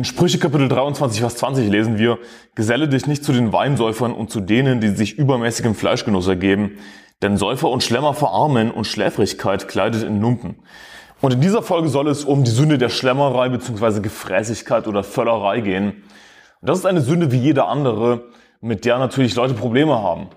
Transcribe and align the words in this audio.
In 0.00 0.04
Sprüche 0.04 0.38
Kapitel 0.38 0.66
23, 0.66 1.20
Vers 1.20 1.36
20 1.36 1.68
lesen 1.68 1.98
wir, 1.98 2.18
Geselle 2.54 2.88
dich 2.88 3.06
nicht 3.06 3.22
zu 3.22 3.34
den 3.34 3.52
Weinsäufern 3.52 4.14
und 4.14 4.30
zu 4.30 4.40
denen, 4.40 4.80
die 4.80 4.88
sich 4.88 5.18
übermäßigem 5.18 5.74
Fleischgenuss 5.74 6.26
ergeben, 6.26 6.78
denn 7.20 7.36
Säufer 7.36 7.68
und 7.68 7.82
Schlemmer 7.82 8.14
verarmen 8.14 8.70
und 8.70 8.86
Schläfrigkeit 8.86 9.68
kleidet 9.68 10.02
in 10.02 10.22
Lumpen. 10.22 10.56
Und 11.20 11.34
in 11.34 11.42
dieser 11.42 11.62
Folge 11.62 11.90
soll 11.90 12.08
es 12.08 12.24
um 12.24 12.44
die 12.44 12.50
Sünde 12.50 12.78
der 12.78 12.88
Schlemmerei 12.88 13.50
bzw. 13.50 14.00
Gefräßigkeit 14.00 14.88
oder 14.88 15.04
Völlerei 15.04 15.60
gehen. 15.60 15.88
Und 16.62 16.68
das 16.70 16.78
ist 16.78 16.86
eine 16.86 17.02
Sünde 17.02 17.30
wie 17.30 17.36
jede 17.36 17.66
andere, 17.66 18.24
mit 18.62 18.86
der 18.86 18.96
natürlich 18.96 19.34
Leute 19.34 19.52
Probleme 19.52 20.00
haben. 20.00 20.28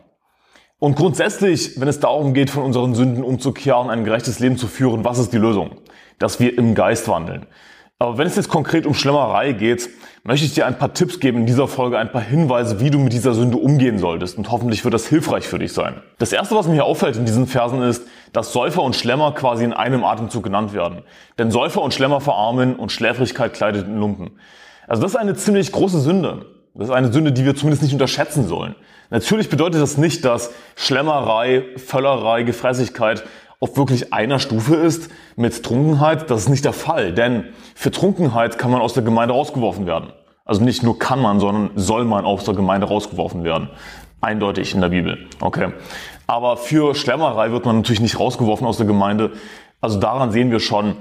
Und 0.77 0.97
grundsätzlich, 0.97 1.79
wenn 1.79 1.87
es 1.87 2.01
darum 2.01 2.33
geht, 2.33 2.49
von 2.49 2.63
unseren 2.63 2.95
Sünden 2.95 3.23
umzukehren, 3.23 3.89
ein 3.89 4.03
gerechtes 4.03 4.39
Leben 4.39 4.57
zu 4.57 4.67
führen, 4.67 5.05
was 5.05 5.19
ist 5.19 5.31
die 5.31 5.37
Lösung? 5.37 5.77
Dass 6.19 6.41
wir 6.41 6.57
im 6.57 6.75
Geist 6.75 7.07
wandeln. 7.07 7.47
Aber 7.99 8.17
wenn 8.17 8.27
es 8.27 8.35
jetzt 8.35 8.49
konkret 8.49 8.85
um 8.85 8.93
Schlemmerei 8.93 9.53
geht, 9.53 9.89
möchte 10.23 10.45
ich 10.45 10.53
dir 10.53 10.65
ein 10.65 10.77
paar 10.77 10.93
Tipps 10.93 11.19
geben 11.19 11.39
in 11.39 11.45
dieser 11.45 11.67
Folge, 11.67 11.97
ein 11.97 12.11
paar 12.11 12.21
Hinweise, 12.21 12.79
wie 12.79 12.89
du 12.89 12.99
mit 12.99 13.13
dieser 13.13 13.33
Sünde 13.33 13.57
umgehen 13.57 13.97
solltest. 13.99 14.37
Und 14.37 14.51
hoffentlich 14.51 14.83
wird 14.83 14.93
das 14.93 15.07
hilfreich 15.07 15.47
für 15.47 15.59
dich 15.59 15.73
sein. 15.73 16.01
Das 16.17 16.33
erste, 16.33 16.55
was 16.55 16.67
mir 16.67 16.73
hier 16.73 16.85
auffällt 16.85 17.15
in 17.15 17.25
diesen 17.25 17.47
Versen 17.47 17.81
ist, 17.81 18.05
dass 18.33 18.51
Säufer 18.51 18.83
und 18.83 18.95
Schlemmer 18.95 19.33
quasi 19.33 19.63
in 19.63 19.73
einem 19.73 20.03
Atemzug 20.03 20.43
genannt 20.43 20.73
werden. 20.73 21.03
Denn 21.37 21.51
Säufer 21.51 21.81
und 21.81 21.93
Schlemmer 21.93 22.19
verarmen 22.19 22.75
und 22.75 22.91
Schläfrigkeit 22.91 23.53
kleidet 23.53 23.87
in 23.87 23.97
Lumpen. 23.97 24.31
Also 24.87 25.01
das 25.01 25.11
ist 25.11 25.17
eine 25.17 25.35
ziemlich 25.35 25.71
große 25.71 25.99
Sünde. 25.99 26.45
Das 26.73 26.87
ist 26.87 26.93
eine 26.93 27.13
Sünde, 27.13 27.31
die 27.31 27.45
wir 27.45 27.55
zumindest 27.55 27.83
nicht 27.83 27.93
unterschätzen 27.93 28.47
sollen. 28.47 28.75
Natürlich 29.11 29.49
bedeutet 29.49 29.79
das 29.79 29.97
nicht, 29.97 30.25
dass 30.25 30.51
Schlemmerei, 30.75 31.65
Völlerei, 31.77 32.41
Gefräßigkeit 32.41 33.23
auf 33.63 33.77
wirklich 33.77 34.11
einer 34.11 34.39
Stufe 34.39 34.75
ist 34.75 35.09
mit 35.37 35.63
Trunkenheit. 35.63 36.29
Das 36.29 36.41
ist 36.41 36.49
nicht 36.49 36.65
der 36.65 36.73
Fall, 36.73 37.13
denn 37.13 37.45
für 37.75 37.91
Trunkenheit 37.91 38.57
kann 38.57 38.71
man 38.71 38.81
aus 38.81 38.93
der 38.93 39.03
Gemeinde 39.03 39.33
rausgeworfen 39.33 39.85
werden. 39.85 40.11
Also 40.43 40.61
nicht 40.61 40.83
nur 40.83 40.99
kann 40.99 41.21
man, 41.21 41.39
sondern 41.39 41.69
soll 41.75 42.03
man 42.03 42.25
aus 42.25 42.43
der 42.43 42.55
Gemeinde 42.55 42.87
rausgeworfen 42.87 43.45
werden. 43.45 43.69
Eindeutig 44.19 44.75
in 44.75 44.81
der 44.81 44.89
Bibel. 44.89 45.29
Okay. 45.39 45.71
Aber 46.27 46.57
für 46.57 46.93
Schlemmerei 46.93 47.51
wird 47.51 47.65
man 47.65 47.77
natürlich 47.77 48.01
nicht 48.01 48.19
rausgeworfen 48.19 48.67
aus 48.67 48.75
der 48.75 48.85
Gemeinde. 48.85 49.31
Also 49.79 49.97
daran 49.97 50.33
sehen 50.33 50.51
wir 50.51 50.59
schon, 50.59 50.97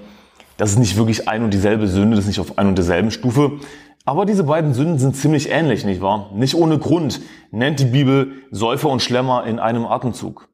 das 0.56 0.70
ist 0.70 0.78
nicht 0.78 0.96
wirklich 0.96 1.28
ein 1.28 1.42
und 1.42 1.52
dieselbe 1.52 1.88
Sünde, 1.88 2.14
das 2.14 2.26
ist 2.26 2.28
nicht 2.28 2.40
auf 2.40 2.58
ein 2.58 2.68
und 2.68 2.76
derselben 2.76 3.10
Stufe. 3.10 3.58
Aber 4.04 4.24
diese 4.24 4.44
beiden 4.44 4.72
Sünden 4.72 5.00
sind 5.00 5.16
ziemlich 5.16 5.50
ähnlich, 5.50 5.84
nicht 5.84 6.00
wahr? 6.00 6.30
Nicht 6.32 6.54
ohne 6.54 6.78
Grund 6.78 7.22
nennt 7.50 7.80
die 7.80 7.86
Bibel 7.86 8.34
Säufer 8.52 8.88
und 8.88 9.02
Schlemmer 9.02 9.46
in 9.46 9.58
einem 9.58 9.84
Atemzug. 9.84 10.51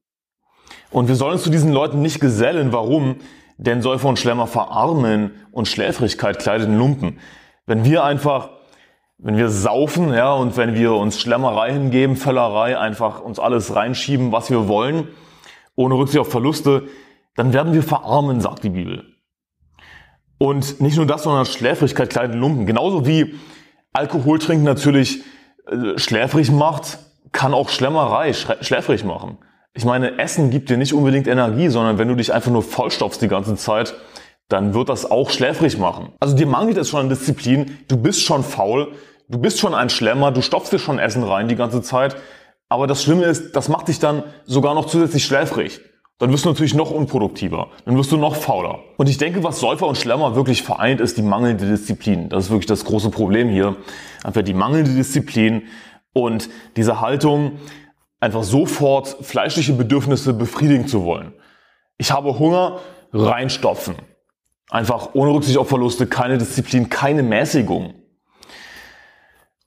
Und 0.90 1.08
wir 1.08 1.14
sollen 1.14 1.32
uns 1.32 1.42
zu 1.42 1.50
diesen 1.50 1.72
Leuten 1.72 2.00
nicht 2.00 2.20
gesellen. 2.20 2.72
Warum? 2.72 3.16
Denn 3.58 3.82
Säufer 3.82 4.08
und 4.08 4.18
Schlemmer 4.18 4.46
verarmen 4.46 5.32
und 5.50 5.68
Schläfrigkeit 5.68 6.38
kleidet 6.38 6.68
in 6.68 6.78
Lumpen. 6.78 7.18
Wenn 7.66 7.84
wir 7.84 8.04
einfach, 8.04 8.50
wenn 9.18 9.36
wir 9.36 9.50
saufen, 9.50 10.12
ja, 10.12 10.32
und 10.32 10.56
wenn 10.56 10.74
wir 10.74 10.94
uns 10.94 11.20
Schlemmerei 11.20 11.72
hingeben, 11.72 12.16
Völlerei, 12.16 12.78
einfach 12.78 13.20
uns 13.20 13.38
alles 13.38 13.74
reinschieben, 13.74 14.32
was 14.32 14.48
wir 14.48 14.68
wollen, 14.68 15.08
ohne 15.74 15.94
Rücksicht 15.94 16.20
auf 16.20 16.30
Verluste, 16.30 16.84
dann 17.36 17.52
werden 17.52 17.72
wir 17.72 17.82
verarmen, 17.82 18.40
sagt 18.40 18.64
die 18.64 18.70
Bibel. 18.70 19.04
Und 20.38 20.80
nicht 20.80 20.96
nur 20.96 21.06
das, 21.06 21.24
sondern 21.24 21.46
Schläfrigkeit 21.46 22.10
kleidet 22.10 22.34
in 22.34 22.40
Lumpen. 22.40 22.66
Genauso 22.66 23.06
wie 23.06 23.34
Alkohol 23.92 24.38
trinken 24.38 24.64
natürlich 24.64 25.22
äh, 25.66 25.98
schläfrig 25.98 26.52
macht, 26.52 26.98
kann 27.32 27.54
auch 27.54 27.68
Schlemmerei 27.68 28.32
schläfrig 28.32 29.04
machen. 29.04 29.38
Ich 29.78 29.84
meine, 29.84 30.18
Essen 30.18 30.50
gibt 30.50 30.70
dir 30.70 30.76
nicht 30.76 30.92
unbedingt 30.92 31.28
Energie, 31.28 31.68
sondern 31.68 31.98
wenn 31.98 32.08
du 32.08 32.16
dich 32.16 32.32
einfach 32.32 32.50
nur 32.50 32.64
vollstopfst 32.64 33.20
die 33.20 33.28
ganze 33.28 33.54
Zeit, 33.54 33.94
dann 34.48 34.74
wird 34.74 34.88
das 34.88 35.08
auch 35.08 35.30
schläfrig 35.30 35.78
machen. 35.78 36.08
Also 36.18 36.34
dir 36.34 36.48
mangelt 36.48 36.76
es 36.78 36.88
schon 36.88 36.98
an 36.98 37.08
Disziplin, 37.08 37.78
du 37.86 37.96
bist 37.96 38.22
schon 38.22 38.42
faul, 38.42 38.88
du 39.28 39.38
bist 39.38 39.60
schon 39.60 39.76
ein 39.76 39.88
Schlemmer, 39.88 40.32
du 40.32 40.42
stopfst 40.42 40.72
dir 40.72 40.80
schon 40.80 40.98
Essen 40.98 41.22
rein 41.22 41.46
die 41.46 41.54
ganze 41.54 41.80
Zeit. 41.80 42.16
Aber 42.68 42.88
das 42.88 43.04
Schlimme 43.04 43.26
ist, 43.26 43.54
das 43.54 43.68
macht 43.68 43.86
dich 43.86 44.00
dann 44.00 44.24
sogar 44.46 44.74
noch 44.74 44.86
zusätzlich 44.86 45.24
schläfrig. 45.24 45.80
Dann 46.18 46.32
wirst 46.32 46.44
du 46.44 46.48
natürlich 46.48 46.74
noch 46.74 46.90
unproduktiver, 46.90 47.68
dann 47.84 47.96
wirst 47.96 48.10
du 48.10 48.16
noch 48.16 48.34
fauler. 48.34 48.80
Und 48.96 49.08
ich 49.08 49.18
denke, 49.18 49.44
was 49.44 49.60
Säufer 49.60 49.86
und 49.86 49.96
Schlemmer 49.96 50.34
wirklich 50.34 50.64
vereint, 50.64 51.00
ist 51.00 51.18
die 51.18 51.22
mangelnde 51.22 51.66
Disziplin. 51.66 52.30
Das 52.30 52.46
ist 52.46 52.50
wirklich 52.50 52.66
das 52.66 52.84
große 52.84 53.10
Problem 53.10 53.48
hier. 53.48 53.76
Einfach 54.24 54.42
die 54.42 54.54
mangelnde 54.54 54.92
Disziplin 54.92 55.62
und 56.14 56.50
diese 56.74 57.00
Haltung, 57.00 57.60
einfach 58.20 58.42
sofort 58.42 59.16
fleischliche 59.22 59.72
Bedürfnisse 59.72 60.32
befriedigen 60.32 60.86
zu 60.86 61.04
wollen. 61.04 61.32
Ich 61.96 62.12
habe 62.12 62.38
Hunger, 62.38 62.80
reinstopfen. 63.12 63.96
Einfach 64.70 65.10
ohne 65.14 65.32
Rücksicht 65.32 65.56
auf 65.56 65.68
Verluste, 65.68 66.06
keine 66.06 66.38
Disziplin, 66.38 66.90
keine 66.90 67.22
Mäßigung. 67.22 67.94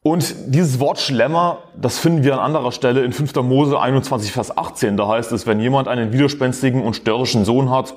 Und 0.04 0.34
dieses 0.48 0.80
Wort 0.80 1.00
Schlemmer, 1.00 1.60
das 1.76 2.00
finden 2.00 2.24
wir 2.24 2.34
an 2.34 2.40
anderer 2.40 2.72
Stelle 2.72 3.04
in 3.04 3.14
5. 3.14 3.36
Mose 3.36 3.80
21, 3.80 4.32
Vers 4.32 4.56
18. 4.58 4.98
Da 4.98 5.08
heißt 5.08 5.32
es, 5.32 5.46
wenn 5.46 5.60
jemand 5.60 5.88
einen 5.88 6.12
widerspenstigen 6.12 6.84
und 6.84 6.96
störrischen 6.96 7.46
Sohn 7.46 7.70
hat, 7.70 7.96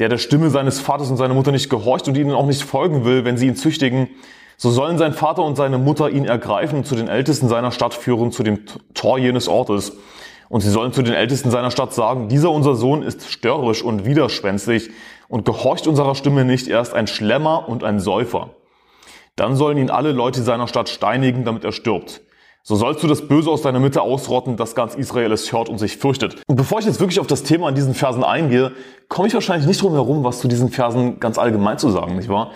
der 0.00 0.08
der 0.08 0.18
Stimme 0.18 0.50
seines 0.50 0.80
Vaters 0.80 1.10
und 1.10 1.16
seiner 1.16 1.34
Mutter 1.34 1.52
nicht 1.52 1.70
gehorcht 1.70 2.08
und 2.08 2.16
ihnen 2.16 2.32
auch 2.32 2.46
nicht 2.46 2.62
folgen 2.62 3.04
will, 3.04 3.24
wenn 3.24 3.36
sie 3.36 3.46
ihn 3.46 3.54
züchtigen, 3.54 4.08
so 4.56 4.70
sollen 4.70 4.98
sein 4.98 5.12
Vater 5.12 5.42
und 5.42 5.56
seine 5.56 5.78
Mutter 5.78 6.10
ihn 6.10 6.24
ergreifen 6.24 6.78
und 6.78 6.86
zu 6.86 6.94
den 6.94 7.08
Ältesten 7.08 7.48
seiner 7.48 7.72
Stadt 7.72 7.94
führen, 7.94 8.32
zu 8.32 8.42
dem 8.42 8.60
Tor 8.94 9.18
jenes 9.18 9.48
Ortes. 9.48 9.96
Und 10.48 10.60
sie 10.60 10.70
sollen 10.70 10.92
zu 10.92 11.02
den 11.02 11.14
Ältesten 11.14 11.50
seiner 11.50 11.70
Stadt 11.70 11.92
sagen, 11.94 12.28
dieser 12.28 12.50
unser 12.50 12.74
Sohn 12.74 13.02
ist 13.02 13.30
störrisch 13.30 13.82
und 13.82 14.04
widerspenstig 14.04 14.90
und 15.28 15.44
gehorcht 15.44 15.86
unserer 15.86 16.14
Stimme 16.14 16.44
nicht, 16.44 16.68
er 16.68 16.80
ist 16.80 16.94
ein 16.94 17.06
Schlemmer 17.06 17.68
und 17.68 17.82
ein 17.82 17.98
Säufer. 17.98 18.50
Dann 19.36 19.56
sollen 19.56 19.78
ihn 19.78 19.90
alle 19.90 20.12
Leute 20.12 20.42
seiner 20.42 20.68
Stadt 20.68 20.88
steinigen, 20.88 21.44
damit 21.44 21.64
er 21.64 21.72
stirbt. 21.72 22.20
So 22.62 22.76
sollst 22.76 23.02
du 23.02 23.08
das 23.08 23.28
Böse 23.28 23.50
aus 23.50 23.62
deiner 23.62 23.80
Mitte 23.80 24.00
ausrotten, 24.00 24.56
dass 24.56 24.74
ganz 24.74 24.94
Israel 24.94 25.32
es 25.32 25.52
hört 25.52 25.68
und 25.68 25.78
sich 25.78 25.98
fürchtet. 25.98 26.36
Und 26.46 26.56
bevor 26.56 26.78
ich 26.78 26.86
jetzt 26.86 26.98
wirklich 26.98 27.20
auf 27.20 27.26
das 27.26 27.42
Thema 27.42 27.68
in 27.68 27.74
diesen 27.74 27.94
Versen 27.94 28.24
eingehe, 28.24 28.72
komme 29.08 29.28
ich 29.28 29.34
wahrscheinlich 29.34 29.66
nicht 29.66 29.82
drum 29.82 29.92
herum, 29.92 30.24
was 30.24 30.38
zu 30.38 30.48
diesen 30.48 30.70
Versen 30.70 31.20
ganz 31.20 31.36
allgemein 31.36 31.78
zu 31.78 31.90
sagen, 31.90 32.16
nicht 32.16 32.30
wahr? 32.30 32.52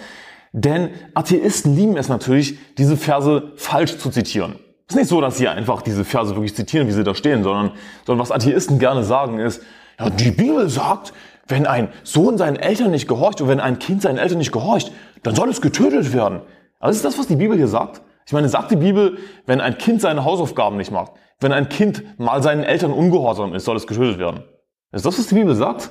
Denn 0.52 0.90
Atheisten 1.14 1.76
lieben 1.76 1.96
es 1.96 2.08
natürlich, 2.08 2.58
diese 2.76 2.96
Verse 2.96 3.52
falsch 3.56 3.98
zu 3.98 4.10
zitieren. 4.10 4.56
Es 4.86 4.94
ist 4.94 5.00
nicht 5.00 5.08
so, 5.08 5.20
dass 5.20 5.36
sie 5.36 5.48
einfach 5.48 5.82
diese 5.82 6.04
Verse 6.04 6.34
wirklich 6.34 6.54
zitieren, 6.54 6.88
wie 6.88 6.92
sie 6.92 7.04
da 7.04 7.14
stehen, 7.14 7.42
sondern, 7.42 7.72
sondern 8.06 8.22
was 8.22 8.32
Atheisten 8.32 8.78
gerne 8.78 9.04
sagen 9.04 9.38
ist, 9.38 9.62
ja, 9.98 10.08
die 10.08 10.30
Bibel 10.30 10.68
sagt, 10.68 11.12
wenn 11.48 11.66
ein 11.66 11.88
Sohn 12.04 12.38
seinen 12.38 12.56
Eltern 12.56 12.90
nicht 12.90 13.08
gehorcht 13.08 13.40
und 13.40 13.48
wenn 13.48 13.60
ein 13.60 13.78
Kind 13.78 14.02
seinen 14.02 14.18
Eltern 14.18 14.38
nicht 14.38 14.52
gehorcht, 14.52 14.92
dann 15.22 15.34
soll 15.34 15.48
es 15.48 15.60
getötet 15.60 16.12
werden. 16.12 16.40
Aber 16.78 16.90
ist 16.90 17.04
das, 17.04 17.18
was 17.18 17.26
die 17.26 17.36
Bibel 17.36 17.56
hier 17.56 17.68
sagt? 17.68 18.02
Ich 18.26 18.32
meine, 18.32 18.48
sagt 18.48 18.70
die 18.70 18.76
Bibel, 18.76 19.18
wenn 19.46 19.60
ein 19.60 19.78
Kind 19.78 20.00
seine 20.00 20.24
Hausaufgaben 20.24 20.76
nicht 20.76 20.90
macht, 20.90 21.12
wenn 21.40 21.52
ein 21.52 21.68
Kind 21.68 22.18
mal 22.18 22.42
seinen 22.42 22.62
Eltern 22.62 22.92
ungehorsam 22.92 23.54
ist, 23.54 23.64
soll 23.64 23.76
es 23.76 23.86
getötet 23.86 24.18
werden. 24.18 24.44
Ist 24.92 25.04
das, 25.04 25.18
was 25.18 25.26
die 25.26 25.34
Bibel 25.34 25.54
sagt? 25.54 25.90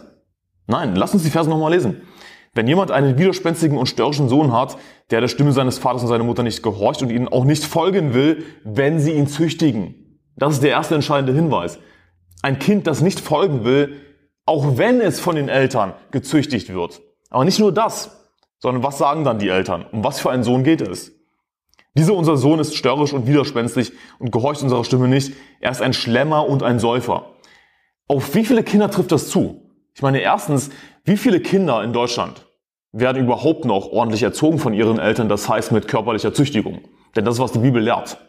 Nein, 0.67 0.95
lass 0.95 1.13
uns 1.13 1.23
die 1.23 1.29
Verse 1.29 1.49
nochmal 1.49 1.71
lesen. 1.71 2.01
Wenn 2.53 2.67
jemand 2.67 2.91
einen 2.91 3.17
widerspenstigen 3.17 3.77
und 3.77 3.87
störrischen 3.87 4.29
Sohn 4.29 4.51
hat, 4.51 4.77
der 5.11 5.21
der 5.21 5.27
Stimme 5.27 5.51
seines 5.51 5.77
Vaters 5.77 6.01
und 6.01 6.07
seiner 6.07 6.23
Mutter 6.23 6.43
nicht 6.43 6.63
gehorcht 6.63 7.01
und 7.01 7.11
ihnen 7.11 7.27
auch 7.27 7.45
nicht 7.45 7.63
folgen 7.63 8.13
will, 8.13 8.43
wenn 8.63 8.99
sie 8.99 9.13
ihn 9.13 9.27
züchtigen. 9.27 10.21
Das 10.35 10.53
ist 10.53 10.63
der 10.63 10.71
erste 10.71 10.95
entscheidende 10.95 11.33
Hinweis. 11.33 11.79
Ein 12.41 12.59
Kind, 12.59 12.87
das 12.87 13.01
nicht 13.01 13.19
folgen 13.19 13.63
will, 13.63 14.01
auch 14.45 14.77
wenn 14.77 15.01
es 15.01 15.19
von 15.19 15.35
den 15.35 15.49
Eltern 15.49 15.93
gezüchtigt 16.11 16.73
wird. 16.73 17.01
Aber 17.29 17.45
nicht 17.45 17.59
nur 17.59 17.73
das, 17.73 18.31
sondern 18.59 18.83
was 18.83 18.97
sagen 18.97 19.23
dann 19.23 19.39
die 19.39 19.49
Eltern? 19.49 19.85
Um 19.91 20.03
was 20.03 20.19
für 20.19 20.31
einen 20.31 20.43
Sohn 20.43 20.63
geht 20.63 20.81
es? 20.81 21.11
Dieser 21.97 22.13
unser 22.13 22.37
Sohn 22.37 22.59
ist 22.59 22.75
störrisch 22.75 23.13
und 23.13 23.25
widerspenstig 23.25 23.91
und 24.19 24.31
gehorcht 24.31 24.61
unserer 24.61 24.83
Stimme 24.83 25.07
nicht. 25.07 25.33
Er 25.59 25.71
ist 25.71 25.81
ein 25.81 25.93
Schlemmer 25.93 26.47
und 26.47 26.61
ein 26.61 26.79
Säufer. 26.79 27.33
Auf 28.07 28.35
wie 28.35 28.45
viele 28.45 28.63
Kinder 28.63 28.91
trifft 28.91 29.11
das 29.11 29.29
zu? 29.29 29.66
Ich 29.97 30.03
meine, 30.03 30.19
erstens, 30.19 30.69
wie 31.05 31.17
viele 31.17 31.39
Kinder 31.39 31.83
in 31.83 31.91
Deutschland 31.91 32.45
werden 32.91 33.23
überhaupt 33.23 33.65
noch 33.65 33.87
ordentlich 33.87 34.21
erzogen 34.21 34.59
von 34.59 34.75
ihren 34.75 34.99
Eltern, 34.99 35.27
das 35.27 35.49
heißt 35.49 35.71
mit 35.71 35.87
körperlicher 35.87 36.35
Züchtigung. 36.35 36.81
Denn 37.15 37.25
das 37.25 37.37
ist, 37.37 37.41
was 37.41 37.53
die 37.53 37.57
Bibel 37.57 37.81
lehrt. 37.81 38.19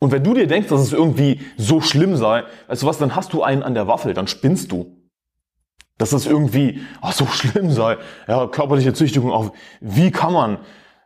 Und 0.00 0.10
wenn 0.10 0.24
du 0.24 0.34
dir 0.34 0.48
denkst, 0.48 0.68
dass 0.68 0.80
es 0.80 0.92
irgendwie 0.92 1.40
so 1.56 1.80
schlimm 1.80 2.16
sei, 2.16 2.42
weißt 2.66 2.82
du 2.82 2.86
was, 2.88 2.98
dann 2.98 3.14
hast 3.14 3.32
du 3.32 3.44
einen 3.44 3.62
an 3.62 3.74
der 3.74 3.86
Waffel, 3.86 4.12
dann 4.12 4.26
spinnst 4.26 4.72
du. 4.72 4.96
Dass 5.98 6.10
das 6.10 6.26
irgendwie 6.26 6.80
oh, 7.00 7.12
so 7.12 7.26
schlimm 7.26 7.70
sei, 7.70 7.98
ja, 8.26 8.48
körperliche 8.48 8.92
Züchtigung 8.92 9.30
auch. 9.30 9.52
Wie 9.80 10.10
kann 10.10 10.32
man 10.32 10.58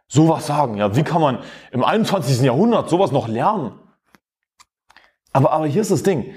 sowas 0.08 0.46
sagen? 0.46 0.78
Ja, 0.78 0.96
wie 0.96 1.02
kann 1.02 1.20
man 1.20 1.40
im 1.70 1.84
21. 1.84 2.40
Jahrhundert 2.40 2.88
sowas 2.88 3.12
noch 3.12 3.28
lernen? 3.28 3.78
Aber, 5.34 5.52
aber 5.52 5.66
hier 5.66 5.82
ist 5.82 5.90
das 5.90 6.02
Ding. 6.02 6.34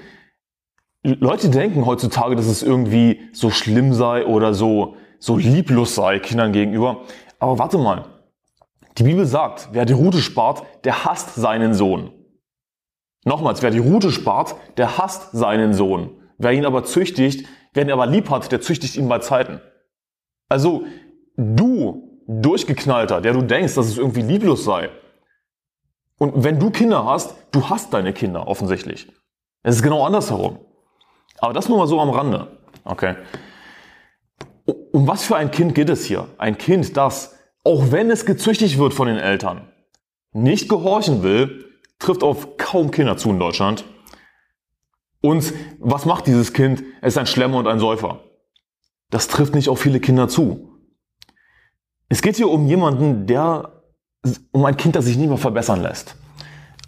Leute 1.02 1.48
denken 1.48 1.86
heutzutage, 1.86 2.36
dass 2.36 2.46
es 2.46 2.62
irgendwie 2.62 3.20
so 3.32 3.50
schlimm 3.50 3.94
sei 3.94 4.26
oder 4.26 4.52
so, 4.52 4.96
so 5.18 5.36
lieblos 5.36 5.94
sei 5.94 6.18
Kindern 6.18 6.52
gegenüber. 6.52 7.02
Aber 7.38 7.58
warte 7.58 7.78
mal. 7.78 8.04
Die 8.98 9.04
Bibel 9.04 9.24
sagt, 9.26 9.68
wer 9.72 9.84
die 9.84 9.92
Rute 9.92 10.18
spart, 10.20 10.64
der 10.84 11.04
hasst 11.04 11.36
seinen 11.36 11.72
Sohn. 11.72 12.10
Nochmals, 13.24 13.62
wer 13.62 13.70
die 13.70 13.78
Rute 13.78 14.10
spart, 14.10 14.56
der 14.76 14.98
hasst 14.98 15.30
seinen 15.32 15.72
Sohn. 15.72 16.10
Wer 16.36 16.52
ihn 16.52 16.66
aber 16.66 16.84
züchtigt, 16.84 17.46
wer 17.74 17.84
ihn 17.84 17.92
aber 17.92 18.06
lieb 18.06 18.30
hat, 18.30 18.50
der 18.50 18.60
züchtigt 18.60 18.96
ihn 18.96 19.08
bei 19.08 19.20
Zeiten. 19.20 19.60
Also, 20.48 20.84
du 21.36 22.22
durchgeknallter, 22.26 23.20
der 23.20 23.34
du 23.34 23.42
denkst, 23.42 23.74
dass 23.74 23.86
es 23.86 23.98
irgendwie 23.98 24.22
lieblos 24.22 24.64
sei. 24.64 24.90
Und 26.18 26.42
wenn 26.42 26.58
du 26.58 26.70
Kinder 26.70 27.04
hast, 27.04 27.34
du 27.52 27.68
hast 27.68 27.94
deine 27.94 28.12
Kinder 28.12 28.48
offensichtlich. 28.48 29.08
Es 29.62 29.76
ist 29.76 29.82
genau 29.82 30.04
andersherum. 30.04 30.58
Aber 31.40 31.52
das 31.52 31.68
nur 31.68 31.78
mal 31.78 31.86
so 31.86 32.00
am 32.00 32.10
Rande. 32.10 32.48
Okay. 32.84 33.16
Um 34.92 35.06
was 35.06 35.24
für 35.24 35.36
ein 35.36 35.50
Kind 35.50 35.74
geht 35.74 35.88
es 35.88 36.04
hier? 36.04 36.28
Ein 36.38 36.58
Kind, 36.58 36.96
das, 36.96 37.36
auch 37.64 37.90
wenn 37.90 38.10
es 38.10 38.26
gezüchtigt 38.26 38.78
wird 38.78 38.94
von 38.94 39.08
den 39.08 39.18
Eltern, 39.18 39.68
nicht 40.32 40.68
gehorchen 40.68 41.22
will, 41.22 41.64
trifft 41.98 42.22
auf 42.22 42.56
kaum 42.56 42.90
Kinder 42.90 43.16
zu 43.16 43.30
in 43.30 43.38
Deutschland. 43.38 43.84
Und 45.20 45.52
was 45.78 46.04
macht 46.04 46.26
dieses 46.26 46.52
Kind? 46.52 46.82
Es 47.00 47.14
ist 47.14 47.18
ein 47.18 47.26
Schlemmer 47.26 47.58
und 47.58 47.66
ein 47.66 47.78
Säufer. 47.78 48.20
Das 49.10 49.28
trifft 49.28 49.54
nicht 49.54 49.68
auf 49.68 49.80
viele 49.80 50.00
Kinder 50.00 50.28
zu. 50.28 50.72
Es 52.08 52.22
geht 52.22 52.36
hier 52.36 52.48
um 52.48 52.66
jemanden, 52.66 53.26
der, 53.26 53.82
um 54.52 54.64
ein 54.64 54.76
Kind, 54.76 54.96
das 54.96 55.06
sich 55.06 55.16
nicht 55.16 55.28
mehr 55.28 55.38
verbessern 55.38 55.82
lässt. 55.82 56.16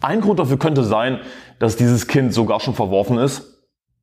Ein 0.00 0.20
Grund 0.20 0.38
dafür 0.38 0.58
könnte 0.58 0.84
sein, 0.84 1.20
dass 1.58 1.76
dieses 1.76 2.06
Kind 2.06 2.32
sogar 2.32 2.60
schon 2.60 2.74
verworfen 2.74 3.18
ist. 3.18 3.59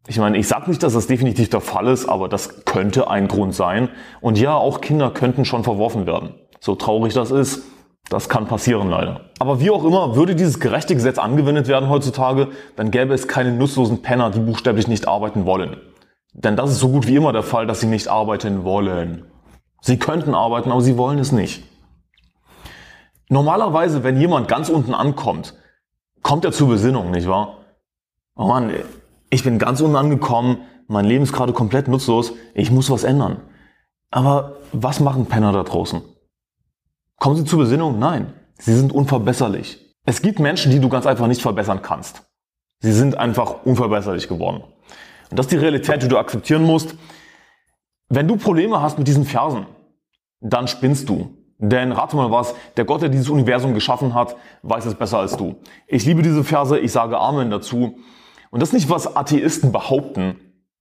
Ich 0.08 0.18
meine, 0.18 0.38
ich 0.38 0.48
sage 0.48 0.70
nicht, 0.70 0.82
dass 0.84 0.94
das 0.94 1.08
definitiv 1.08 1.50
der 1.50 1.60
Fall 1.60 1.88
ist, 1.88 2.08
aber 2.08 2.30
das 2.30 2.64
könnte 2.64 3.10
ein 3.10 3.28
Grund 3.28 3.54
sein. 3.54 3.90
Und 4.22 4.40
ja, 4.40 4.56
auch 4.56 4.80
Kinder 4.80 5.12
könnten 5.12 5.44
schon 5.44 5.66
verworfen 5.66 6.06
werden. 6.06 6.34
So 6.62 6.76
traurig 6.76 7.14
das 7.14 7.30
ist, 7.30 7.64
das 8.10 8.30
kann 8.30 8.48
passieren 8.48 8.90
leider. 8.90 9.30
Aber 9.40 9.60
wie 9.60 9.70
auch 9.70 9.84
immer, 9.84 10.16
würde 10.16 10.34
dieses 10.34 10.62
gerechte 10.62 10.96
Gesetz 10.96 11.18
angewendet 11.18 11.68
werden 11.68 11.90
heutzutage, 11.90 12.48
dann 12.78 12.90
gäbe 12.90 13.14
es 13.14 13.28
keine 13.28 13.52
nutzlosen 13.52 14.02
Penner, 14.02 14.30
die 14.32 14.40
buchstäblich 14.40 14.88
nicht 14.88 15.10
arbeiten 15.10 15.46
wollen. 15.46 15.76
Denn 16.34 16.56
das 16.56 16.72
ist 16.72 16.80
so 16.80 16.88
gut 16.90 17.08
wie 17.08 17.16
immer 17.16 17.34
der 17.34 17.44
Fall, 17.44 17.68
dass 17.68 17.82
sie 17.82 17.88
nicht 17.88 18.08
arbeiten 18.08 18.64
wollen. 18.64 19.26
Sie 19.82 20.00
könnten 20.00 20.34
arbeiten, 20.34 20.72
aber 20.72 20.82
sie 20.82 20.98
wollen 20.98 21.20
es 21.20 21.34
nicht. 21.34 21.64
Normalerweise, 23.30 24.04
wenn 24.04 24.20
jemand 24.20 24.48
ganz 24.48 24.70
unten 24.70 24.94
ankommt, 24.94 25.54
kommt 26.24 26.46
er 26.46 26.54
zur 26.54 26.70
Besinnung, 26.70 27.12
nicht 27.12 27.28
wahr? 27.28 27.58
Oh 28.36 28.48
Mann, 28.48 28.72
ich 29.30 29.44
bin 29.44 29.60
ganz 29.60 29.82
unten 29.82 29.96
angekommen, 29.96 30.60
mein 30.88 31.06
Leben 31.06 31.24
ist 31.24 31.34
gerade 31.34 31.54
komplett 31.54 31.88
nutzlos, 31.88 32.34
ich 32.54 32.72
muss 32.72 32.90
was 32.90 33.04
ändern. 33.04 33.42
Aber 34.10 34.58
was 34.72 35.00
machen 35.00 35.26
Penner 35.26 35.52
da 35.52 35.64
draußen? 35.64 36.02
Kommen 37.18 37.36
sie 37.36 37.46
zur 37.46 37.60
Besinnung? 37.60 38.00
Nein. 38.00 38.34
Sie 38.60 38.74
sind 38.74 38.92
unverbesserlich. 38.92 39.86
Es 40.06 40.22
gibt 40.22 40.40
Menschen, 40.40 40.72
die 40.72 40.80
du 40.80 40.90
ganz 40.90 41.06
einfach 41.06 41.28
nicht 41.28 41.42
verbessern 41.42 41.82
kannst. 41.82 42.24
Sie 42.80 42.94
sind 42.94 43.18
einfach 43.18 43.66
unverbesserlich 43.66 44.28
geworden. 44.28 44.64
Und 45.30 45.38
das 45.38 45.48
ist 45.48 45.52
die 45.52 45.58
Realität, 45.58 46.02
die 46.04 46.08
du 46.08 46.18
akzeptieren 46.18 46.64
musst. 46.64 46.96
Wenn 48.10 48.28
du 48.28 48.38
Probleme 48.38 48.82
hast 48.82 48.98
mit 48.98 49.08
diesen 49.08 49.26
Versen, 49.26 49.66
dann 50.40 50.68
spinnst 50.68 51.10
du. 51.10 51.36
Denn 51.60 51.92
rate 51.92 52.16
mal 52.16 52.32
was, 52.32 52.54
der 52.78 52.86
Gott, 52.86 53.02
der 53.02 53.10
dieses 53.10 53.30
Universum 53.30 53.74
geschaffen 53.74 54.14
hat, 54.14 54.36
weiß 54.62 54.86
es 54.86 54.96
besser 54.96 55.20
als 55.20 55.36
du. 55.36 55.56
Ich 55.88 56.06
liebe 56.06 56.22
diese 56.22 56.44
Verse, 56.44 56.78
ich 56.80 56.92
sage 56.92 57.18
Amen 57.18 57.50
dazu. 57.50 57.98
Und 58.50 58.62
das 58.62 58.70
ist 58.70 58.74
nicht, 58.74 58.90
was 58.90 59.16
Atheisten 59.16 59.72
behaupten. 59.72 60.36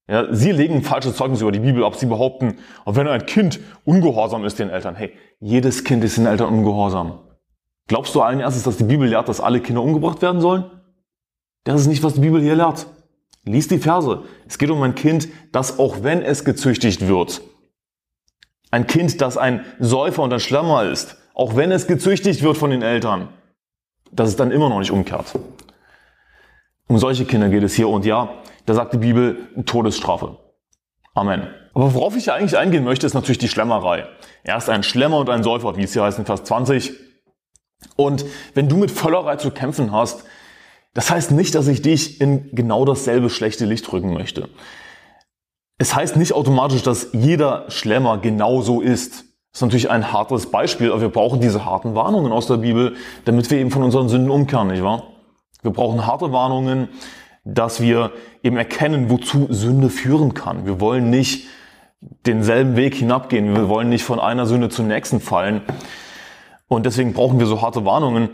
Ja, 0.08 0.32
sie 0.32 0.52
legen 0.52 0.82
falsche 0.82 1.12
Zeugnis 1.12 1.40
über 1.40 1.52
die 1.52 1.58
Bibel 1.58 1.84
ab. 1.84 1.96
Sie 1.96 2.06
behaupten, 2.06 2.58
wenn 2.84 3.08
ein 3.08 3.26
Kind 3.26 3.58
ungehorsam 3.84 4.44
ist 4.44 4.58
den 4.58 4.70
Eltern, 4.70 4.94
hey, 4.94 5.12
jedes 5.40 5.84
Kind 5.84 6.04
ist 6.04 6.16
den 6.16 6.26
Eltern 6.26 6.54
ungehorsam. 6.54 7.18
Glaubst 7.88 8.14
du 8.14 8.22
allen 8.22 8.40
erstes, 8.40 8.62
dass 8.62 8.76
die 8.76 8.84
Bibel 8.84 9.08
lehrt, 9.08 9.28
dass 9.28 9.40
alle 9.40 9.60
Kinder 9.60 9.82
umgebracht 9.82 10.22
werden 10.22 10.40
sollen? 10.40 10.64
Das 11.64 11.80
ist 11.80 11.86
nicht, 11.88 12.02
was 12.02 12.14
die 12.14 12.20
Bibel 12.20 12.40
hier 12.40 12.54
lehrt. 12.54 12.86
Lies 13.44 13.68
die 13.68 13.78
Verse. 13.78 14.22
Es 14.46 14.58
geht 14.58 14.70
um 14.70 14.82
ein 14.82 14.94
Kind, 14.94 15.28
das 15.52 15.78
auch 15.78 16.02
wenn 16.02 16.22
es 16.22 16.44
gezüchtigt 16.44 17.06
wird, 17.06 17.42
ein 18.70 18.86
Kind, 18.86 19.20
das 19.20 19.36
ein 19.36 19.64
Säufer 19.78 20.22
und 20.22 20.32
ein 20.32 20.40
Schlammer 20.40 20.84
ist, 20.84 21.16
auch 21.34 21.56
wenn 21.56 21.70
es 21.70 21.86
gezüchtigt 21.86 22.42
wird 22.42 22.56
von 22.56 22.70
den 22.70 22.82
Eltern, 22.82 23.28
dass 24.10 24.28
es 24.28 24.36
dann 24.36 24.50
immer 24.50 24.68
noch 24.68 24.80
nicht 24.80 24.90
umkehrt. 24.90 25.32
Um 26.88 26.98
solche 26.98 27.24
Kinder 27.24 27.48
geht 27.48 27.62
es 27.62 27.74
hier 27.74 27.88
und 27.88 28.04
ja, 28.04 28.28
da 28.64 28.74
sagt 28.74 28.92
die 28.92 28.98
Bibel 28.98 29.48
Todesstrafe. 29.64 30.38
Amen. 31.14 31.48
Aber 31.74 31.94
worauf 31.94 32.16
ich 32.16 32.26
ja 32.26 32.34
eigentlich 32.34 32.56
eingehen 32.56 32.84
möchte, 32.84 33.06
ist 33.06 33.14
natürlich 33.14 33.38
die 33.38 33.48
Schlemmerei. 33.48 34.06
Er 34.44 34.56
ist 34.56 34.70
ein 34.70 34.82
Schlemmer 34.82 35.18
und 35.18 35.30
ein 35.30 35.42
Säufer, 35.42 35.76
wie 35.76 35.82
es 35.82 35.92
hier 35.92 36.02
heißt 36.02 36.18
in 36.18 36.26
Vers 36.26 36.44
20. 36.44 36.92
Und 37.96 38.24
wenn 38.54 38.68
du 38.68 38.76
mit 38.76 38.90
Völlerei 38.90 39.36
zu 39.36 39.50
kämpfen 39.50 39.92
hast, 39.92 40.24
das 40.94 41.10
heißt 41.10 41.32
nicht, 41.32 41.54
dass 41.54 41.68
ich 41.68 41.82
dich 41.82 42.20
in 42.20 42.50
genau 42.52 42.84
dasselbe 42.84 43.30
schlechte 43.30 43.66
Licht 43.66 43.92
rücken 43.92 44.14
möchte. 44.14 44.48
Es 45.78 45.94
heißt 45.94 46.16
nicht 46.16 46.32
automatisch, 46.32 46.82
dass 46.82 47.08
jeder 47.12 47.70
Schlemmer 47.70 48.18
genauso 48.18 48.80
ist. 48.80 49.24
Das 49.52 49.60
ist 49.60 49.62
natürlich 49.62 49.90
ein 49.90 50.12
hartes 50.12 50.50
Beispiel, 50.50 50.90
aber 50.90 51.02
wir 51.02 51.08
brauchen 51.10 51.40
diese 51.40 51.64
harten 51.64 51.94
Warnungen 51.94 52.32
aus 52.32 52.46
der 52.46 52.56
Bibel, 52.56 52.96
damit 53.26 53.50
wir 53.50 53.58
eben 53.58 53.70
von 53.70 53.82
unseren 53.82 54.08
Sünden 54.08 54.30
umkehren, 54.30 54.68
nicht 54.68 54.82
wahr? 54.82 55.15
Wir 55.66 55.72
brauchen 55.72 56.06
harte 56.06 56.32
Warnungen, 56.32 56.88
dass 57.44 57.80
wir 57.80 58.12
eben 58.44 58.56
erkennen, 58.56 59.10
wozu 59.10 59.48
Sünde 59.50 59.90
führen 59.90 60.32
kann. 60.32 60.64
Wir 60.64 60.80
wollen 60.80 61.10
nicht 61.10 61.48
denselben 62.24 62.76
Weg 62.76 62.94
hinabgehen. 62.94 63.52
Wir 63.56 63.68
wollen 63.68 63.88
nicht 63.88 64.04
von 64.04 64.20
einer 64.20 64.46
Sünde 64.46 64.68
zur 64.68 64.84
nächsten 64.84 65.18
fallen. 65.18 65.62
Und 66.68 66.86
deswegen 66.86 67.14
brauchen 67.14 67.40
wir 67.40 67.46
so 67.46 67.62
harte 67.62 67.84
Warnungen. 67.84 68.28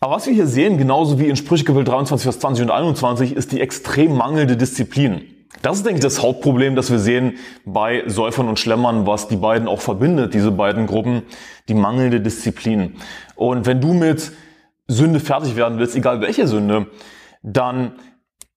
Aber 0.00 0.16
was 0.16 0.26
wir 0.26 0.32
hier 0.32 0.46
sehen, 0.46 0.78
genauso 0.78 1.18
wie 1.18 1.28
in 1.28 1.36
Sprüche 1.36 1.64
Kapitel 1.64 1.84
23, 1.84 2.24
Vers 2.24 2.38
20 2.38 2.64
und 2.64 2.70
21, 2.70 3.36
ist 3.36 3.52
die 3.52 3.60
extrem 3.60 4.16
mangelnde 4.16 4.56
Disziplin. 4.56 5.20
Das 5.60 5.76
ist, 5.76 5.84
denke 5.84 5.98
ich, 5.98 6.02
das 6.02 6.22
Hauptproblem, 6.22 6.76
das 6.76 6.90
wir 6.90 6.98
sehen 6.98 7.34
bei 7.66 8.04
Säufern 8.06 8.48
und 8.48 8.58
Schlemmern, 8.58 9.06
was 9.06 9.28
die 9.28 9.36
beiden 9.36 9.68
auch 9.68 9.82
verbindet, 9.82 10.32
diese 10.32 10.50
beiden 10.50 10.86
Gruppen, 10.86 11.24
die 11.68 11.74
mangelnde 11.74 12.22
Disziplin. 12.22 12.94
Und 13.36 13.66
wenn 13.66 13.82
du 13.82 13.92
mit 13.92 14.32
Sünde 14.88 15.20
fertig 15.20 15.54
werden 15.54 15.78
willst, 15.78 15.94
egal 15.94 16.20
welche 16.20 16.48
Sünde, 16.48 16.86
dann 17.42 17.92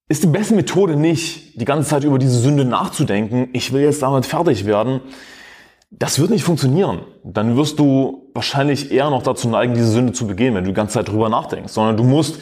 ist 0.08 0.24
die 0.24 0.28
beste 0.28 0.56
Methode 0.56 0.96
nicht, 0.96 1.60
die 1.60 1.66
ganze 1.66 1.90
Zeit 1.90 2.04
über 2.04 2.20
diese 2.20 2.40
Sünde 2.40 2.66
nachzudenken, 2.66 3.50
ich 3.54 3.72
will 3.72 3.82
jetzt 3.82 4.02
damit 4.02 4.26
fertig 4.26 4.66
werden, 4.66 5.02
das 5.92 6.20
wird 6.20 6.30
nicht 6.30 6.44
funktionieren. 6.44 7.02
Dann 7.24 7.58
wirst 7.58 7.78
du 7.78 8.30
wahrscheinlich 8.34 8.92
eher 8.92 9.10
noch 9.10 9.24
dazu 9.24 9.50
neigen, 9.50 9.74
diese 9.74 9.92
Sünde 9.92 10.14
zu 10.14 10.26
begehen, 10.26 10.56
wenn 10.56 10.64
du 10.64 10.70
die 10.70 10.76
ganze 10.76 10.96
Zeit 10.96 11.10
drüber 11.10 11.28
nachdenkst. 11.28 11.74
Sondern 11.74 11.98
du 11.98 12.04
musst 12.04 12.40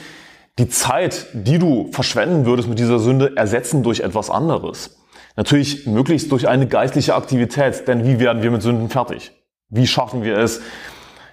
die 0.60 0.70
Zeit, 0.70 1.26
die 1.34 1.58
du 1.58 1.90
verschwenden 1.92 2.46
würdest 2.46 2.70
mit 2.70 2.78
dieser 2.78 3.00
Sünde, 3.00 3.36
ersetzen 3.36 3.82
durch 3.82 4.02
etwas 4.02 4.30
anderes. 4.30 5.00
Natürlich 5.36 5.88
möglichst 5.88 6.32
durch 6.32 6.48
eine 6.48 6.68
geistliche 6.68 7.16
Aktivität. 7.16 7.88
Denn 7.88 8.06
wie 8.06 8.20
werden 8.20 8.44
wir 8.44 8.52
mit 8.52 8.62
Sünden 8.62 8.90
fertig? 8.90 9.32
Wie 9.70 9.88
schaffen 9.88 10.24
wir 10.24 10.38
es? 10.38 10.62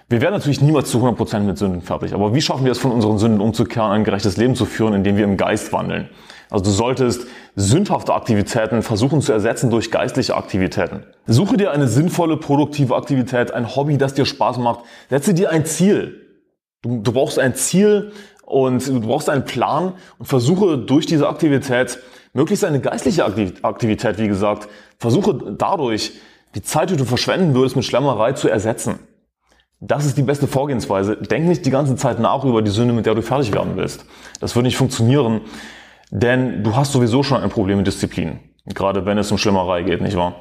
Wir 0.09 0.21
werden 0.21 0.35
natürlich 0.35 0.61
niemals 0.61 0.89
zu 0.89 0.99
100% 0.99 1.41
mit 1.41 1.57
Sünden 1.57 1.81
fertig. 1.81 2.13
Aber 2.13 2.33
wie 2.33 2.41
schaffen 2.41 2.63
wir 2.63 2.71
es, 2.71 2.77
von 2.77 2.91
unseren 2.91 3.17
Sünden 3.17 3.41
umzukehren, 3.41 3.91
ein 3.91 4.03
gerechtes 4.05 4.37
Leben 4.37 4.55
zu 4.55 4.65
führen, 4.65 4.93
indem 4.93 5.17
wir 5.17 5.25
im 5.25 5.35
Geist 5.35 5.73
wandeln? 5.73 6.09
Also 6.49 6.63
du 6.63 6.69
solltest 6.69 7.27
sündhafte 7.57 8.13
Aktivitäten 8.13 8.83
versuchen 8.83 9.19
zu 9.19 9.33
ersetzen 9.33 9.69
durch 9.69 9.91
geistliche 9.91 10.37
Aktivitäten. 10.37 11.03
Suche 11.25 11.57
dir 11.57 11.71
eine 11.71 11.89
sinnvolle, 11.89 12.37
produktive 12.37 12.95
Aktivität, 12.95 13.53
ein 13.53 13.75
Hobby, 13.75 13.97
das 13.97 14.13
dir 14.13 14.25
Spaß 14.25 14.59
macht. 14.59 14.85
Setze 15.09 15.33
dir 15.33 15.49
ein 15.49 15.65
Ziel. 15.65 16.21
Du, 16.81 17.01
du 17.01 17.11
brauchst 17.11 17.37
ein 17.37 17.53
Ziel 17.55 18.13
und 18.45 18.87
du 18.87 19.01
brauchst 19.01 19.29
einen 19.29 19.43
Plan 19.43 19.93
und 20.19 20.25
versuche 20.25 20.77
durch 20.77 21.05
diese 21.05 21.27
Aktivität, 21.27 21.99
möglichst 22.31 22.63
eine 22.63 22.79
geistliche 22.79 23.25
Aktivität, 23.25 24.17
wie 24.19 24.29
gesagt, 24.29 24.69
versuche 24.99 25.55
dadurch 25.57 26.13
die 26.55 26.61
Zeit, 26.61 26.91
die 26.91 26.95
du 26.95 27.03
verschwenden 27.03 27.53
würdest 27.53 27.75
mit 27.75 27.83
Schlemmerei 27.83 28.31
zu 28.31 28.47
ersetzen. 28.47 28.99
Das 29.79 30.05
ist 30.05 30.17
die 30.17 30.23
beste 30.23 30.47
Vorgehensweise. 30.47 31.17
Denk 31.17 31.47
nicht 31.47 31.65
die 31.65 31.69
ganze 31.69 31.95
Zeit 31.95 32.19
nach 32.19 32.43
über 32.43 32.61
die 32.61 32.71
Sünde, 32.71 32.93
mit 32.93 33.05
der 33.05 33.13
du 33.13 33.21
fertig 33.21 33.53
werden 33.53 33.75
willst. 33.75 34.05
Das 34.39 34.55
wird 34.55 34.65
nicht 34.65 34.77
funktionieren. 34.77 35.41
Denn 36.09 36.63
du 36.63 36.75
hast 36.75 36.93
sowieso 36.93 37.21
schon 37.21 37.41
ein 37.41 37.49
Problem 37.49 37.77
mit 37.77 37.87
Disziplin. 37.87 38.39
Gerade 38.65 39.05
wenn 39.05 39.17
es 39.17 39.31
um 39.31 39.37
Schlimmerei 39.37 39.83
geht, 39.83 40.01
nicht 40.01 40.17
wahr? 40.17 40.35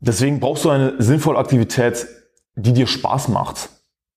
Deswegen 0.00 0.40
brauchst 0.40 0.64
du 0.64 0.70
eine 0.70 0.94
sinnvolle 1.02 1.38
Aktivität, 1.38 2.06
die 2.54 2.72
dir 2.72 2.86
Spaß 2.86 3.28
macht, 3.28 3.68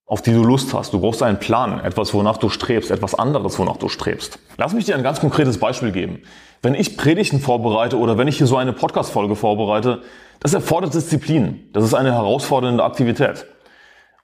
auf 0.06 0.22
die 0.22 0.32
du 0.32 0.44
Lust 0.44 0.74
hast. 0.74 0.94
Du 0.94 1.00
brauchst 1.00 1.24
einen 1.24 1.40
Plan, 1.40 1.80
etwas, 1.80 2.14
wonach 2.14 2.38
du 2.38 2.50
strebst, 2.50 2.92
etwas 2.92 3.16
anderes, 3.16 3.58
wonach 3.58 3.78
du 3.78 3.90
strebst. 3.90 4.40
Lass 4.58 4.74
mich 4.74 4.86
dir 4.86 4.96
ein 4.96 5.04
ganz 5.04 5.20
konkretes 5.20 5.58
Beispiel 5.58 5.92
geben. 5.92 6.22
Wenn 6.62 6.76
ich 6.76 6.98
Predigten 6.98 7.40
vorbereite 7.40 7.98
oder 7.98 8.18
wenn 8.18 8.28
ich 8.28 8.38
hier 8.38 8.48
so 8.48 8.58
eine 8.58 8.74
Podcast-Folge 8.74 9.36
vorbereite, 9.36 10.02
das 10.40 10.54
erfordert 10.54 10.94
Disziplin. 10.94 11.70
Das 11.74 11.84
ist 11.84 11.94
eine 11.94 12.12
herausfordernde 12.14 12.84
Aktivität. 12.84 13.46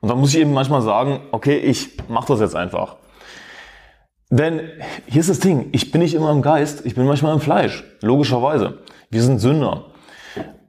Und 0.01 0.09
dann 0.09 0.19
muss 0.19 0.33
ich 0.33 0.39
eben 0.39 0.53
manchmal 0.53 0.81
sagen, 0.81 1.21
okay, 1.31 1.57
ich 1.57 1.97
mache 2.07 2.27
das 2.27 2.39
jetzt 2.39 2.55
einfach. 2.55 2.97
Denn 4.29 4.61
hier 5.07 5.21
ist 5.21 5.29
das 5.29 5.39
Ding, 5.39 5.69
ich 5.71 5.91
bin 5.91 6.01
nicht 6.01 6.13
immer 6.13 6.31
im 6.31 6.41
Geist, 6.41 6.85
ich 6.85 6.95
bin 6.95 7.05
manchmal 7.05 7.33
im 7.33 7.39
Fleisch, 7.39 7.83
logischerweise. 8.01 8.79
Wir 9.09 9.23
sind 9.23 9.39
Sünder. 9.39 9.87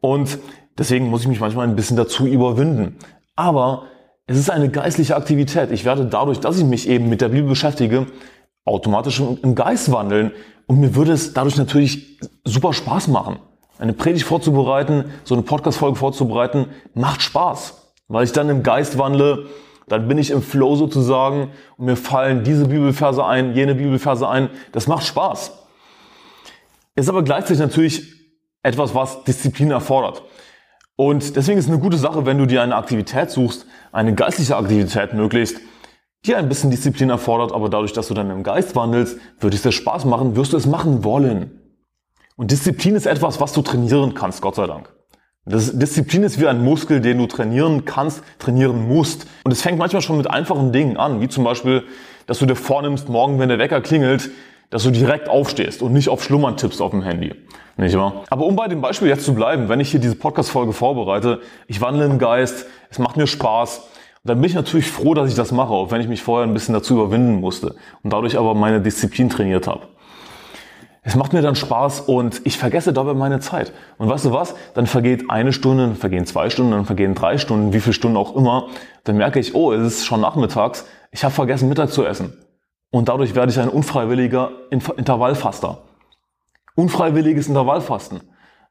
Und 0.01 0.39
deswegen 0.79 1.11
muss 1.11 1.23
ich 1.23 1.29
mich 1.29 1.41
manchmal 1.41 1.69
ein 1.69 1.77
bisschen 1.77 1.97
dazu 1.97 2.27
überwinden. 2.27 2.97
Aber 3.37 3.85
es 4.31 4.39
ist 4.39 4.49
eine 4.49 4.69
geistliche 4.69 5.17
Aktivität. 5.17 5.73
Ich 5.73 5.85
werde 5.85 6.05
dadurch, 6.05 6.39
dass 6.39 6.57
ich 6.57 6.65
mich 6.65 6.89
eben 6.89 7.09
mit 7.09 7.21
der 7.21 7.31
Bibel 7.31 7.49
beschäftige, 7.49 8.07
automatisch 8.65 9.19
im 9.19 9.57
Geist 9.57 9.91
wandeln. 9.91 10.31
Und 10.69 10.79
mir 10.79 10.95
würde 10.95 11.11
es 11.11 11.33
dadurch 11.33 11.57
natürlich 11.57 12.21
super 12.45 12.73
Spaß 12.73 13.09
machen. 13.09 13.41
Eine 13.81 13.93
Predigt 13.93 14.25
vorzubereiten, 14.25 15.07
so 15.25 15.35
eine 15.35 15.43
Podcast-Folge 15.43 15.97
vorzubereiten, 15.97 16.67
macht 16.95 17.23
Spaß. 17.23 17.93
Weil 18.07 18.23
ich 18.23 18.31
dann 18.31 18.49
im 18.49 18.63
Geist 18.63 18.99
wandle, 18.99 19.47
dann 19.89 20.07
bin 20.07 20.17
ich 20.17 20.31
im 20.31 20.43
Flow 20.43 20.77
sozusagen 20.77 21.51
und 21.77 21.87
mir 21.87 21.97
fallen 21.97 22.45
diese 22.45 22.69
Bibelverse 22.69 23.25
ein, 23.25 23.57
jene 23.57 23.75
Bibelverse 23.75 24.29
ein. 24.29 24.49
Das 24.71 24.87
macht 24.87 25.05
Spaß. 25.07 25.59
Ist 26.95 27.09
aber 27.09 27.25
gleichzeitig 27.25 27.59
natürlich 27.59 28.15
etwas, 28.63 28.95
was 28.95 29.25
Disziplin 29.25 29.73
erfordert. 29.73 30.23
Und 31.01 31.35
deswegen 31.35 31.59
ist 31.59 31.65
es 31.65 31.71
eine 31.71 31.81
gute 31.81 31.97
Sache, 31.97 32.27
wenn 32.27 32.37
du 32.37 32.45
dir 32.45 32.61
eine 32.61 32.77
Aktivität 32.77 33.31
suchst, 33.31 33.65
eine 33.91 34.15
geistliche 34.15 34.55
Aktivität 34.55 35.15
möglichst, 35.15 35.57
die 36.27 36.35
ein 36.35 36.47
bisschen 36.47 36.71
Disziplin 36.71 37.09
erfordert, 37.09 37.53
aber 37.53 37.71
dadurch, 37.71 37.95
dass 37.95 38.09
du 38.09 38.13
dann 38.13 38.29
im 38.29 38.43
Geist 38.43 38.77
wandelst, 38.77 39.17
wird 39.41 39.55
es 39.55 39.63
dir 39.63 39.73
Spaß 39.73 40.05
machen, 40.05 40.37
wirst 40.37 40.53
du 40.53 40.59
es 40.59 40.67
machen 40.67 41.03
wollen. 41.03 41.59
Und 42.37 42.51
Disziplin 42.51 42.97
ist 42.97 43.07
etwas, 43.07 43.41
was 43.41 43.55
du 43.55 43.63
trainieren 43.63 44.13
kannst, 44.13 44.43
Gott 44.43 44.57
sei 44.57 44.67
Dank. 44.67 44.93
Das, 45.47 45.79
Disziplin 45.79 46.23
ist 46.23 46.39
wie 46.39 46.47
ein 46.47 46.63
Muskel, 46.63 47.01
den 47.01 47.17
du 47.17 47.27
trainieren 47.27 47.87
kannst, 47.87 48.23
trainieren 48.39 48.87
musst. 48.87 49.27
Und 49.45 49.53
es 49.53 49.63
fängt 49.63 49.79
manchmal 49.79 50.03
schon 50.03 50.19
mit 50.19 50.29
einfachen 50.29 50.71
Dingen 50.71 50.99
an, 50.99 51.23
wie 51.23 51.29
zum 51.29 51.45
Beispiel, 51.45 51.85
dass 52.27 52.41
du 52.41 52.45
dir 52.45 52.57
vornimmst, 52.57 53.09
morgen, 53.09 53.39
wenn 53.39 53.49
der 53.49 53.59
Wecker 53.59 53.81
klingelt, 53.81 54.31
dass 54.71 54.85
du 54.85 54.91
direkt 54.91 55.29
aufstehst 55.29 55.83
und 55.83 55.93
nicht 55.93 56.09
auf 56.09 56.23
Schlummern 56.23 56.57
tippst 56.57 56.81
auf 56.81 56.93
dem 56.93 57.03
Handy. 57.03 57.35
Nicht 57.77 57.97
wahr? 57.97 58.25
Aber 58.31 58.47
um 58.47 58.57
bei 58.57 58.69
dem 58.69 58.81
Beispiel 58.81 59.09
jetzt 59.09 59.25
zu 59.25 59.35
bleiben, 59.35 59.69
wenn 59.69 59.81
ich 59.81 59.91
hier 59.91 60.01
diese 60.01 60.17
Podcast-Folge 60.17 60.73
vorbereite, 60.73 61.41
ich 61.67 61.81
wandle 61.81 62.05
im 62.05 62.19
Geist, 62.19 62.67
es 62.91 62.99
macht 62.99 63.17
mir 63.17 63.27
Spaß, 63.27 63.83
dann 64.25 64.41
bin 64.41 64.51
ich 64.51 64.55
natürlich 64.55 64.91
froh, 64.91 65.15
dass 65.15 65.31
ich 65.31 65.35
das 65.35 65.51
mache, 65.51 65.73
auch 65.73 65.91
wenn 65.91 66.01
ich 66.01 66.09
mich 66.09 66.23
vorher 66.23 66.47
ein 66.47 66.53
bisschen 66.53 66.75
dazu 66.75 66.95
überwinden 66.95 67.41
musste 67.41 67.75
und 68.03 68.13
dadurch 68.13 68.39
aber 68.39 68.55
meine 68.55 68.81
Disziplin 68.81 69.31
trainiert 69.31 69.67
habe. 69.67 69.89
Es 71.03 71.17
macht 71.17 71.33
mir 71.33 71.41
dann 71.41 71.55
Spaß 71.55 72.03
und 72.03 72.43
ich 72.45 72.59
vergesse 72.59 72.93
dabei 72.93 73.15
meine 73.15 73.41
Zeit. 73.41 73.73
Und 73.97 74.11
weißt 74.11 74.27
du 74.27 74.33
was? 74.33 74.55
Dann 74.75 74.87
vergeht 74.87 75.31
eine 75.31 75.55
Stunde, 75.55 75.87
dann 75.87 75.97
vergehen 75.97 76.27
zwei 76.27 76.51
Stunden, 76.51 76.73
dann 76.73 76.85
vergehen 76.85 77.15
drei 77.15 77.39
Stunden, 77.39 77.73
wie 77.73 77.81
viele 77.81 77.95
Stunden 77.95 78.19
auch 78.19 78.37
immer. 78.37 78.69
Dann 79.05 79.17
merke 79.17 79.41
ich, 79.41 79.55
oh, 79.55 79.73
es 79.73 79.87
ist 79.87 80.05
schon 80.05 80.21
nachmittags. 80.21 80.85
Ich 81.11 81.25
habe 81.25 81.33
vergessen, 81.33 81.71
Mittag 81.71 81.91
zu 81.91 82.05
essen. 82.05 82.35
Und 82.91 83.09
dadurch 83.09 83.35
werde 83.35 83.53
ich 83.53 83.61
ein 83.61 83.69
unfreiwilliger 83.69 84.51
Intervallfaster. 84.71 85.79
Unfreiwilliges 86.75 87.49
Intervallfasten. 87.49 88.21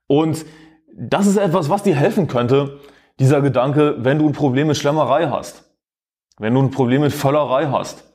Und 0.08 0.46
das 0.94 1.28
ist 1.28 1.38
etwas, 1.38 1.70
was 1.70 1.84
dir 1.84 1.96
helfen 1.96 2.28
könnte, 2.28 2.80
dieser 3.20 3.42
Gedanke, 3.42 3.98
wenn 4.00 4.20
du 4.20 4.28
ein 4.28 4.34
Problem 4.34 4.68
mit 4.68 4.78
Schlemmerei 4.78 5.28
hast. 5.28 5.64
Wenn 6.38 6.54
du 6.54 6.62
ein 6.62 6.72
Problem 6.72 7.02
mit 7.02 7.14
Völlerei 7.14 7.68
hast. 7.68 8.06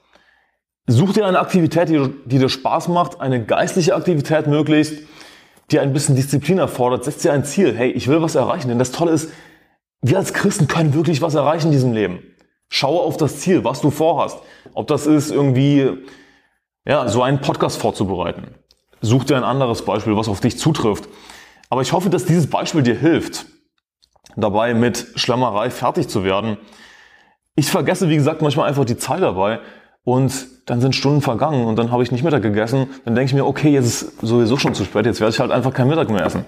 Such 0.86 1.12
dir 1.14 1.26
eine 1.26 1.38
Aktivität, 1.38 1.88
die, 1.88 2.10
die 2.26 2.38
dir 2.38 2.48
Spaß 2.48 2.88
macht, 2.88 3.20
eine 3.20 3.44
geistliche 3.44 3.94
Aktivität 3.94 4.46
möglichst, 4.46 5.02
die 5.70 5.78
ein 5.78 5.92
bisschen 5.92 6.16
Disziplin 6.16 6.58
erfordert. 6.58 7.04
Setz 7.04 7.22
dir 7.22 7.32
ein 7.32 7.44
Ziel. 7.44 7.74
Hey, 7.74 7.90
ich 7.90 8.08
will 8.08 8.20
was 8.20 8.34
erreichen. 8.34 8.68
Denn 8.68 8.78
das 8.78 8.92
Tolle 8.92 9.12
ist, 9.12 9.30
wir 10.02 10.18
als 10.18 10.34
Christen 10.34 10.68
können 10.68 10.92
wirklich 10.92 11.22
was 11.22 11.34
erreichen 11.34 11.68
in 11.68 11.72
diesem 11.72 11.92
Leben. 11.92 12.33
Schaue 12.76 13.02
auf 13.02 13.16
das 13.16 13.38
Ziel, 13.38 13.62
was 13.62 13.82
du 13.82 13.92
vorhast. 13.92 14.40
Ob 14.72 14.88
das 14.88 15.06
ist, 15.06 15.30
irgendwie, 15.30 15.96
ja, 16.84 17.06
so 17.06 17.22
einen 17.22 17.40
Podcast 17.40 17.80
vorzubereiten. 17.80 18.56
Such 19.00 19.22
dir 19.22 19.36
ein 19.36 19.44
anderes 19.44 19.84
Beispiel, 19.84 20.16
was 20.16 20.28
auf 20.28 20.40
dich 20.40 20.58
zutrifft. 20.58 21.08
Aber 21.70 21.82
ich 21.82 21.92
hoffe, 21.92 22.10
dass 22.10 22.24
dieses 22.24 22.50
Beispiel 22.50 22.82
dir 22.82 22.96
hilft, 22.96 23.46
dabei 24.34 24.74
mit 24.74 25.06
Schlammerei 25.14 25.70
fertig 25.70 26.08
zu 26.08 26.24
werden. 26.24 26.56
Ich 27.54 27.70
vergesse, 27.70 28.08
wie 28.08 28.16
gesagt, 28.16 28.42
manchmal 28.42 28.68
einfach 28.68 28.84
die 28.84 28.96
Zeit 28.96 29.22
dabei 29.22 29.60
und 30.02 30.34
dann 30.66 30.80
sind 30.80 30.96
Stunden 30.96 31.20
vergangen 31.20 31.66
und 31.66 31.76
dann 31.76 31.92
habe 31.92 32.02
ich 32.02 32.10
nicht 32.10 32.24
Mittag 32.24 32.42
gegessen. 32.42 32.88
Dann 33.04 33.14
denke 33.14 33.28
ich 33.28 33.34
mir, 33.34 33.46
okay, 33.46 33.70
jetzt 33.70 34.02
ist 34.02 34.20
sowieso 34.20 34.56
schon 34.56 34.74
zu 34.74 34.84
spät, 34.84 35.06
jetzt 35.06 35.20
werde 35.20 35.32
ich 35.32 35.38
halt 35.38 35.52
einfach 35.52 35.72
kein 35.72 35.86
Mittag 35.86 36.10
mehr 36.10 36.26
essen. 36.26 36.44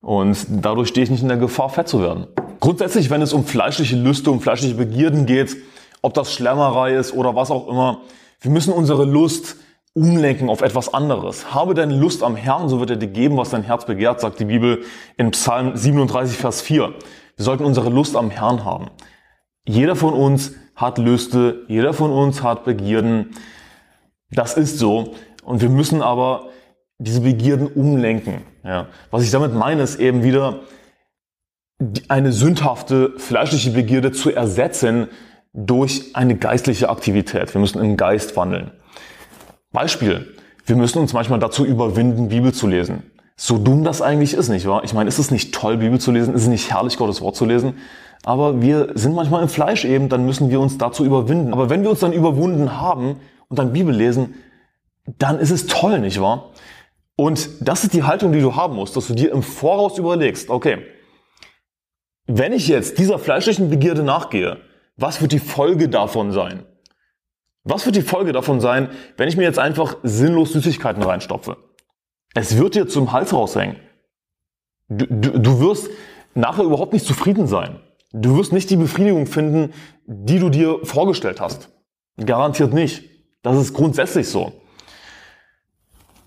Und 0.00 0.36
dadurch 0.48 0.88
stehe 0.88 1.04
ich 1.04 1.10
nicht 1.10 1.22
in 1.22 1.28
der 1.28 1.38
Gefahr, 1.38 1.68
fett 1.68 1.86
zu 1.86 2.02
werden. 2.02 2.26
Grundsätzlich, 2.64 3.10
wenn 3.10 3.20
es 3.20 3.34
um 3.34 3.44
fleischliche 3.44 3.94
Lüste, 3.94 4.30
um 4.30 4.40
fleischliche 4.40 4.74
Begierden 4.74 5.26
geht, 5.26 5.54
ob 6.00 6.14
das 6.14 6.32
Schlemmerei 6.32 6.94
ist 6.94 7.12
oder 7.12 7.36
was 7.36 7.50
auch 7.50 7.68
immer, 7.68 8.00
wir 8.40 8.50
müssen 8.50 8.72
unsere 8.72 9.04
Lust 9.04 9.56
umlenken 9.92 10.48
auf 10.48 10.62
etwas 10.62 10.94
anderes. 10.94 11.52
Habe 11.52 11.74
deine 11.74 11.94
Lust 11.94 12.22
am 12.22 12.36
Herrn, 12.36 12.70
so 12.70 12.80
wird 12.80 12.88
er 12.88 12.96
dir 12.96 13.08
geben, 13.08 13.36
was 13.36 13.50
dein 13.50 13.64
Herz 13.64 13.84
begehrt, 13.84 14.22
sagt 14.22 14.40
die 14.40 14.46
Bibel 14.46 14.82
in 15.18 15.30
Psalm 15.32 15.76
37, 15.76 16.38
Vers 16.38 16.62
4. 16.62 16.94
Wir 17.36 17.44
sollten 17.44 17.66
unsere 17.66 17.90
Lust 17.90 18.16
am 18.16 18.30
Herrn 18.30 18.64
haben. 18.64 18.86
Jeder 19.68 19.94
von 19.94 20.14
uns 20.14 20.54
hat 20.74 20.96
Lüste, 20.96 21.66
jeder 21.68 21.92
von 21.92 22.12
uns 22.12 22.42
hat 22.42 22.64
Begierden. 22.64 23.34
Das 24.30 24.56
ist 24.56 24.78
so. 24.78 25.12
Und 25.44 25.60
wir 25.60 25.68
müssen 25.68 26.00
aber 26.00 26.48
diese 26.96 27.20
Begierden 27.20 27.66
umlenken. 27.66 28.40
Ja. 28.64 28.86
Was 29.10 29.22
ich 29.22 29.30
damit 29.30 29.52
meine, 29.52 29.82
ist 29.82 30.00
eben 30.00 30.22
wieder 30.22 30.60
eine 32.08 32.32
sündhafte 32.32 33.14
fleischliche 33.16 33.70
Begierde 33.70 34.12
zu 34.12 34.30
ersetzen 34.30 35.08
durch 35.52 36.14
eine 36.14 36.36
geistliche 36.36 36.88
Aktivität. 36.88 37.54
Wir 37.54 37.60
müssen 37.60 37.82
im 37.82 37.96
Geist 37.96 38.36
wandeln. 38.36 38.70
Beispiel. 39.72 40.34
Wir 40.66 40.76
müssen 40.76 40.98
uns 40.98 41.12
manchmal 41.12 41.38
dazu 41.38 41.64
überwinden, 41.64 42.28
Bibel 42.28 42.52
zu 42.52 42.66
lesen. 42.66 43.02
So 43.36 43.58
dumm 43.58 43.84
das 43.84 44.00
eigentlich 44.00 44.34
ist, 44.34 44.48
nicht 44.48 44.66
wahr? 44.66 44.84
Ich 44.84 44.94
meine, 44.94 45.08
ist 45.08 45.18
es 45.18 45.30
nicht 45.30 45.54
toll, 45.54 45.76
Bibel 45.76 45.98
zu 45.98 46.12
lesen? 46.12 46.34
Ist 46.34 46.42
es 46.42 46.48
nicht 46.48 46.72
herrlich, 46.72 46.96
Gottes 46.96 47.20
Wort 47.20 47.36
zu 47.36 47.44
lesen? 47.44 47.74
aber 48.24 48.62
wir 48.62 48.90
sind 48.94 49.14
manchmal 49.14 49.42
im 49.42 49.48
Fleisch 49.48 49.84
eben, 49.84 50.08
dann 50.08 50.24
müssen 50.24 50.50
wir 50.50 50.58
uns 50.60 50.78
dazu 50.78 51.04
überwinden. 51.04 51.52
Aber 51.52 51.68
wenn 51.68 51.82
wir 51.82 51.90
uns 51.90 52.00
dann 52.00 52.12
überwunden 52.12 52.80
haben 52.80 53.20
und 53.48 53.58
dann 53.58 53.72
Bibel 53.72 53.94
lesen, 53.94 54.34
dann 55.18 55.38
ist 55.38 55.50
es 55.50 55.66
toll, 55.66 56.00
nicht 56.00 56.20
wahr? 56.20 56.50
Und 57.16 57.48
das 57.60 57.84
ist 57.84 57.92
die 57.92 58.02
Haltung, 58.02 58.32
die 58.32 58.40
du 58.40 58.56
haben 58.56 58.74
musst, 58.74 58.96
dass 58.96 59.06
du 59.06 59.14
dir 59.14 59.30
im 59.30 59.42
Voraus 59.42 59.98
überlegst, 59.98 60.48
okay, 60.48 60.78
wenn 62.26 62.52
ich 62.52 62.68
jetzt 62.68 62.98
dieser 62.98 63.18
fleischlichen 63.18 63.70
Begierde 63.70 64.02
nachgehe, 64.02 64.58
was 64.96 65.20
wird 65.20 65.32
die 65.32 65.38
Folge 65.38 65.88
davon 65.88 66.32
sein? 66.32 66.64
Was 67.64 67.86
wird 67.86 67.96
die 67.96 68.02
Folge 68.02 68.32
davon 68.32 68.60
sein, 68.60 68.90
wenn 69.16 69.28
ich 69.28 69.36
mir 69.36 69.44
jetzt 69.44 69.58
einfach 69.58 69.96
sinnlos 70.02 70.52
Süßigkeiten 70.52 71.02
reinstopfe? 71.02 71.56
Es 72.34 72.58
wird 72.58 72.74
dir 72.74 72.88
zum 72.88 73.12
Hals 73.12 73.32
raushängen. 73.32 73.76
Du, 74.88 75.06
du, 75.06 75.38
du 75.38 75.60
wirst 75.60 75.88
nachher 76.34 76.64
überhaupt 76.64 76.92
nicht 76.92 77.06
zufrieden 77.06 77.46
sein. 77.46 77.80
Du 78.12 78.36
wirst 78.36 78.52
nicht 78.52 78.70
die 78.70 78.76
Befriedigung 78.76 79.26
finden, 79.26 79.72
die 80.06 80.38
du 80.38 80.50
dir 80.50 80.78
vorgestellt 80.84 81.40
hast. 81.40 81.70
Garantiert 82.24 82.72
nicht. 82.72 83.04
Das 83.42 83.56
ist 83.56 83.72
grundsätzlich 83.74 84.28
so. 84.28 84.52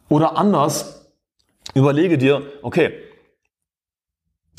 Oder 0.09 0.37
anders, 0.37 1.11
überlege 1.73 2.17
dir, 2.17 2.41
okay, 2.61 2.93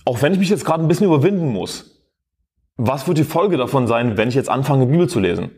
auch 0.09 0.23
wenn 0.23 0.33
ich 0.33 0.39
mich 0.39 0.49
jetzt 0.49 0.65
gerade 0.65 0.83
ein 0.83 0.89
bisschen 0.89 1.07
überwinden 1.07 1.53
muss, 1.53 2.01
was 2.79 3.07
wird 3.07 3.19
die 3.19 3.25
Folge 3.25 3.59
davon 3.59 3.87
sein, 3.87 4.17
wenn 4.17 4.31
ich 4.31 4.35
jetzt 4.35 4.49
anfange, 4.49 4.87
Bibel 4.87 5.07
zu 5.07 5.21
lesen? 5.21 5.51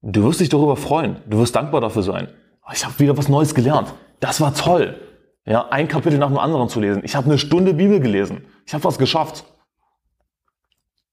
Du 0.00 0.24
wirst 0.24 0.40
dich 0.40 0.48
darüber 0.48 0.76
freuen. 0.76 1.16
Du 1.28 1.36
wirst 1.38 1.54
dankbar 1.54 1.82
dafür 1.82 2.02
sein. 2.02 2.28
Ich 2.72 2.86
habe 2.86 2.98
wieder 2.98 3.18
was 3.18 3.28
Neues 3.28 3.54
gelernt. 3.54 3.92
Das 4.18 4.40
war 4.40 4.54
toll. 4.54 4.98
Ja, 5.44 5.68
ein 5.68 5.88
Kapitel 5.88 6.16
nach 6.16 6.28
dem 6.28 6.38
anderen 6.38 6.70
zu 6.70 6.80
lesen. 6.80 7.02
Ich 7.04 7.14
habe 7.14 7.26
eine 7.26 7.36
Stunde 7.36 7.74
Bibel 7.74 8.00
gelesen. 8.00 8.46
Ich 8.64 8.72
habe 8.72 8.82
was 8.84 8.96
geschafft 8.96 9.44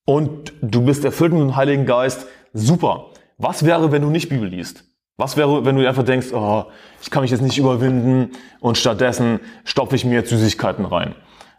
und 0.05 0.53
du 0.61 0.85
bist 0.85 1.03
erfüllt 1.03 1.33
mit 1.33 1.41
dem 1.41 1.57
Heiligen 1.57 1.85
Geist, 1.85 2.27
super. 2.53 3.07
Was 3.37 3.65
wäre, 3.65 3.91
wenn 3.91 4.03
du 4.03 4.09
nicht 4.09 4.29
Bibel 4.29 4.47
liest? 4.47 4.85
Was 5.17 5.35
wäre, 5.35 5.65
wenn 5.65 5.75
du 5.75 5.85
einfach 5.85 6.03
denkst, 6.03 6.27
oh, 6.31 6.65
ich 7.01 7.11
kann 7.11 7.23
mich 7.23 7.31
jetzt 7.31 7.41
nicht 7.41 7.57
überwinden 7.57 8.31
und 8.61 8.77
stattdessen 8.77 9.41
stopfe 9.65 9.97
ich 9.97 10.05
mir 10.05 10.13
jetzt 10.13 10.29
Süßigkeiten 10.29 10.85
rein? 10.85 11.13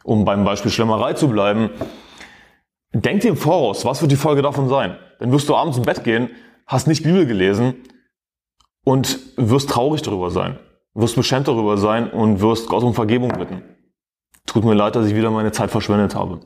Um 0.05 0.27
beim 0.27 0.45
Beispiel 0.45 0.71
Schlemmerei 0.71 1.15
zu 1.15 1.29
bleiben, 1.29 1.71
denk 2.93 3.23
dir 3.23 3.31
im 3.31 3.37
Voraus, 3.37 3.85
was 3.87 4.03
wird 4.03 4.13
die 4.13 4.17
Folge 4.17 4.43
davon 4.43 4.69
sein? 4.69 4.99
Dann 5.19 5.33
wirst 5.33 5.49
du 5.49 5.57
abends 5.57 5.79
im 5.79 5.85
Bett 5.85 6.05
gehen, 6.05 6.31
hast 6.67 6.87
nicht 6.87 7.03
Bibel 7.03 7.27
gelesen 7.27 7.75
und 8.85 9.19
wirst 9.37 9.71
traurig 9.71 10.03
darüber 10.03 10.31
sein, 10.31 10.59
wirst 10.93 11.17
beschämt 11.17 11.49
darüber 11.49 11.79
sein 11.79 12.11
und 12.11 12.43
wirst 12.43 12.69
Gott 12.69 12.85
um 12.85 12.93
Vergebung 12.93 13.31
bitten. 13.31 13.63
Tut 14.47 14.65
mir 14.65 14.75
leid, 14.75 14.95
dass 14.95 15.07
ich 15.07 15.17
wieder 15.17 15.31
meine 15.31 15.53
Zeit 15.53 15.71
verschwendet 15.71 16.15
habe. 16.15 16.41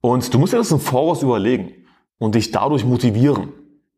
Und 0.00 0.34
du 0.34 0.38
musst 0.40 0.52
dir 0.52 0.58
das 0.58 0.72
im 0.72 0.80
Voraus 0.80 1.22
überlegen 1.22 1.86
und 2.18 2.34
dich 2.34 2.50
dadurch 2.50 2.84
motivieren. 2.84 3.52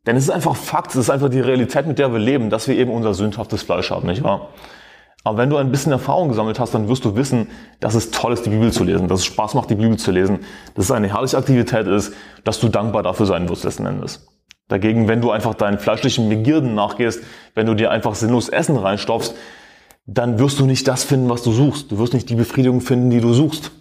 Denn 0.06 0.14
es 0.14 0.24
ist 0.24 0.30
einfach 0.30 0.54
Fakt, 0.54 0.90
es 0.90 0.96
ist 0.96 1.10
einfach 1.10 1.30
die 1.30 1.40
Realität, 1.40 1.86
mit 1.86 1.98
der 1.98 2.12
wir 2.12 2.18
leben, 2.18 2.50
dass 2.50 2.68
wir 2.68 2.76
eben 2.76 2.92
unser 2.92 3.14
sündhaftes 3.14 3.62
Fleisch 3.62 3.90
haben, 3.90 4.06
nicht 4.06 4.22
wahr? 4.22 4.50
Aber 5.26 5.38
wenn 5.38 5.50
du 5.50 5.56
ein 5.56 5.72
bisschen 5.72 5.90
Erfahrung 5.90 6.28
gesammelt 6.28 6.60
hast, 6.60 6.72
dann 6.72 6.86
wirst 6.86 7.04
du 7.04 7.16
wissen, 7.16 7.48
dass 7.80 7.96
es 7.96 8.12
toll 8.12 8.32
ist, 8.32 8.46
die 8.46 8.50
Bibel 8.50 8.70
zu 8.70 8.84
lesen, 8.84 9.08
dass 9.08 9.20
es 9.20 9.26
Spaß 9.26 9.54
macht, 9.54 9.68
die 9.70 9.74
Bibel 9.74 9.98
zu 9.98 10.12
lesen, 10.12 10.38
dass 10.76 10.84
es 10.84 10.90
eine 10.92 11.08
herrliche 11.08 11.36
Aktivität 11.36 11.88
ist, 11.88 12.12
dass 12.44 12.60
du 12.60 12.68
dankbar 12.68 13.02
dafür 13.02 13.26
sein 13.26 13.48
wirst 13.48 13.64
letzten 13.64 13.86
Endes. 13.86 14.24
Dagegen, 14.68 15.08
wenn 15.08 15.20
du 15.20 15.32
einfach 15.32 15.54
deinen 15.54 15.80
fleischlichen 15.80 16.28
Begierden 16.28 16.76
nachgehst, 16.76 17.24
wenn 17.54 17.66
du 17.66 17.74
dir 17.74 17.90
einfach 17.90 18.14
sinnlos 18.14 18.48
Essen 18.48 18.76
reinstopfst, 18.76 19.34
dann 20.06 20.38
wirst 20.38 20.60
du 20.60 20.64
nicht 20.64 20.86
das 20.86 21.02
finden, 21.02 21.28
was 21.28 21.42
du 21.42 21.50
suchst. 21.50 21.90
Du 21.90 21.98
wirst 21.98 22.14
nicht 22.14 22.30
die 22.30 22.36
Befriedigung 22.36 22.80
finden, 22.80 23.10
die 23.10 23.20
du 23.20 23.32
suchst 23.32 23.72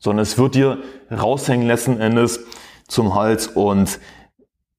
sondern 0.00 0.22
es 0.22 0.38
wird 0.38 0.54
dir 0.54 0.78
raushängen 1.10 1.66
letzten 1.66 2.00
Endes 2.00 2.40
zum 2.88 3.14
Hals 3.14 3.46
und 3.46 4.00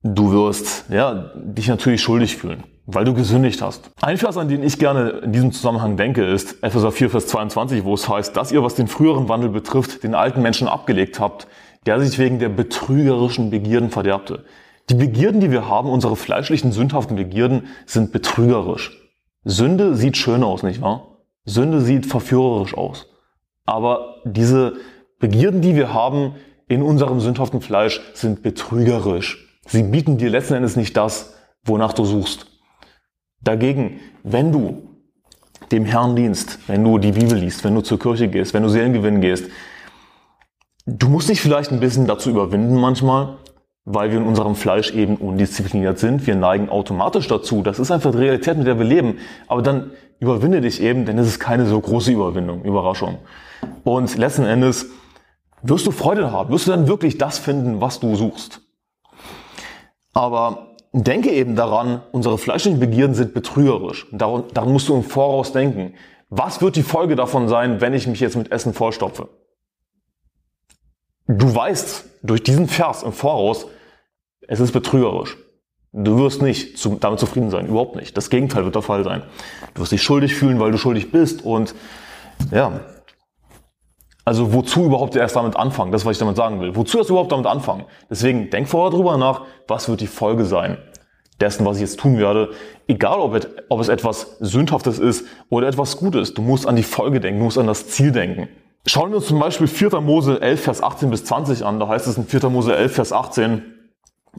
Du 0.03 0.31
wirst 0.31 0.85
ja, 0.89 1.31
dich 1.35 1.67
natürlich 1.67 2.01
schuldig 2.01 2.35
fühlen, 2.35 2.63
weil 2.87 3.05
du 3.05 3.13
gesündigt 3.13 3.61
hast. 3.61 3.91
Ein 4.01 4.17
Vers, 4.17 4.35
an 4.35 4.47
den 4.47 4.63
ich 4.63 4.79
gerne 4.79 5.09
in 5.09 5.31
diesem 5.31 5.51
Zusammenhang 5.51 5.95
denke, 5.95 6.25
ist 6.25 6.63
Epheser 6.63 6.91
4, 6.91 7.11
Vers 7.11 7.27
22, 7.27 7.83
wo 7.83 7.93
es 7.93 8.09
heißt, 8.09 8.35
dass 8.35 8.51
ihr, 8.51 8.63
was 8.63 8.73
den 8.73 8.87
früheren 8.87 9.29
Wandel 9.29 9.49
betrifft, 9.49 10.03
den 10.03 10.15
alten 10.15 10.41
Menschen 10.41 10.67
abgelegt 10.67 11.19
habt, 11.19 11.47
der 11.85 12.01
sich 12.01 12.17
wegen 12.17 12.39
der 12.39 12.49
betrügerischen 12.49 13.51
Begierden 13.51 13.91
verderbte. 13.91 14.43
Die 14.89 14.95
Begierden, 14.95 15.39
die 15.39 15.51
wir 15.51 15.67
haben, 15.67 15.87
unsere 15.87 16.15
fleischlichen, 16.15 16.71
sündhaften 16.71 17.15
Begierden, 17.15 17.67
sind 17.85 18.11
betrügerisch. 18.11 18.99
Sünde 19.43 19.95
sieht 19.95 20.17
schön 20.17 20.43
aus, 20.43 20.63
nicht 20.63 20.81
wahr? 20.81 21.19
Sünde 21.45 21.79
sieht 21.79 22.07
verführerisch 22.07 22.75
aus. 22.75 23.07
Aber 23.65 24.15
diese 24.25 24.77
Begierden, 25.19 25.61
die 25.61 25.75
wir 25.75 25.93
haben 25.93 26.35
in 26.67 26.81
unserem 26.81 27.19
sündhaften 27.19 27.61
Fleisch, 27.61 28.01
sind 28.15 28.41
betrügerisch. 28.41 29.50
Sie 29.65 29.83
bieten 29.83 30.17
dir 30.17 30.29
letzten 30.29 30.55
Endes 30.55 30.75
nicht 30.75 30.97
das, 30.97 31.35
wonach 31.63 31.93
du 31.93 32.05
suchst. 32.05 32.47
Dagegen, 33.41 33.99
wenn 34.23 34.51
du 34.51 34.87
dem 35.71 35.85
Herrn 35.85 36.15
dienst, 36.15 36.59
wenn 36.67 36.83
du 36.83 36.97
die 36.97 37.11
Bibel 37.11 37.37
liest, 37.37 37.63
wenn 37.63 37.75
du 37.75 37.81
zur 37.81 37.99
Kirche 37.99 38.27
gehst, 38.27 38.53
wenn 38.53 38.63
du 38.63 38.69
Seelen 38.69 38.93
gewinnen 38.93 39.21
gehst, 39.21 39.45
du 40.85 41.09
musst 41.09 41.29
dich 41.29 41.41
vielleicht 41.41 41.71
ein 41.71 41.79
bisschen 41.79 42.07
dazu 42.07 42.29
überwinden 42.29 42.75
manchmal, 42.75 43.37
weil 43.85 44.11
wir 44.11 44.17
in 44.17 44.25
unserem 44.25 44.55
Fleisch 44.55 44.91
eben 44.91 45.17
undiszipliniert 45.17 45.97
sind. 45.97 46.27
Wir 46.27 46.35
neigen 46.35 46.69
automatisch 46.69 47.27
dazu. 47.27 47.63
Das 47.63 47.79
ist 47.79 47.91
einfach 47.91 48.11
die 48.11 48.17
Realität, 48.17 48.57
mit 48.57 48.67
der 48.67 48.77
wir 48.77 48.85
leben. 48.85 49.17
Aber 49.47 49.61
dann 49.61 49.91
überwinde 50.19 50.61
dich 50.61 50.81
eben, 50.81 51.05
denn 51.05 51.17
es 51.17 51.27
ist 51.27 51.39
keine 51.39 51.65
so 51.65 51.79
große 51.79 52.11
Überwindung, 52.11 52.63
Überraschung. 52.63 53.17
Und 53.83 54.15
letzten 54.17 54.45
Endes 54.45 54.87
wirst 55.63 55.87
du 55.87 55.91
Freude 55.91 56.31
haben, 56.31 56.51
wirst 56.51 56.67
du 56.67 56.71
dann 56.71 56.87
wirklich 56.87 57.17
das 57.17 57.39
finden, 57.39 57.81
was 57.81 57.99
du 57.99 58.15
suchst. 58.15 58.61
Aber 60.13 60.75
denke 60.93 61.31
eben 61.31 61.55
daran, 61.55 62.01
unsere 62.11 62.37
fleischlichen 62.37 62.79
Begierden 62.79 63.15
sind 63.15 63.33
betrügerisch. 63.33 64.07
Daran, 64.11 64.43
daran 64.53 64.73
musst 64.73 64.89
du 64.89 64.95
im 64.95 65.03
Voraus 65.03 65.51
denken. 65.51 65.93
Was 66.29 66.61
wird 66.61 66.75
die 66.75 66.83
Folge 66.83 67.15
davon 67.15 67.47
sein, 67.47 67.81
wenn 67.81 67.93
ich 67.93 68.07
mich 68.07 68.19
jetzt 68.19 68.35
mit 68.35 68.51
Essen 68.51 68.73
vollstopfe? 68.73 69.29
Du 71.27 71.53
weißt 71.53 72.05
durch 72.23 72.43
diesen 72.43 72.67
Vers 72.67 73.03
im 73.03 73.13
Voraus, 73.13 73.67
es 74.47 74.59
ist 74.59 74.71
betrügerisch. 74.71 75.37
Du 75.93 76.17
wirst 76.19 76.41
nicht 76.41 76.85
damit 77.01 77.19
zufrieden 77.19 77.49
sein, 77.49 77.67
überhaupt 77.67 77.95
nicht. 77.97 78.15
Das 78.15 78.29
Gegenteil 78.29 78.63
wird 78.63 78.75
der 78.75 78.81
Fall 78.81 79.03
sein. 79.03 79.23
Du 79.73 79.81
wirst 79.81 79.91
dich 79.91 80.01
schuldig 80.01 80.35
fühlen, 80.35 80.59
weil 80.59 80.71
du 80.71 80.77
schuldig 80.77 81.11
bist 81.11 81.43
und 81.43 81.75
ja. 82.51 82.79
Also 84.23 84.53
wozu 84.53 84.85
überhaupt 84.85 85.15
erst 85.15 85.35
damit 85.35 85.55
anfangen? 85.55 85.91
Das, 85.91 86.05
was 86.05 86.13
ich 86.13 86.17
damit 86.19 86.35
sagen 86.35 86.61
will. 86.61 86.75
Wozu 86.75 86.97
erst 86.99 87.09
überhaupt 87.09 87.31
damit 87.31 87.47
anfangen? 87.47 87.85
Deswegen 88.09 88.49
denk 88.49 88.69
vorher 88.69 88.91
drüber 88.91 89.17
nach, 89.17 89.41
was 89.67 89.89
wird 89.89 90.01
die 90.01 90.07
Folge 90.07 90.45
sein 90.45 90.77
dessen, 91.39 91.65
was 91.65 91.77
ich 91.77 91.81
jetzt 91.81 91.99
tun 91.99 92.19
werde. 92.19 92.51
Egal, 92.87 93.19
ob 93.19 93.33
es, 93.33 93.47
ob 93.67 93.79
es 93.79 93.87
etwas 93.87 94.37
Sündhaftes 94.41 94.99
ist 94.99 95.25
oder 95.49 95.67
etwas 95.67 95.97
Gutes. 95.97 96.35
Du 96.35 96.43
musst 96.43 96.67
an 96.67 96.75
die 96.75 96.83
Folge 96.83 97.19
denken, 97.19 97.39
du 97.39 97.45
musst 97.45 97.57
an 97.57 97.65
das 97.65 97.87
Ziel 97.87 98.11
denken. 98.11 98.47
Schauen 98.85 99.09
wir 99.09 99.17
uns 99.17 99.27
zum 99.27 99.39
Beispiel 99.39 99.67
4. 99.67 100.01
Mose 100.01 100.39
11, 100.39 100.61
Vers 100.61 100.83
18 100.83 101.09
bis 101.09 101.25
20 101.25 101.65
an. 101.65 101.79
Da 101.79 101.87
heißt 101.87 102.07
es 102.07 102.17
in 102.17 102.25
4. 102.25 102.49
Mose 102.49 102.75
11, 102.75 102.93
Vers 102.93 103.11
18, 103.11 103.63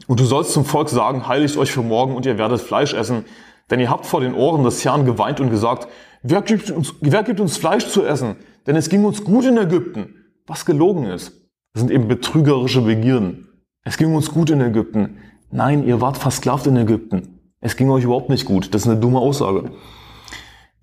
und 0.07 0.19
du 0.19 0.25
sollst 0.25 0.53
zum 0.53 0.65
Volk 0.65 0.89
sagen, 0.89 1.27
heiligt 1.27 1.55
euch 1.57 1.71
für 1.71 1.83
morgen 1.83 2.15
und 2.15 2.25
ihr 2.25 2.37
werdet 2.37 2.61
Fleisch 2.61 2.93
essen, 2.93 3.25
denn 3.69 3.79
ihr 3.79 3.89
habt 3.89 4.05
vor 4.05 4.21
den 4.21 4.33
Ohren 4.33 4.63
des 4.63 4.83
Herrn 4.83 5.05
geweint 5.05 5.39
und 5.39 5.49
gesagt, 5.49 5.87
wer 6.23 6.41
gibt 6.41 6.71
uns, 6.71 6.95
wer 6.99 7.23
gibt 7.23 7.39
uns 7.39 7.57
Fleisch 7.57 7.87
zu 7.87 8.03
essen? 8.03 8.37
Denn 8.65 8.75
es 8.75 8.89
ging 8.89 9.03
uns 9.03 9.23
gut 9.23 9.45
in 9.45 9.57
Ägypten. 9.57 10.15
Was 10.47 10.65
gelogen 10.65 11.05
ist. 11.05 11.33
Das 11.73 11.81
sind 11.81 11.91
eben 11.91 12.07
betrügerische 12.07 12.81
Begierden. 12.81 13.47
Es 13.83 13.97
ging 13.97 14.13
uns 14.13 14.31
gut 14.31 14.49
in 14.49 14.61
Ägypten. 14.61 15.17
Nein, 15.51 15.85
ihr 15.85 16.01
wart 16.01 16.17
versklavt 16.17 16.67
in 16.67 16.77
Ägypten. 16.77 17.39
Es 17.59 17.75
ging 17.75 17.89
euch 17.89 18.03
überhaupt 18.03 18.29
nicht 18.29 18.45
gut. 18.45 18.73
Das 18.73 18.83
ist 18.83 18.87
eine 18.87 18.99
dumme 18.99 19.19
Aussage. 19.19 19.71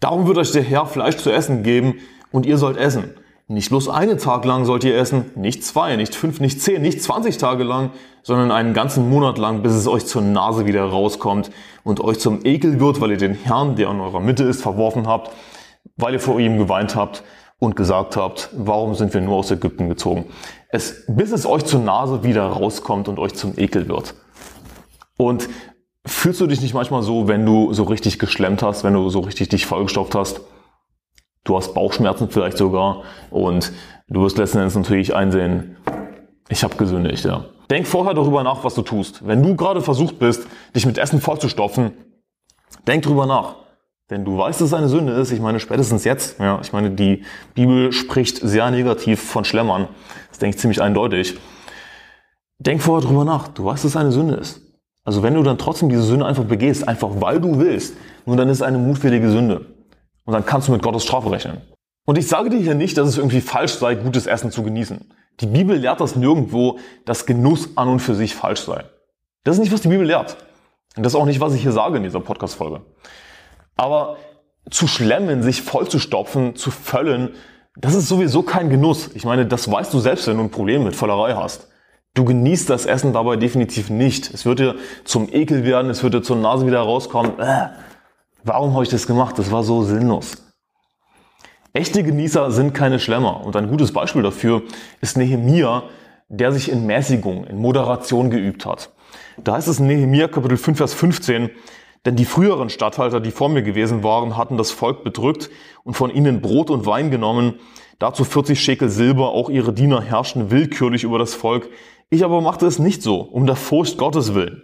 Darum 0.01 0.27
wird 0.27 0.39
euch 0.39 0.53
der 0.53 0.63
Herr 0.63 0.87
Fleisch 0.87 1.17
zu 1.17 1.31
essen 1.31 1.63
geben 1.63 1.95
und 2.33 2.47
ihr 2.47 2.57
sollt 2.57 2.77
essen. 2.77 3.11
Nicht 3.49 3.69
bloß 3.69 3.89
einen 3.89 4.19
Tag 4.19 4.45
lang 4.45 4.65
sollt 4.65 4.85
ihr 4.85 4.97
essen, 4.97 5.27
nicht 5.35 5.65
zwei, 5.65 5.97
nicht 5.97 6.15
fünf, 6.15 6.41
nicht 6.41 6.63
zehn, 6.63 6.81
nicht 6.83 7.03
zwanzig 7.03 7.37
Tage 7.37 7.65
lang, 7.65 7.91
sondern 8.23 8.53
einen 8.53 8.75
ganzen 8.75 9.11
Monat 9.11 9.39
lang, 9.39 9.63
bis 9.63 9.73
es 9.73 9.89
euch 9.89 10.07
zur 10.07 10.23
Nase 10.23 10.67
wieder 10.67 10.85
rauskommt 10.85 11.51
und 11.83 12.01
euch 12.01 12.21
zum 12.21 12.45
Ekel 12.45 12.79
wird, 12.79 13.01
weil 13.01 13.11
ihr 13.11 13.17
den 13.17 13.35
Herrn, 13.35 13.75
der 13.75 13.91
in 13.91 14.01
eurer 14.01 14.21
Mitte 14.21 14.45
ist, 14.45 14.63
verworfen 14.63 15.09
habt, 15.09 15.33
weil 15.97 16.15
ihr 16.15 16.21
vor 16.21 16.39
ihm 16.39 16.59
geweint 16.59 16.95
habt 16.95 17.25
und 17.61 17.77
gesagt 17.77 18.17
habt, 18.17 18.49
warum 18.53 18.95
sind 18.97 19.15
wir 19.15 19.21
nur 19.21 19.37
aus 19.37 19.51
Ägypten 19.53 19.89
gezogen? 19.89 20.25
Es, 20.71 21.05
bis 21.07 21.31
es 21.31 21.47
euch 21.47 21.65
zur 21.65 21.81
Nase 21.81 22.25
wieder 22.25 22.47
rauskommt 22.47 23.07
und 23.07 23.21
euch 23.21 23.35
zum 23.35 23.57
Ekel 23.57 23.89
wird. 23.89 24.15
Und 25.17 25.49
fühlst 26.07 26.41
du 26.41 26.47
dich 26.47 26.63
nicht 26.63 26.75
manchmal 26.75 27.03
so, 27.03 27.29
wenn 27.29 27.47
du 27.47 27.73
so 27.73 27.85
richtig 27.85 28.19
geschlemmt 28.19 28.63
hast, 28.63 28.83
wenn 28.83 28.95
du 28.95 29.09
so 29.11 29.21
richtig 29.21 29.51
dich 29.51 29.67
vollgestopft 29.67 30.15
hast? 30.15 30.41
Du 31.45 31.57
hast 31.57 31.75
Bauchschmerzen 31.75 32.31
vielleicht 32.31 32.57
sogar 32.57 33.03
und 33.31 33.73
du 34.09 34.23
wirst 34.23 34.39
letzten 34.39 34.59
Endes 34.59 34.75
natürlich 34.75 35.15
einsehen, 35.15 35.77
ich 36.49 36.65
habe 36.65 36.77
gesündigt, 36.77 37.25
ja. 37.25 37.45
Denk 37.71 37.87
vorher 37.87 38.15
darüber 38.15 38.43
nach, 38.43 38.65
was 38.65 38.75
du 38.75 38.83
tust. 38.83 39.27
Wenn 39.27 39.43
du 39.43 39.55
gerade 39.55 39.81
versucht 39.81 40.19
bist, 40.19 40.47
dich 40.75 40.87
mit 40.87 40.99
Essen 40.99 41.21
vollzustopfen, 41.21 41.93
denk 42.87 43.05
drüber 43.05 43.27
nach. 43.27 43.60
Denn 44.11 44.25
du 44.25 44.37
weißt, 44.37 44.61
dass 44.61 44.69
es 44.69 44.75
eine 44.75 44.89
Sünde 44.89 45.13
ist. 45.13 45.31
Ich 45.31 45.41
meine, 45.41 45.61
spätestens 45.61 46.05
jetzt, 46.05 46.41
ja, 46.41 46.59
ich 46.61 46.73
meine, 46.73 46.91
die 46.91 47.23
Bibel 47.55 47.93
spricht 47.93 48.39
sehr 48.39 48.71
negativ 48.73 49.23
von 49.23 49.45
Schlemmern. 49.45 49.89
Das 50.29 50.39
denke 50.39 50.57
ich 50.57 50.61
ziemlich 50.61 50.83
eindeutig. 50.83 51.39
Denk 52.59 52.83
vorher 52.83 53.07
drüber 53.07 53.25
nach. 53.25 53.49
Du 53.49 53.65
weißt, 53.65 53.85
dass 53.85 53.93
es 53.93 53.97
eine 53.97 54.11
Sünde 54.11 54.35
ist. 54.35 54.61
Also 55.05 55.23
wenn 55.23 55.35
du 55.35 55.43
dann 55.43 55.59
trotzdem 55.59 55.89
diese 55.89 56.03
Sünde 56.03 56.27
einfach 56.27 56.45
begehst, 56.45 56.87
einfach 56.87 57.09
weil 57.15 57.41
du 57.41 57.59
willst, 57.59 57.95
nun 58.27 58.37
dann 58.37 58.49
ist 58.49 58.59
es 58.59 58.63
eine 58.63 58.79
mutwillige 58.79 59.31
Sünde. 59.31 59.67
Und 60.25 60.35
dann 60.35 60.45
kannst 60.45 60.69
du 60.69 60.73
mit 60.73 60.83
Gottes 60.83 61.05
Strafe 61.05 61.31
rechnen. 61.31 61.63
Und 62.05 62.19
ich 62.19 62.27
sage 62.27 62.51
dir 62.51 62.59
hier 62.59 62.75
nicht, 62.75 62.99
dass 62.99 63.09
es 63.09 63.17
irgendwie 63.17 63.41
falsch 63.41 63.75
sei, 63.75 63.95
gutes 63.95 64.27
Essen 64.27 64.51
zu 64.51 64.63
genießen. 64.63 65.13
Die 65.41 65.47
Bibel 65.47 65.77
lehrt 65.77 66.01
das 66.01 66.17
nirgendwo, 66.17 66.79
dass 67.05 67.25
Genuss 67.25 67.77
an 67.77 67.89
und 67.89 68.01
für 68.01 68.15
sich 68.15 68.35
falsch 68.35 68.61
sei. 68.61 68.85
Das 69.45 69.55
ist 69.55 69.61
nicht, 69.61 69.73
was 69.73 69.81
die 69.81 69.89
Bibel 69.89 70.07
lehrt. 70.07 70.37
Und 70.97 71.05
das 71.05 71.15
ist 71.15 71.19
auch 71.19 71.25
nicht, 71.25 71.41
was 71.41 71.55
ich 71.55 71.63
hier 71.63 71.73
sage 71.73 71.97
in 71.97 72.03
dieser 72.03 72.21
Podcast-Folge. 72.21 72.83
Aber 73.81 74.19
zu 74.69 74.87
schlemmen, 74.87 75.43
sich 75.43 75.63
vollzustopfen, 75.63 76.55
zu 76.55 76.71
völlen, 76.71 77.31
das 77.77 77.95
ist 77.95 78.09
sowieso 78.09 78.43
kein 78.43 78.69
Genuss. 78.69 79.09
Ich 79.15 79.25
meine, 79.25 79.47
das 79.47 79.73
weißt 79.73 79.95
du 79.95 80.01
selbst, 80.01 80.27
wenn 80.27 80.37
du 80.37 80.43
ein 80.43 80.51
Problem 80.51 80.85
mit 80.85 80.95
Vollerei 80.95 81.35
hast. 81.35 81.69
Du 82.13 82.27
genießt 82.27 82.69
das 82.69 82.85
Essen 82.85 83.15
dabei 83.15 83.37
definitiv 83.37 83.89
nicht. 83.89 84.35
Es 84.35 84.45
wird 84.45 84.59
dir 84.59 84.75
zum 85.05 85.33
Ekel 85.33 85.65
werden, 85.65 85.91
es 85.91 86.03
wird 86.03 86.13
dir 86.13 86.21
zur 86.21 86.37
Nase 86.37 86.67
wieder 86.67 86.81
rauskommen. 86.81 87.39
Äh, 87.39 87.69
Warum 88.45 88.75
habe 88.75 88.85
ich 88.85 88.91
das 88.91 89.07
gemacht? 89.07 89.39
Das 89.39 89.51
war 89.51 89.63
so 89.63 89.83
sinnlos. 89.83 90.37
Echte 91.73 92.03
Genießer 92.03 92.51
sind 92.51 92.75
keine 92.75 92.99
Schlemmer. 92.99 93.43
Und 93.47 93.57
ein 93.57 93.69
gutes 93.69 93.95
Beispiel 93.95 94.23
dafür 94.23 94.63
ist 95.01 95.17
Nehemia, 95.17 95.85
der 96.29 96.53
sich 96.53 96.71
in 96.71 96.85
Mäßigung, 96.85 97.45
in 97.45 97.57
Moderation 97.57 98.29
geübt 98.29 98.67
hat. 98.67 98.91
Da 99.43 99.55
heißt 99.55 99.69
es 99.69 99.81
in 99.81 99.87
Nehemia 99.87 100.29
Kapitel 100.29 100.59
5, 100.59 100.77
Vers 100.77 100.93
15, 100.93 101.49
denn 102.07 102.17
die 102.17 102.25
früheren 102.25 102.71
Statthalter, 102.71 103.21
die 103.21 103.31
vor 103.31 103.49
mir 103.49 103.63
gewesen 103.63 104.03
waren, 104.03 104.37
hatten 104.37 104.57
das 104.57 104.71
Volk 104.71 105.05
bedrückt 105.05 105.51
und 105.85 105.95
von 105.95 106.11
ihnen 106.11 106.41
Brot 106.41 106.71
und 106.71 106.87
Wein 106.87 107.11
genommen, 107.11 107.55
dazu 107.99 108.25
40 108.25 108.59
Schekel 108.59 108.89
Silber, 108.89 109.33
auch 109.33 109.51
ihre 109.51 109.73
Diener 109.73 110.01
herrschten 110.01 110.51
willkürlich 110.51 111.05
über 111.05 111.19
das 111.19 111.35
Volk. 111.35 111.69
Ich 112.09 112.25
aber 112.25 112.41
machte 112.41 112.67
es 112.67 112.79
nicht 112.79 113.03
so, 113.03 113.21
um 113.21 113.47
der 113.47 113.57
Furcht 113.57 113.99
Gottes 113.99 114.35
willen. 114.35 114.63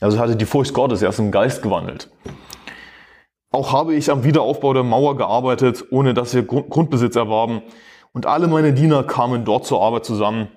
Also 0.00 0.18
hatte 0.18 0.36
die 0.36 0.44
Furcht 0.44 0.74
Gottes 0.74 1.02
erst 1.02 1.20
im 1.20 1.30
Geist 1.30 1.62
gewandelt. 1.62 2.10
Auch 3.50 3.72
habe 3.72 3.94
ich 3.94 4.10
am 4.10 4.24
Wiederaufbau 4.24 4.74
der 4.74 4.82
Mauer 4.82 5.16
gearbeitet, 5.16 5.84
ohne 5.90 6.12
dass 6.14 6.34
wir 6.34 6.42
Grundbesitz 6.42 7.16
erwarben. 7.16 7.62
Und 8.12 8.26
alle 8.26 8.48
meine 8.48 8.74
Diener 8.74 9.04
kamen 9.04 9.44
dort 9.44 9.64
zur 9.66 9.80
Arbeit 9.80 10.04
zusammen. 10.04 10.48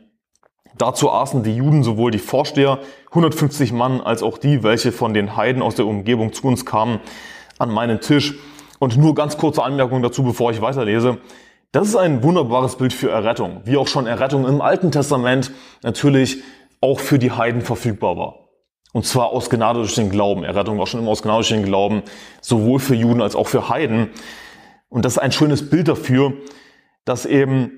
Dazu 0.80 1.12
aßen 1.12 1.44
die 1.44 1.56
Juden 1.56 1.84
sowohl 1.84 2.10
die 2.10 2.20
Vorsteher, 2.20 2.80
150 3.10 3.74
Mann, 3.74 4.00
als 4.00 4.24
auch 4.24 4.38
die, 4.38 4.64
welche 4.64 4.94
von 4.94 5.14
den 5.14 5.36
Heiden 5.36 5.62
aus 5.62 5.76
der 5.76 5.86
Umgebung 5.86 6.32
zu 6.32 6.48
uns 6.48 6.66
kamen, 6.66 7.02
an 7.58 7.70
meinen 7.70 8.00
Tisch. 8.00 8.40
Und 8.80 8.96
nur 8.96 9.14
ganz 9.14 9.38
kurze 9.38 9.62
Anmerkung 9.62 10.02
dazu, 10.02 10.24
bevor 10.24 10.52
ich 10.52 10.62
weiterlese. 10.62 11.18
Das 11.74 11.86
ist 11.86 11.98
ein 11.98 12.24
wunderbares 12.24 12.78
Bild 12.78 12.94
für 12.94 13.12
Errettung, 13.12 13.60
wie 13.66 13.76
auch 13.76 13.90
schon 13.90 14.08
Errettung 14.08 14.48
im 14.48 14.62
Alten 14.62 14.90
Testament 14.90 15.52
natürlich 15.84 16.42
auch 16.80 17.02
für 17.02 17.20
die 17.20 17.32
Heiden 17.32 17.62
verfügbar 17.62 18.16
war. 18.16 18.36
Und 18.94 19.06
zwar 19.06 19.32
aus 19.32 19.50
Gnade 19.50 19.80
durch 19.80 19.96
den 19.96 20.10
Glauben. 20.10 20.46
Errettung 20.46 20.80
war 20.80 20.88
schon 20.88 21.02
immer 21.02 21.12
aus 21.12 21.22
Gnade 21.24 21.40
durch 21.40 21.50
den 21.50 21.66
Glauben, 21.66 22.04
sowohl 22.40 22.80
für 22.80 22.96
Juden 22.96 23.22
als 23.22 23.36
auch 23.36 23.48
für 23.48 23.68
Heiden. 23.68 24.12
Und 24.88 25.04
das 25.04 25.14
ist 25.14 25.20
ein 25.20 25.34
schönes 25.34 25.70
Bild 25.70 25.90
dafür, 25.90 26.34
dass 27.04 27.26
eben, 27.26 27.72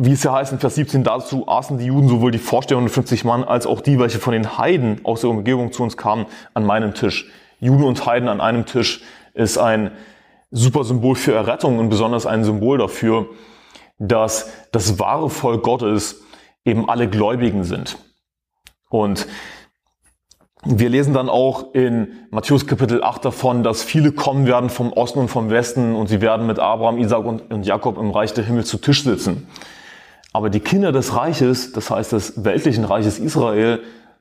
wie 0.00 0.12
es 0.12 0.22
ja 0.22 0.32
heißt 0.32 0.52
in 0.52 0.60
Vers 0.60 0.76
17, 0.76 1.02
dazu 1.02 1.48
aßen 1.48 1.76
die 1.78 1.86
Juden 1.86 2.08
sowohl 2.08 2.30
die 2.30 2.38
Vorsteher 2.38 2.76
150 2.76 3.24
Mann 3.24 3.42
als 3.42 3.66
auch 3.66 3.80
die, 3.80 3.98
welche 3.98 4.20
von 4.20 4.32
den 4.32 4.56
Heiden 4.56 5.00
aus 5.04 5.22
der 5.22 5.30
Umgebung 5.30 5.72
zu 5.72 5.82
uns 5.82 5.96
kamen, 5.96 6.26
an 6.54 6.64
meinem 6.64 6.94
Tisch. 6.94 7.28
Juden 7.58 7.82
und 7.82 8.06
Heiden 8.06 8.28
an 8.28 8.40
einem 8.40 8.64
Tisch 8.64 9.02
ist 9.34 9.58
ein 9.58 9.90
super 10.52 10.84
Symbol 10.84 11.16
für 11.16 11.34
Errettung 11.34 11.80
und 11.80 11.88
besonders 11.88 12.26
ein 12.26 12.44
Symbol 12.44 12.78
dafür, 12.78 13.26
dass 13.98 14.52
das 14.70 15.00
wahre 15.00 15.30
Volk 15.30 15.64
Gottes 15.64 16.22
eben 16.64 16.88
alle 16.88 17.08
Gläubigen 17.08 17.64
sind. 17.64 17.98
Und 18.88 19.26
Wir 20.64 20.88
lesen 20.88 21.14
dann 21.14 21.28
auch 21.28 21.72
in 21.72 22.08
Matthäus 22.30 22.66
Kapitel 22.66 23.02
8 23.02 23.24
davon, 23.24 23.62
dass 23.62 23.84
viele 23.84 24.10
kommen 24.10 24.46
werden 24.46 24.70
vom 24.70 24.92
Osten 24.92 25.20
und 25.20 25.28
vom 25.28 25.50
Westen 25.50 25.94
und 25.94 26.08
sie 26.08 26.20
werden 26.20 26.48
mit 26.48 26.58
Abraham, 26.58 26.98
Isaac 26.98 27.24
und 27.24 27.64
Jakob 27.64 27.96
im 27.96 28.10
Reich 28.10 28.34
der 28.34 28.44
Himmel 28.44 28.64
zu 28.64 28.78
Tisch 28.78 29.04
sitzen. 29.04 29.46
Aber 30.38 30.50
die 30.50 30.60
Kinder 30.60 30.92
des 30.92 31.16
Reiches, 31.16 31.72
das 31.72 31.90
heißt 31.90 32.12
des 32.12 32.44
weltlichen 32.44 32.84
Reiches 32.84 33.18
Israel, 33.18 33.80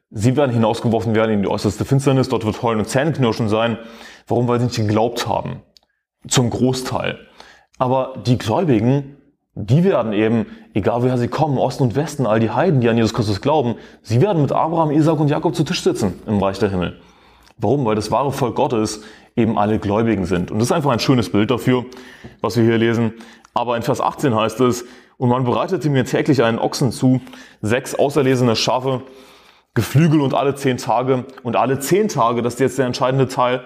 sie 0.10 0.36
werden 0.36 0.52
hinausgeworfen 0.52 1.14
werden 1.14 1.32
in 1.32 1.42
die 1.44 1.48
äußerste 1.48 1.86
Finsternis. 1.86 2.28
Dort 2.28 2.44
wird 2.44 2.64
Heulen 2.64 2.80
und 2.80 2.90
Zähneknirschen 2.90 3.50
sein. 3.50 3.78
Warum? 4.28 4.48
Weil 4.48 4.58
sie 4.58 4.66
nicht 4.66 4.78
geglaubt 4.78 5.28
haben. 5.28 5.62
Zum 6.28 6.50
Großteil. 6.50 7.20
Aber 7.78 8.16
die 8.26 8.40
Gläubigen, 8.40 9.18
die 9.54 9.84
werden 9.84 10.12
eben, 10.12 10.48
egal 10.74 11.04
woher 11.04 11.20
sie 11.20 11.28
kommen, 11.28 11.60
Osten 11.60 11.84
und 11.84 11.96
Westen, 11.96 12.26
all 12.26 12.40
die 12.40 12.50
Heiden, 12.50 12.82
die 12.82 12.90
an 12.90 12.98
Jesus 12.98 13.14
Christus 13.14 13.40
glauben, 13.40 13.76
sie 14.02 14.20
werden 14.20 14.42
mit 14.42 14.52
Abraham, 14.52 14.90
Isaac 14.90 15.20
und 15.20 15.28
Jakob 15.28 15.54
zu 15.54 15.66
Tisch 15.66 15.84
sitzen 15.84 16.20
im 16.26 16.42
Reich 16.42 16.58
der 16.58 16.72
Himmel. 16.72 17.00
Warum? 17.58 17.86
Weil 17.86 17.96
das 17.96 18.12
wahre 18.12 18.32
Volk 18.32 18.56
Gottes 18.56 19.04
eben 19.36 19.58
alle 19.58 19.80
Gläubigen 19.80 20.26
sind. 20.26 20.52
Und 20.52 20.60
das 20.60 20.68
ist 20.68 20.72
einfach 20.72 20.92
ein 20.92 21.00
schönes 21.00 21.32
Bild 21.32 21.52
dafür, 21.52 21.86
was 22.42 22.58
wir 22.58 22.64
hier 22.64 22.78
lesen. 22.78 23.14
Aber 23.54 23.76
in 23.76 23.84
Vers 23.84 24.02
18 24.02 24.36
heißt 24.36 24.60
es, 24.62 24.86
und 25.18 25.30
man 25.30 25.44
bereitete 25.46 25.90
mir 25.90 26.06
täglich 26.06 26.44
einen 26.44 26.60
Ochsen 26.60 26.92
zu, 26.92 27.22
sechs 27.62 27.96
auserlesene 27.96 28.56
Schafe, 28.56 29.02
Geflügel 29.74 30.22
und 30.22 30.34
alle 30.34 30.56
zehn 30.56 30.78
Tage. 30.78 31.26
Und 31.44 31.56
alle 31.56 31.80
zehn 31.80 32.08
Tage, 32.08 32.42
das 32.42 32.56
ist 32.56 32.60
jetzt 32.60 32.78
der 32.78 32.86
entscheidende 32.86 33.28
Teil, 33.28 33.64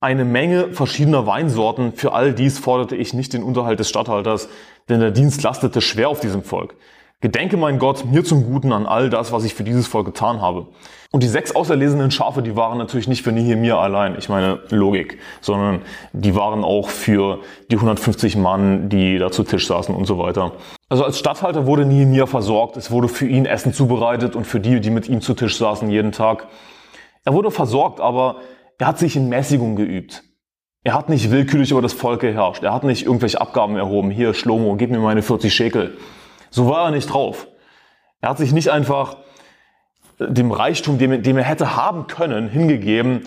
eine 0.00 0.24
Menge 0.24 0.72
verschiedener 0.72 1.26
Weinsorten. 1.26 1.92
Für 1.94 2.12
all 2.12 2.32
dies 2.32 2.58
forderte 2.58 2.94
ich 2.94 3.14
nicht 3.14 3.32
den 3.32 3.42
Unterhalt 3.42 3.80
des 3.80 3.88
Statthalters, 3.88 4.48
denn 4.88 5.00
der 5.00 5.10
Dienst 5.10 5.42
lastete 5.42 5.80
schwer 5.80 6.08
auf 6.08 6.20
diesem 6.20 6.42
Volk. 6.42 6.76
Gedenke, 7.24 7.56
mein 7.56 7.78
Gott, 7.78 8.04
mir 8.04 8.22
zum 8.22 8.44
Guten 8.44 8.70
an 8.70 8.84
all 8.84 9.08
das, 9.08 9.32
was 9.32 9.44
ich 9.44 9.54
für 9.54 9.64
dieses 9.64 9.86
Volk 9.86 10.04
getan 10.04 10.42
habe. 10.42 10.66
Und 11.10 11.22
die 11.22 11.26
sechs 11.26 11.56
auserlesenen 11.56 12.10
Schafe, 12.10 12.42
die 12.42 12.54
waren 12.54 12.76
natürlich 12.76 13.08
nicht 13.08 13.22
für 13.22 13.32
Nehemiah 13.32 13.80
allein, 13.80 14.16
ich 14.18 14.28
meine 14.28 14.60
Logik, 14.68 15.18
sondern 15.40 15.80
die 16.12 16.34
waren 16.34 16.62
auch 16.62 16.90
für 16.90 17.38
die 17.70 17.76
150 17.76 18.36
Mann, 18.36 18.90
die 18.90 19.16
da 19.16 19.30
zu 19.30 19.42
Tisch 19.42 19.66
saßen 19.66 19.94
und 19.94 20.04
so 20.04 20.18
weiter. 20.18 20.52
Also 20.90 21.02
als 21.02 21.18
Statthalter 21.18 21.64
wurde 21.64 21.86
Nehemiah 21.86 22.26
versorgt, 22.26 22.76
es 22.76 22.90
wurde 22.90 23.08
für 23.08 23.26
ihn 23.26 23.46
Essen 23.46 23.72
zubereitet 23.72 24.36
und 24.36 24.46
für 24.46 24.60
die, 24.60 24.80
die 24.80 24.90
mit 24.90 25.08
ihm 25.08 25.22
zu 25.22 25.32
Tisch 25.32 25.56
saßen 25.56 25.88
jeden 25.88 26.12
Tag. 26.12 26.48
Er 27.24 27.32
wurde 27.32 27.50
versorgt, 27.50 28.00
aber 28.00 28.36
er 28.76 28.86
hat 28.88 28.98
sich 28.98 29.16
in 29.16 29.30
Mäßigung 29.30 29.76
geübt. 29.76 30.24
Er 30.82 30.92
hat 30.92 31.08
nicht 31.08 31.30
willkürlich 31.30 31.70
über 31.70 31.80
das 31.80 31.94
Volk 31.94 32.20
geherrscht. 32.20 32.62
Er 32.62 32.74
hat 32.74 32.84
nicht 32.84 33.06
irgendwelche 33.06 33.40
Abgaben 33.40 33.78
erhoben. 33.78 34.10
Hier, 34.10 34.34
Schlomo, 34.34 34.76
gib 34.76 34.90
mir 34.90 34.98
meine 34.98 35.22
40 35.22 35.54
Schekel. 35.54 35.96
So 36.54 36.68
war 36.68 36.84
er 36.84 36.90
nicht 36.92 37.12
drauf. 37.12 37.48
Er 38.20 38.28
hat 38.28 38.38
sich 38.38 38.52
nicht 38.52 38.70
einfach 38.70 39.16
dem 40.20 40.52
Reichtum, 40.52 40.98
den, 40.98 41.24
den 41.24 41.36
er 41.36 41.42
hätte 41.42 41.74
haben 41.74 42.06
können, 42.06 42.48
hingegeben 42.48 43.26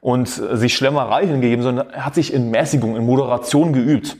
und 0.00 0.28
sich 0.28 0.76
Schlemmerei 0.76 1.26
hingegeben, 1.26 1.64
sondern 1.64 1.90
er 1.90 2.06
hat 2.06 2.14
sich 2.14 2.32
in 2.32 2.52
Mäßigung, 2.52 2.94
in 2.94 3.04
Moderation 3.04 3.72
geübt. 3.72 4.16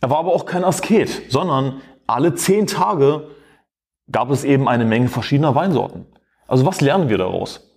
Er 0.00 0.10
war 0.10 0.18
aber 0.18 0.32
auch 0.32 0.46
kein 0.46 0.62
Asket, 0.62 1.28
sondern 1.28 1.80
alle 2.06 2.36
zehn 2.36 2.68
Tage 2.68 3.26
gab 4.12 4.30
es 4.30 4.44
eben 4.44 4.68
eine 4.68 4.84
Menge 4.84 5.08
verschiedener 5.08 5.56
Weinsorten. 5.56 6.06
Also 6.46 6.64
was 6.64 6.80
lernen 6.80 7.08
wir 7.08 7.18
daraus? 7.18 7.68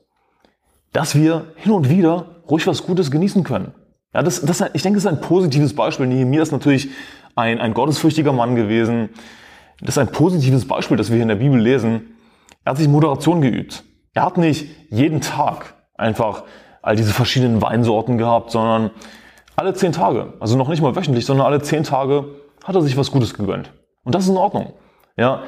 Dass 0.93 1.15
wir 1.15 1.47
hin 1.55 1.71
und 1.71 1.89
wieder 1.89 2.43
ruhig 2.47 2.67
was 2.67 2.85
Gutes 2.85 3.09
genießen 3.09 3.43
können. 3.43 3.73
Ja, 4.13 4.21
das, 4.21 4.39
das, 4.39 4.63
ich 4.73 4.83
denke, 4.83 4.97
das 4.97 5.05
ist 5.05 5.07
ein 5.07 5.21
positives 5.21 5.75
Beispiel. 5.75 6.05
Nehemiah 6.05 6.43
ist 6.43 6.51
natürlich 6.51 6.89
ein, 7.35 7.59
ein 7.59 7.73
gottesfürchtiger 7.73 8.33
Mann 8.33 8.55
gewesen, 8.55 9.09
das 9.81 9.89
ist 9.89 9.97
ein 9.97 10.11
positives 10.11 10.67
Beispiel, 10.67 10.97
das 10.97 11.09
wir 11.09 11.15
hier 11.15 11.23
in 11.23 11.29
der 11.29 11.35
Bibel 11.35 11.59
lesen. 11.59 12.17
Er 12.63 12.71
hat 12.71 12.77
sich 12.77 12.87
Moderation 12.87 13.41
geübt. 13.41 13.83
Er 14.13 14.23
hat 14.23 14.37
nicht 14.37 14.67
jeden 14.89 15.21
Tag 15.21 15.75
einfach 15.95 16.43
all 16.81 16.95
diese 16.95 17.13
verschiedenen 17.13 17.61
Weinsorten 17.61 18.17
gehabt, 18.17 18.51
sondern 18.51 18.91
alle 19.55 19.73
zehn 19.73 19.91
Tage, 19.91 20.33
also 20.39 20.57
noch 20.57 20.69
nicht 20.69 20.81
mal 20.81 20.95
wöchentlich, 20.95 21.25
sondern 21.25 21.45
alle 21.45 21.61
zehn 21.61 21.83
Tage 21.83 22.25
hat 22.63 22.75
er 22.75 22.81
sich 22.81 22.97
was 22.97 23.11
Gutes 23.11 23.33
gegönnt. 23.33 23.71
Und 24.03 24.15
das 24.15 24.23
ist 24.23 24.29
in 24.29 24.37
Ordnung. 24.37 24.73
Ja, 25.17 25.43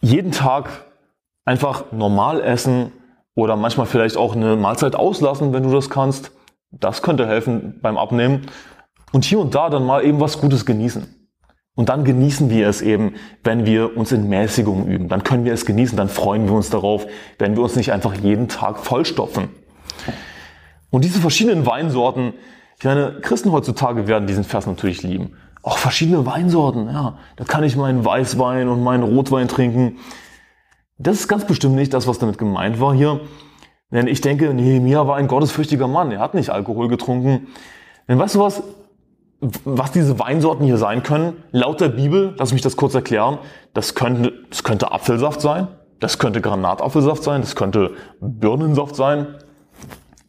jeden 0.00 0.32
Tag 0.32 0.86
einfach 1.44 1.84
normal 1.92 2.40
essen 2.40 2.92
oder 3.34 3.56
manchmal 3.56 3.86
vielleicht 3.86 4.16
auch 4.16 4.34
eine 4.34 4.56
Mahlzeit 4.56 4.94
auslassen, 4.94 5.52
wenn 5.52 5.62
du 5.62 5.72
das 5.72 5.90
kannst. 5.90 6.32
Das 6.70 7.02
könnte 7.02 7.26
helfen 7.26 7.78
beim 7.82 7.98
Abnehmen. 7.98 8.46
Und 9.12 9.24
hier 9.24 9.38
und 9.38 9.54
da 9.54 9.68
dann 9.68 9.84
mal 9.84 10.04
eben 10.04 10.20
was 10.20 10.40
Gutes 10.40 10.64
genießen. 10.64 11.21
Und 11.74 11.88
dann 11.88 12.04
genießen 12.04 12.50
wir 12.50 12.68
es 12.68 12.82
eben, 12.82 13.14
wenn 13.44 13.64
wir 13.64 13.96
uns 13.96 14.12
in 14.12 14.28
Mäßigung 14.28 14.86
üben. 14.86 15.08
Dann 15.08 15.24
können 15.24 15.44
wir 15.44 15.54
es 15.54 15.64
genießen, 15.64 15.96
dann 15.96 16.08
freuen 16.08 16.46
wir 16.46 16.54
uns 16.54 16.68
darauf, 16.68 17.06
wenn 17.38 17.56
wir 17.56 17.62
uns 17.62 17.76
nicht 17.76 17.92
einfach 17.92 18.14
jeden 18.14 18.48
Tag 18.48 18.78
vollstopfen. 18.78 19.48
Und 20.90 21.04
diese 21.04 21.20
verschiedenen 21.20 21.64
Weinsorten, 21.64 22.34
ich 22.78 22.84
meine, 22.84 23.20
Christen 23.22 23.52
heutzutage 23.52 24.06
werden 24.06 24.26
diesen 24.26 24.44
Vers 24.44 24.66
natürlich 24.66 25.02
lieben. 25.02 25.36
Auch 25.62 25.78
verschiedene 25.78 26.26
Weinsorten, 26.26 26.88
ja. 26.88 27.18
Da 27.36 27.44
kann 27.44 27.64
ich 27.64 27.76
meinen 27.76 28.04
Weißwein 28.04 28.68
und 28.68 28.82
meinen 28.82 29.04
Rotwein 29.04 29.48
trinken. 29.48 29.98
Das 30.98 31.20
ist 31.20 31.28
ganz 31.28 31.46
bestimmt 31.46 31.76
nicht 31.76 31.94
das, 31.94 32.06
was 32.06 32.18
damit 32.18 32.36
gemeint 32.36 32.80
war 32.80 32.94
hier. 32.94 33.20
Denn 33.90 34.08
ich 34.08 34.20
denke, 34.20 34.52
Nehemiah 34.52 35.06
war 35.06 35.16
ein 35.16 35.28
gottesfürchtiger 35.28 35.86
Mann. 35.86 36.12
Er 36.12 36.20
hat 36.20 36.34
nicht 36.34 36.50
Alkohol 36.50 36.88
getrunken. 36.88 37.48
Denn 38.08 38.18
weißt 38.18 38.34
du 38.34 38.40
was? 38.40 38.62
Was 39.64 39.90
diese 39.90 40.20
Weinsorten 40.20 40.64
hier 40.64 40.78
sein 40.78 41.02
können, 41.02 41.42
laut 41.50 41.80
der 41.80 41.88
Bibel, 41.88 42.34
lass 42.38 42.52
mich 42.52 42.62
das 42.62 42.76
kurz 42.76 42.94
erklären, 42.94 43.38
das 43.74 43.96
könnte, 43.96 44.32
das 44.48 44.62
könnte 44.62 44.92
Apfelsaft 44.92 45.40
sein, 45.40 45.66
das 45.98 46.18
könnte 46.18 46.40
Granatapfelsaft 46.40 47.24
sein, 47.24 47.40
das 47.40 47.56
könnte 47.56 47.92
Birnensaft 48.20 48.94
sein, 48.94 49.34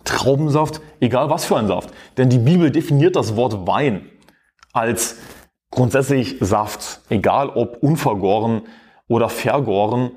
Traubensaft, 0.04 0.82
egal 0.99 1.30
was 1.30 1.45
für 1.45 1.58
ein 1.58 1.67
Saft. 1.67 1.91
Denn 2.17 2.30
die 2.30 2.39
Bibel 2.39 2.71
definiert 2.71 3.15
das 3.15 3.36
Wort 3.36 3.67
Wein 3.67 4.10
als 4.73 5.17
grundsätzlich 5.69 6.38
Saft, 6.39 7.02
egal 7.10 7.49
ob 7.49 7.78
unvergoren 7.84 8.63
oder 9.08 9.30
vergoren 9.30 10.12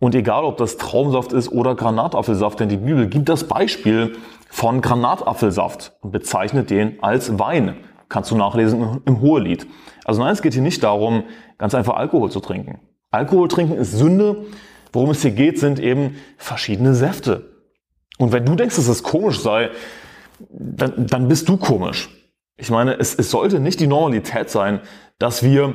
und 0.00 0.16
egal 0.16 0.44
ob 0.44 0.56
das 0.56 0.78
Traubensaft 0.78 1.32
ist 1.32 1.50
oder 1.50 1.76
Granatapfelsaft, 1.76 2.58
denn 2.58 2.68
die 2.68 2.76
Bibel 2.76 3.06
gibt 3.06 3.28
das 3.28 3.44
Beispiel 3.44 4.16
von 4.50 4.80
Granatapfelsaft 4.80 5.92
und 6.00 6.10
bezeichnet 6.10 6.70
den 6.70 7.00
als 7.02 7.38
Wein 7.38 7.76
kannst 8.12 8.30
du 8.30 8.36
nachlesen 8.36 9.00
im 9.06 9.20
Hohelied. 9.22 9.66
Also 10.04 10.20
nein, 10.20 10.32
es 10.32 10.42
geht 10.42 10.52
hier 10.52 10.62
nicht 10.62 10.82
darum, 10.82 11.24
ganz 11.56 11.74
einfach 11.74 11.94
Alkohol 11.94 12.30
zu 12.30 12.40
trinken. 12.40 12.78
Alkohol 13.10 13.48
trinken 13.48 13.74
ist 13.74 13.92
Sünde. 13.92 14.44
Worum 14.92 15.10
es 15.10 15.22
hier 15.22 15.30
geht, 15.30 15.58
sind 15.58 15.80
eben 15.80 16.16
verschiedene 16.36 16.94
Säfte. 16.94 17.50
Und 18.18 18.32
wenn 18.32 18.44
du 18.44 18.54
denkst, 18.54 18.76
dass 18.76 18.88
es 18.88 19.02
komisch 19.02 19.40
sei, 19.40 19.70
dann, 20.50 21.06
dann 21.06 21.28
bist 21.28 21.48
du 21.48 21.56
komisch. 21.56 22.10
Ich 22.58 22.70
meine, 22.70 22.98
es, 22.98 23.14
es 23.14 23.30
sollte 23.30 23.58
nicht 23.58 23.80
die 23.80 23.86
Normalität 23.86 24.50
sein, 24.50 24.80
dass 25.18 25.42
wir 25.42 25.74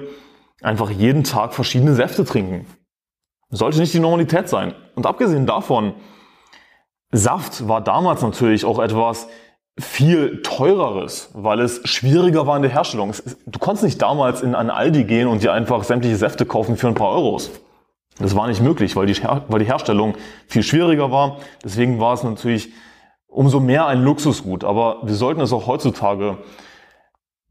einfach 0.61 0.91
jeden 0.91 1.23
Tag 1.23 1.55
verschiedene 1.55 1.95
Säfte 1.95 2.23
trinken. 2.23 2.67
Sollte 3.49 3.79
nicht 3.79 3.95
die 3.95 3.99
Normalität 3.99 4.47
sein. 4.47 4.75
Und 4.93 5.07
abgesehen 5.07 5.47
davon, 5.47 5.95
Saft 7.11 7.67
war 7.67 7.81
damals 7.81 8.21
natürlich 8.21 8.63
auch 8.63 8.77
etwas, 8.77 9.27
viel 9.79 10.41
teureres, 10.41 11.29
weil 11.33 11.59
es 11.59 11.81
schwieriger 11.87 12.47
war 12.47 12.55
in 12.55 12.63
der 12.63 12.71
Herstellung. 12.71 13.13
Du 13.45 13.59
konntest 13.59 13.83
nicht 13.83 14.01
damals 14.01 14.41
in 14.41 14.55
einen 14.55 14.71
Aldi 14.71 15.03
gehen 15.03 15.27
und 15.27 15.43
dir 15.43 15.53
einfach 15.53 15.83
sämtliche 15.83 16.15
Säfte 16.15 16.45
kaufen 16.45 16.77
für 16.77 16.87
ein 16.87 16.95
paar 16.95 17.11
Euros. 17.11 17.51
Das 18.19 18.35
war 18.35 18.47
nicht 18.47 18.61
möglich, 18.61 18.95
weil 18.95 19.05
die, 19.05 19.21
weil 19.47 19.59
die 19.59 19.65
Herstellung 19.65 20.15
viel 20.47 20.63
schwieriger 20.63 21.11
war. 21.11 21.37
Deswegen 21.63 21.99
war 21.99 22.13
es 22.13 22.23
natürlich 22.23 22.73
umso 23.27 23.59
mehr 23.59 23.85
ein 23.85 24.01
Luxusgut. 24.01 24.63
Aber 24.63 24.97
wir 25.03 25.13
sollten 25.13 25.41
es 25.41 25.53
auch 25.53 25.67
heutzutage 25.67 26.39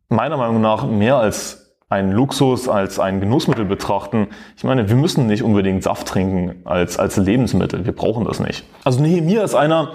meiner 0.08 0.36
Meinung 0.36 0.60
nach 0.60 0.84
mehr 0.86 1.16
als 1.16 1.76
ein 1.88 2.10
Luxus, 2.10 2.68
als 2.68 2.98
ein 2.98 3.20
Genussmittel 3.20 3.64
betrachten. 3.64 4.28
Ich 4.56 4.64
meine, 4.64 4.88
wir 4.88 4.96
müssen 4.96 5.28
nicht 5.28 5.44
unbedingt 5.44 5.84
Saft 5.84 6.08
trinken 6.08 6.62
als, 6.64 6.98
als 6.98 7.16
Lebensmittel. 7.16 7.84
Wir 7.84 7.94
brauchen 7.94 8.24
das 8.24 8.40
nicht. 8.40 8.64
Also 8.82 9.00
Nehemiah 9.00 9.44
ist 9.44 9.54
einer, 9.54 9.92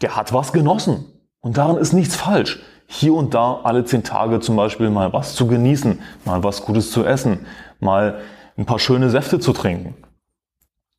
der 0.00 0.14
hat 0.14 0.32
was 0.32 0.52
genossen. 0.52 1.06
Und 1.44 1.58
darin 1.58 1.76
ist 1.76 1.92
nichts 1.92 2.16
falsch. 2.16 2.58
Hier 2.86 3.12
und 3.12 3.34
da 3.34 3.60
alle 3.64 3.84
zehn 3.84 4.02
Tage 4.02 4.40
zum 4.40 4.56
Beispiel 4.56 4.88
mal 4.88 5.12
was 5.12 5.34
zu 5.34 5.46
genießen, 5.46 6.00
mal 6.24 6.42
was 6.42 6.62
Gutes 6.62 6.90
zu 6.90 7.04
essen, 7.04 7.44
mal 7.80 8.20
ein 8.56 8.64
paar 8.64 8.78
schöne 8.78 9.10
Säfte 9.10 9.38
zu 9.38 9.52
trinken. 9.52 9.94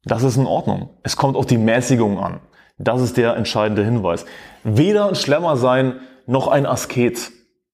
Das 0.03 0.21
ist 0.21 0.38
in 0.38 0.45
Ordnung. 0.45 0.89
Es 1.01 1.17
kommt 1.17 1.36
auf 1.36 1.47
die 1.47 1.58
Mäßigung 1.58 2.19
an. 2.19 2.41
Das 2.77 3.01
ist 3.01 3.17
der 3.17 3.36
entscheidende 3.36 3.84
Hinweis. 3.84 4.27
Weder 4.63 5.08
ein 5.08 5.15
Schlemmer 5.15 5.58
sein, 5.58 5.95
noch 6.27 6.47
ein 6.47 6.67
Asket, 6.67 7.31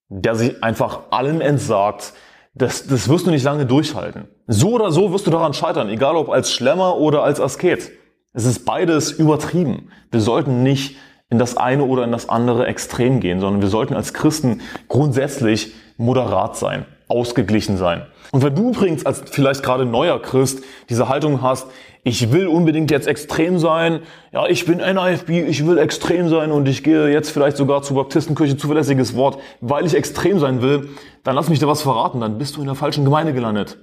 der 0.07 0.35
sich 0.35 0.63
einfach 0.63 1.11
allem 1.11 1.41
entsagt. 1.41 2.13
Das, 2.53 2.87
das 2.87 3.09
wirst 3.09 3.27
du 3.27 3.31
nicht 3.31 3.43
lange 3.43 3.65
durchhalten. 3.65 4.29
So 4.47 4.71
oder 4.71 4.91
so 4.91 5.11
wirst 5.11 5.27
du 5.27 5.31
daran 5.31 5.53
scheitern, 5.53 5.89
egal 5.89 6.15
ob 6.15 6.29
als 6.29 6.53
Schlemmer 6.53 6.95
oder 6.95 7.23
als 7.23 7.41
Asket. 7.41 7.91
Es 8.31 8.45
ist 8.45 8.63
beides 8.63 9.11
übertrieben. 9.11 9.89
Wir 10.09 10.21
sollten 10.21 10.63
nicht 10.63 10.95
in 11.31 11.39
das 11.39 11.57
eine 11.57 11.83
oder 11.83 12.03
in 12.03 12.11
das 12.11 12.29
andere 12.29 12.67
Extrem 12.67 13.19
gehen, 13.19 13.39
sondern 13.39 13.61
wir 13.61 13.69
sollten 13.69 13.95
als 13.95 14.13
Christen 14.13 14.61
grundsätzlich 14.87 15.73
moderat 15.97 16.55
sein. 16.55 16.85
ausgeglichen 17.07 17.75
sein. 17.77 18.03
Und 18.31 18.43
wenn 18.43 18.55
du 18.55 18.69
übrigens 18.69 19.05
als 19.05 19.23
vielleicht 19.29 19.63
gerade 19.63 19.85
neuer 19.85 20.21
Christ 20.21 20.63
diese 20.89 21.09
Haltung 21.09 21.41
hast, 21.41 21.67
ich 22.03 22.31
will 22.31 22.47
unbedingt 22.47 22.89
jetzt 22.89 23.07
extrem 23.07 23.59
sein, 23.59 23.99
ja, 24.31 24.47
ich 24.47 24.65
bin 24.65 24.77
NIFB, 24.77 25.29
ich 25.29 25.65
will 25.67 25.77
extrem 25.77 26.29
sein 26.29 26.51
und 26.51 26.67
ich 26.67 26.83
gehe 26.83 27.09
jetzt 27.09 27.29
vielleicht 27.29 27.57
sogar 27.57 27.83
zur 27.83 27.97
Baptistenkirche, 27.97 28.57
zuverlässiges 28.57 29.15
Wort, 29.15 29.39
weil 29.59 29.85
ich 29.85 29.93
extrem 29.93 30.39
sein 30.39 30.61
will, 30.61 30.89
dann 31.23 31.35
lass 31.35 31.49
mich 31.49 31.59
dir 31.59 31.67
was 31.67 31.81
verraten, 31.81 32.21
dann 32.21 32.37
bist 32.37 32.55
du 32.55 32.61
in 32.61 32.67
der 32.67 32.75
falschen 32.75 33.03
Gemeinde 33.03 33.33
gelandet. 33.33 33.77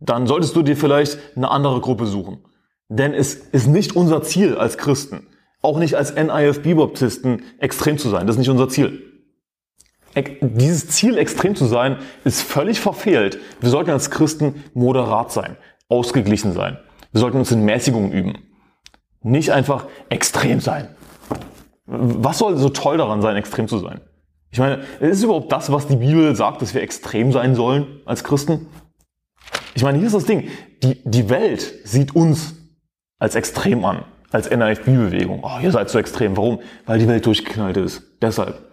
Dann 0.00 0.26
solltest 0.26 0.56
du 0.56 0.62
dir 0.62 0.76
vielleicht 0.76 1.18
eine 1.36 1.50
andere 1.50 1.80
Gruppe 1.80 2.06
suchen. 2.06 2.38
Denn 2.88 3.14
es 3.14 3.34
ist 3.34 3.68
nicht 3.68 3.96
unser 3.96 4.22
Ziel 4.22 4.56
als 4.56 4.76
Christen, 4.76 5.28
auch 5.62 5.78
nicht 5.78 5.94
als 5.94 6.14
NIFB-Baptisten 6.14 7.42
extrem 7.58 7.96
zu 7.96 8.08
sein. 8.10 8.26
Das 8.26 8.36
ist 8.36 8.40
nicht 8.40 8.50
unser 8.50 8.68
Ziel. 8.68 9.08
Dieses 10.42 10.88
Ziel, 10.88 11.16
extrem 11.16 11.56
zu 11.56 11.64
sein, 11.64 11.96
ist 12.24 12.42
völlig 12.42 12.80
verfehlt. 12.80 13.38
Wir 13.60 13.70
sollten 13.70 13.90
als 13.90 14.10
Christen 14.10 14.62
moderat 14.74 15.32
sein, 15.32 15.56
ausgeglichen 15.88 16.52
sein. 16.52 16.78
Wir 17.12 17.20
sollten 17.20 17.38
uns 17.38 17.50
in 17.50 17.64
Mäßigung 17.64 18.12
üben. 18.12 18.38
Nicht 19.22 19.50
einfach 19.52 19.86
extrem 20.10 20.60
sein. 20.60 20.88
Was 21.86 22.38
soll 22.38 22.56
so 22.56 22.68
toll 22.68 22.98
daran 22.98 23.22
sein, 23.22 23.36
extrem 23.36 23.68
zu 23.68 23.78
sein? 23.78 24.00
Ich 24.50 24.58
meine, 24.58 24.82
ist 25.00 25.22
überhaupt 25.22 25.50
das, 25.50 25.72
was 25.72 25.86
die 25.86 25.96
Bibel 25.96 26.36
sagt, 26.36 26.60
dass 26.60 26.74
wir 26.74 26.82
extrem 26.82 27.32
sein 27.32 27.54
sollen 27.54 28.00
als 28.04 28.22
Christen? 28.22 28.66
Ich 29.74 29.82
meine, 29.82 29.96
hier 29.96 30.06
ist 30.06 30.14
das 30.14 30.26
Ding. 30.26 30.48
Die, 30.82 31.00
die 31.04 31.30
Welt 31.30 31.72
sieht 31.84 32.14
uns 32.14 32.54
als 33.18 33.34
extrem 33.34 33.84
an, 33.84 34.04
als 34.32 34.50
NIFB-Bewegung. 34.50 35.42
Oh, 35.42 35.60
ihr 35.62 35.70
seid 35.70 35.90
so 35.90 35.98
extrem. 35.98 36.36
Warum? 36.36 36.60
Weil 36.86 36.98
die 36.98 37.08
Welt 37.08 37.26
durchgeknallt 37.26 37.76
ist. 37.76 38.02
Deshalb. 38.20 38.70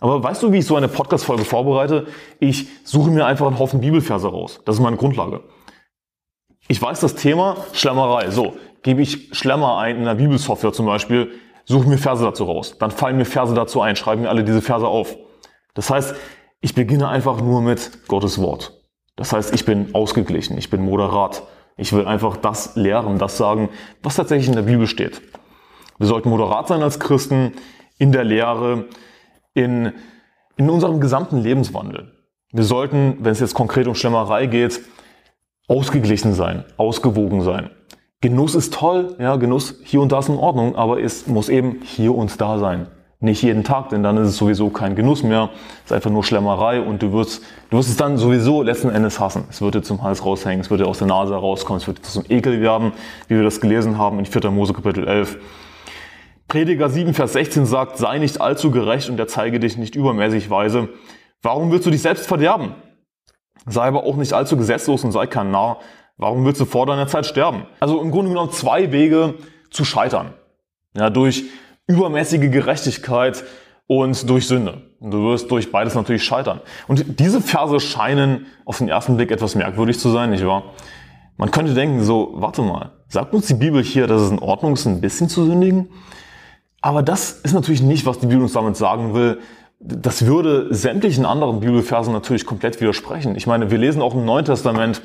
Aber 0.00 0.22
weißt 0.22 0.42
du, 0.42 0.52
wie 0.52 0.58
ich 0.58 0.66
so 0.66 0.76
eine 0.76 0.88
Podcast-Folge 0.88 1.44
vorbereite? 1.44 2.06
Ich 2.38 2.68
suche 2.84 3.10
mir 3.10 3.26
einfach 3.26 3.46
einen 3.46 3.58
Haufen 3.58 3.80
Bibelverse 3.80 4.28
raus. 4.28 4.60
Das 4.64 4.76
ist 4.76 4.82
meine 4.82 4.96
Grundlage. 4.96 5.42
Ich 6.68 6.80
weiß 6.80 7.00
das 7.00 7.14
Thema 7.14 7.56
Schlemmerei. 7.72 8.30
So, 8.30 8.54
gebe 8.82 9.02
ich 9.02 9.30
Schlemmer 9.32 9.78
ein 9.78 9.96
in 9.96 10.04
der 10.04 10.14
Bibelsoftware 10.14 10.72
zum 10.72 10.86
Beispiel, 10.86 11.32
suche 11.64 11.88
mir 11.88 11.98
Verse 11.98 12.22
dazu 12.22 12.44
raus. 12.44 12.76
Dann 12.78 12.90
fallen 12.90 13.16
mir 13.16 13.24
Verse 13.24 13.54
dazu 13.54 13.80
ein, 13.80 13.96
schreibe 13.96 14.22
mir 14.22 14.28
alle 14.28 14.44
diese 14.44 14.62
Verse 14.62 14.86
auf. 14.86 15.16
Das 15.74 15.90
heißt, 15.90 16.14
ich 16.60 16.74
beginne 16.74 17.08
einfach 17.08 17.40
nur 17.40 17.62
mit 17.62 18.06
Gottes 18.08 18.40
Wort. 18.40 18.80
Das 19.16 19.32
heißt, 19.32 19.54
ich 19.54 19.64
bin 19.64 19.94
ausgeglichen, 19.94 20.58
ich 20.58 20.70
bin 20.70 20.84
moderat. 20.84 21.42
Ich 21.78 21.92
will 21.92 22.06
einfach 22.06 22.36
das 22.36 22.76
lehren, 22.76 23.18
das 23.18 23.38
sagen, 23.38 23.70
was 24.02 24.16
tatsächlich 24.16 24.48
in 24.48 24.56
der 24.56 24.62
Bibel 24.62 24.86
steht. 24.86 25.22
Wir 25.98 26.06
sollten 26.06 26.28
moderat 26.28 26.68
sein 26.68 26.82
als 26.82 27.00
Christen 27.00 27.52
in 27.98 28.12
der 28.12 28.24
Lehre, 28.24 28.84
in, 29.54 29.92
in 30.56 30.68
unserem 30.68 31.00
gesamten 31.00 31.38
Lebenswandel. 31.38 32.12
Wir 32.52 32.64
sollten, 32.64 33.18
wenn 33.20 33.32
es 33.32 33.40
jetzt 33.40 33.54
konkret 33.54 33.86
um 33.86 33.94
Schlemmerei 33.94 34.46
geht, 34.46 34.80
ausgeglichen 35.68 36.34
sein, 36.34 36.64
ausgewogen 36.76 37.42
sein. 37.42 37.70
Genuss 38.20 38.56
ist 38.56 38.74
toll, 38.74 39.16
ja, 39.20 39.36
Genuss 39.36 39.80
hier 39.84 40.00
und 40.00 40.10
da 40.10 40.18
ist 40.18 40.28
in 40.28 40.36
Ordnung, 40.36 40.74
aber 40.74 41.00
es 41.00 41.28
muss 41.28 41.48
eben 41.48 41.82
hier 41.82 42.14
und 42.14 42.40
da 42.40 42.58
sein. 42.58 42.88
Nicht 43.20 43.42
jeden 43.42 43.64
Tag, 43.64 43.88
denn 43.88 44.04
dann 44.04 44.16
ist 44.16 44.28
es 44.28 44.36
sowieso 44.36 44.70
kein 44.70 44.94
Genuss 44.94 45.24
mehr. 45.24 45.50
Es 45.80 45.86
ist 45.86 45.92
einfach 45.92 46.10
nur 46.10 46.22
Schlemmerei 46.22 46.80
und 46.80 47.02
du 47.02 47.12
wirst, 47.12 47.42
du 47.68 47.76
wirst 47.76 47.88
es 47.88 47.96
dann 47.96 48.16
sowieso 48.16 48.62
letzten 48.62 48.90
Endes 48.90 49.18
hassen. 49.18 49.44
Es 49.50 49.60
wird 49.60 49.74
dir 49.74 49.82
zum 49.82 50.02
Hals 50.04 50.24
raushängen, 50.24 50.60
es 50.60 50.70
wird 50.70 50.82
dir 50.82 50.86
aus 50.86 50.98
der 50.98 51.08
Nase 51.08 51.34
rauskommen, 51.34 51.80
es 51.80 51.88
wird 51.88 51.98
dir 51.98 52.02
zum 52.02 52.24
Ekel 52.28 52.60
werden, 52.60 52.92
wie 53.26 53.34
wir 53.34 53.42
das 53.42 53.60
gelesen 53.60 53.98
haben 53.98 54.20
in 54.20 54.26
4. 54.26 54.52
Mose 54.52 54.72
Kapitel 54.72 55.08
11. 55.08 55.36
Prediger 56.46 56.88
7, 56.88 57.12
Vers 57.12 57.32
16 57.32 57.66
sagt, 57.66 57.98
sei 57.98 58.18
nicht 58.18 58.40
allzu 58.40 58.70
gerecht 58.70 59.10
und 59.10 59.18
er 59.18 59.26
zeige 59.26 59.58
dich 59.58 59.76
nicht 59.76 59.96
übermäßig 59.96 60.48
weise. 60.48 60.88
Warum 61.42 61.72
willst 61.72 61.86
du 61.86 61.90
dich 61.90 62.02
selbst 62.02 62.28
verderben? 62.28 62.76
Sei 63.66 63.82
aber 63.82 64.04
auch 64.04 64.16
nicht 64.16 64.32
allzu 64.32 64.56
gesetzlos 64.56 65.02
und 65.02 65.10
sei 65.10 65.26
kein 65.26 65.50
Narr. 65.50 65.80
Warum 66.18 66.44
willst 66.44 66.60
du 66.60 66.66
vor 66.66 66.86
deiner 66.86 67.08
Zeit 67.08 67.26
sterben? 67.26 67.66
Also 67.80 68.00
im 68.00 68.12
Grunde 68.12 68.30
genommen 68.30 68.52
zwei 68.52 68.92
Wege 68.92 69.34
zu 69.70 69.84
scheitern. 69.84 70.34
Ja, 70.96 71.10
durch 71.10 71.44
übermäßige 71.88 72.50
Gerechtigkeit 72.50 73.42
und 73.88 74.28
durch 74.28 74.46
Sünde. 74.46 74.82
Du 75.00 75.24
wirst 75.24 75.50
durch 75.50 75.72
beides 75.72 75.94
natürlich 75.94 76.22
scheitern. 76.22 76.60
Und 76.86 77.18
diese 77.18 77.40
Verse 77.40 77.80
scheinen 77.80 78.46
auf 78.64 78.78
den 78.78 78.88
ersten 78.88 79.16
Blick 79.16 79.32
etwas 79.32 79.54
merkwürdig 79.54 79.98
zu 79.98 80.10
sein, 80.10 80.30
nicht 80.30 80.46
wahr? 80.46 80.74
Man 81.36 81.50
könnte 81.50 81.72
denken 81.72 82.02
so, 82.02 82.32
warte 82.34 82.62
mal, 82.62 82.92
sagt 83.08 83.32
uns 83.32 83.46
die 83.46 83.54
Bibel 83.54 83.82
hier, 83.82 84.06
dass 84.06 84.22
es 84.22 84.30
in 84.30 84.38
Ordnung 84.38 84.74
ist, 84.74 84.86
ein 84.86 85.00
bisschen 85.00 85.28
zu 85.28 85.44
sündigen? 85.44 85.88
Aber 86.80 87.02
das 87.02 87.32
ist 87.32 87.54
natürlich 87.54 87.82
nicht, 87.82 88.06
was 88.06 88.18
die 88.18 88.26
Bibel 88.26 88.42
uns 88.42 88.52
damit 88.52 88.76
sagen 88.76 89.14
will. 89.14 89.40
Das 89.80 90.26
würde 90.26 90.72
sämtlichen 90.74 91.24
anderen 91.24 91.60
Bibelversen 91.60 92.12
natürlich 92.12 92.44
komplett 92.44 92.80
widersprechen. 92.80 93.36
Ich 93.36 93.46
meine, 93.46 93.70
wir 93.70 93.78
lesen 93.78 94.02
auch 94.02 94.14
im 94.14 94.24
Neuen 94.24 94.44
Testament, 94.44 95.00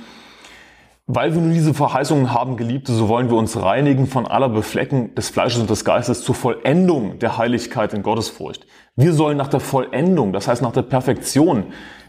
weil 1.06 1.34
wir 1.34 1.42
nun 1.42 1.54
diese 1.54 1.74
Verheißungen 1.74 2.34
haben, 2.34 2.56
Geliebte, 2.58 2.94
so 2.94 3.10
wollen 3.10 3.30
wir 3.30 3.38
uns 3.38 3.62
reinigen 3.62 4.08
von 4.08 4.26
aller 4.26 4.50
Beflecken 4.50 5.14
des 5.16 5.30
Fleisches 5.30 5.62
und 5.62 5.70
des 5.70 5.84
Geistes 5.84 6.24
zur 6.24 6.36
Vollendung 6.36 7.20
der 7.20 7.38
Heiligkeit 7.38 7.94
in 7.94 8.04
Gottesfurcht. 8.04 8.66
Wir 8.96 9.14
sollen 9.14 9.38
nach 9.38 9.50
der 9.50 9.60
Vollendung, 9.60 10.34
das 10.34 10.48
heißt 10.48 10.62
nach 10.62 10.72
der 10.72 10.84
Perfektion 10.84 11.66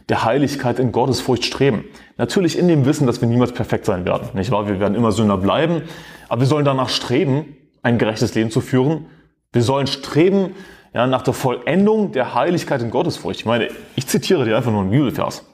der 0.09 0.25
Heiligkeit 0.25 0.79
in 0.79 0.93
Gottesfurcht 0.93 1.45
streben. 1.45 1.85
Natürlich 2.19 2.59
in 2.59 2.69
dem 2.69 2.85
Wissen, 2.85 3.07
dass 3.07 3.21
wir 3.21 3.29
niemals 3.29 3.53
perfekt 3.53 3.87
sein 3.87 4.05
werden, 4.05 4.29
nicht 4.35 4.51
wahr? 4.51 4.69
Wir 4.69 4.79
werden 4.79 4.95
immer 4.95 5.13
Sünder 5.13 5.39
bleiben, 5.39 5.83
aber 6.29 6.43
wir 6.43 6.47
sollen 6.47 6.65
danach 6.65 6.91
streben, 6.91 7.57
ein 7.83 7.99
gerechtes 7.99 8.35
Leben 8.35 8.51
zu 8.51 8.61
führen 8.61 9.07
wir 9.55 9.63
sollen 9.63 9.87
streben 9.87 10.55
ja, 10.93 11.07
nach 11.07 11.23
der 11.23 11.33
Vollendung 11.33 12.13
der 12.13 12.35
Heiligkeit 12.35 12.83
in 12.83 12.91
Gottesfurcht. 12.91 13.41
Ich 13.41 13.47
meine, 13.47 13.69
ich 13.95 14.07
zitiere 14.07 14.45
dir 14.45 14.57
einfach 14.57 14.73
nur 14.73 14.83
einen 14.83 14.91
Bibelvers. 14.91 15.47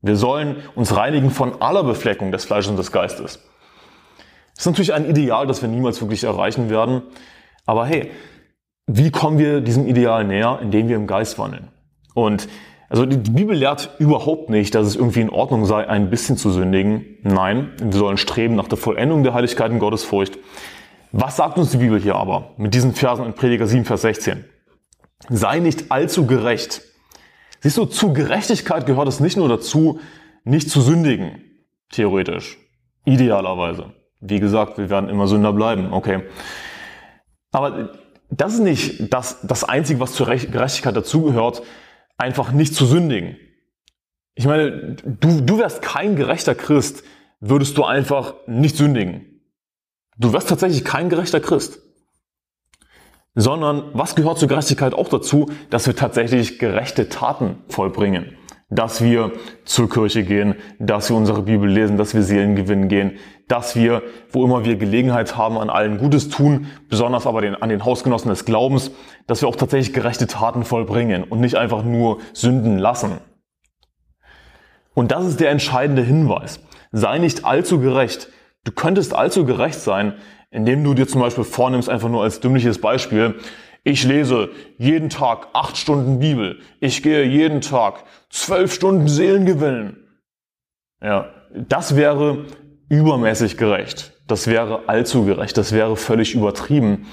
Wir 0.00 0.16
sollen 0.16 0.56
uns 0.74 0.96
reinigen 0.96 1.30
von 1.30 1.60
aller 1.60 1.82
Befleckung 1.82 2.30
des 2.30 2.44
Fleisches 2.44 2.70
und 2.70 2.76
des 2.76 2.92
Geistes. 2.92 3.40
Das 4.54 4.64
ist 4.64 4.66
natürlich 4.66 4.94
ein 4.94 5.08
Ideal, 5.08 5.46
das 5.46 5.62
wir 5.62 5.68
niemals 5.68 6.00
wirklich 6.00 6.24
erreichen 6.24 6.70
werden. 6.70 7.02
Aber 7.66 7.86
hey, 7.86 8.10
wie 8.86 9.10
kommen 9.10 9.38
wir 9.38 9.60
diesem 9.60 9.86
Ideal 9.86 10.24
näher? 10.24 10.58
Indem 10.62 10.88
wir 10.88 10.96
im 10.96 11.06
Geist 11.06 11.38
wandeln. 11.38 11.68
Und 12.14 12.48
also 12.88 13.04
die 13.04 13.30
Bibel 13.30 13.54
lehrt 13.54 13.90
überhaupt 13.98 14.48
nicht, 14.48 14.74
dass 14.74 14.86
es 14.86 14.96
irgendwie 14.96 15.20
in 15.20 15.30
Ordnung 15.30 15.66
sei, 15.66 15.86
ein 15.86 16.08
bisschen 16.08 16.36
zu 16.36 16.50
sündigen. 16.50 17.04
Nein, 17.22 17.72
wir 17.82 17.92
sollen 17.92 18.16
streben 18.16 18.54
nach 18.54 18.68
der 18.68 18.78
Vollendung 18.78 19.24
der 19.24 19.34
Heiligkeit 19.34 19.70
in 19.70 19.78
Gottesfurcht. 19.78 20.38
Was 21.12 21.36
sagt 21.36 21.58
uns 21.58 21.70
die 21.70 21.76
Bibel 21.78 22.00
hier 22.00 22.16
aber 22.16 22.54
mit 22.56 22.74
diesen 22.74 22.94
Versen 22.94 23.26
in 23.26 23.34
Prediger 23.34 23.66
7, 23.66 23.84
Vers 23.84 24.02
16? 24.02 24.44
Sei 25.28 25.58
nicht 25.58 25.90
allzu 25.90 26.26
gerecht. 26.26 26.82
Siehst 27.60 27.76
du, 27.76 27.86
zu 27.86 28.12
Gerechtigkeit 28.12 28.86
gehört 28.86 29.08
es 29.08 29.20
nicht 29.20 29.36
nur 29.36 29.48
dazu, 29.48 30.00
nicht 30.44 30.70
zu 30.70 30.80
sündigen, 30.80 31.42
theoretisch, 31.90 32.58
idealerweise. 33.04 33.92
Wie 34.20 34.40
gesagt, 34.40 34.78
wir 34.78 34.90
werden 34.90 35.08
immer 35.08 35.26
Sünder 35.26 35.52
bleiben, 35.52 35.92
okay. 35.92 36.22
Aber 37.50 37.90
das 38.30 38.54
ist 38.54 38.60
nicht 38.60 39.12
das, 39.12 39.40
das 39.42 39.64
Einzige, 39.64 40.00
was 40.00 40.12
zur 40.12 40.26
Gerechtigkeit 40.26 40.96
dazugehört, 40.96 41.62
einfach 42.16 42.52
nicht 42.52 42.74
zu 42.74 42.84
sündigen. 42.84 43.36
Ich 44.34 44.46
meine, 44.46 44.96
du, 45.04 45.40
du 45.40 45.58
wärst 45.58 45.82
kein 45.82 46.14
gerechter 46.14 46.54
Christ, 46.54 47.02
würdest 47.40 47.76
du 47.76 47.84
einfach 47.84 48.34
nicht 48.46 48.76
sündigen. 48.76 49.42
Du 50.16 50.32
wirst 50.32 50.48
tatsächlich 50.48 50.84
kein 50.84 51.08
gerechter 51.08 51.40
Christ. 51.40 51.80
Sondern 53.40 53.84
was 53.92 54.16
gehört 54.16 54.40
zur 54.40 54.48
Gerechtigkeit 54.48 54.94
auch 54.94 55.08
dazu, 55.08 55.46
dass 55.70 55.86
wir 55.86 55.94
tatsächlich 55.94 56.58
gerechte 56.58 57.08
Taten 57.08 57.58
vollbringen. 57.68 58.36
Dass 58.68 59.00
wir 59.00 59.30
zur 59.64 59.88
Kirche 59.88 60.24
gehen, 60.24 60.56
dass 60.80 61.08
wir 61.08 61.16
unsere 61.16 61.42
Bibel 61.42 61.70
lesen, 61.70 61.96
dass 61.96 62.16
wir 62.16 62.24
Seelen 62.24 62.56
gewinnen 62.56 62.88
gehen, 62.88 63.12
dass 63.46 63.76
wir, 63.76 64.02
wo 64.32 64.44
immer 64.44 64.64
wir 64.64 64.74
Gelegenheit 64.74 65.36
haben, 65.36 65.56
an 65.56 65.70
allen 65.70 65.98
Gutes 65.98 66.30
tun, 66.30 66.66
besonders 66.88 67.28
aber 67.28 67.40
den, 67.40 67.54
an 67.54 67.68
den 67.68 67.84
Hausgenossen 67.84 68.28
des 68.28 68.44
Glaubens, 68.44 68.90
dass 69.28 69.40
wir 69.40 69.48
auch 69.48 69.54
tatsächlich 69.54 69.94
gerechte 69.94 70.26
Taten 70.26 70.64
vollbringen 70.64 71.22
und 71.22 71.38
nicht 71.38 71.54
einfach 71.54 71.84
nur 71.84 72.18
Sünden 72.32 72.76
lassen. 72.76 73.18
Und 74.94 75.12
das 75.12 75.24
ist 75.24 75.38
der 75.38 75.50
entscheidende 75.50 76.02
Hinweis. 76.02 76.58
Sei 76.90 77.18
nicht 77.18 77.44
allzu 77.44 77.78
gerecht, 77.78 78.30
Du 78.68 78.74
könntest 78.74 79.14
allzu 79.14 79.46
gerecht 79.46 79.80
sein, 79.80 80.14
indem 80.50 80.84
du 80.84 80.94
dir 80.94 81.06
zum 81.06 81.20
Beispiel 81.20 81.44
vornimmst, 81.44 81.88
einfach 81.88 82.08
nur 82.08 82.22
als 82.22 82.40
dümmliches 82.40 82.80
Beispiel, 82.80 83.34
ich 83.84 84.04
lese 84.04 84.50
jeden 84.76 85.08
Tag 85.08 85.48
acht 85.52 85.76
Stunden 85.76 86.18
Bibel. 86.18 86.58
Ich 86.80 87.02
gehe 87.02 87.24
jeden 87.24 87.60
Tag 87.60 88.04
zwölf 88.28 88.72
Stunden 88.72 89.08
Seelen 89.08 89.46
gewinnen. 89.46 89.96
Ja, 91.00 91.30
das 91.54 91.96
wäre 91.96 92.46
übermäßig 92.88 93.56
gerecht. 93.56 94.12
Das 94.26 94.46
wäre 94.46 94.88
allzu 94.88 95.24
gerecht. 95.24 95.56
Das 95.56 95.72
wäre 95.72 95.96
völlig 95.96 96.34
übertrieben. 96.34 97.06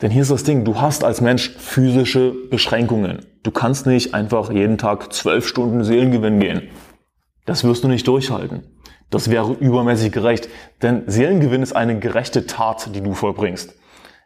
Denn 0.00 0.10
hier 0.10 0.22
ist 0.22 0.30
das 0.30 0.44
Ding, 0.44 0.64
du 0.64 0.80
hast 0.80 1.04
als 1.04 1.20
Mensch 1.20 1.50
physische 1.50 2.32
Beschränkungen. 2.50 3.26
Du 3.42 3.50
kannst 3.50 3.86
nicht 3.86 4.14
einfach 4.14 4.50
jeden 4.50 4.78
Tag 4.78 5.12
zwölf 5.12 5.46
Stunden 5.46 5.84
Seelengewinn 5.84 6.40
gehen. 6.40 6.62
Das 7.44 7.64
wirst 7.64 7.84
du 7.84 7.88
nicht 7.88 8.08
durchhalten. 8.08 8.73
Das 9.10 9.30
wäre 9.30 9.52
übermäßig 9.52 10.12
gerecht, 10.12 10.48
denn 10.82 11.04
Seelengewinn 11.06 11.62
ist 11.62 11.74
eine 11.74 11.98
gerechte 11.98 12.46
Tat, 12.46 12.94
die 12.94 13.00
du 13.00 13.14
vollbringst. 13.14 13.74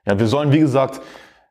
Ja, 0.07 0.19
wir 0.19 0.27
sollen, 0.27 0.53
wie 0.53 0.61
gesagt, 0.61 1.01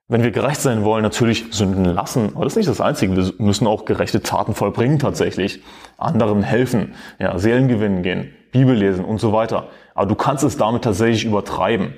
wenn 0.08 0.24
wir 0.24 0.32
gerecht 0.32 0.62
sein 0.62 0.86
wollen, 0.86 1.04
natürlich 1.04 1.46
Sünden 1.52 1.84
lassen. 1.84 2.32
Aber 2.34 2.46
das 2.46 2.54
ist 2.54 2.58
nicht 2.58 2.70
das 2.70 2.80
Einzige. 2.80 3.16
Wir 3.16 3.34
müssen 3.40 3.68
auch 3.68 3.84
gerechte 3.84 4.22
Taten 4.22 4.56
vollbringen 4.56 5.00
tatsächlich. 5.00 5.62
Anderen 5.98 6.44
helfen, 6.44 6.94
ja, 7.20 7.38
Seelen 7.38 7.68
gewinnen 7.68 8.04
gehen, 8.04 8.32
Bibel 8.54 8.74
lesen 8.74 9.04
und 9.04 9.20
so 9.20 9.34
weiter. 9.34 9.68
Aber 9.96 10.06
du 10.06 10.16
kannst 10.16 10.46
es 10.46 10.56
damit 10.56 10.84
tatsächlich 10.84 11.26
übertreiben. 11.26 11.94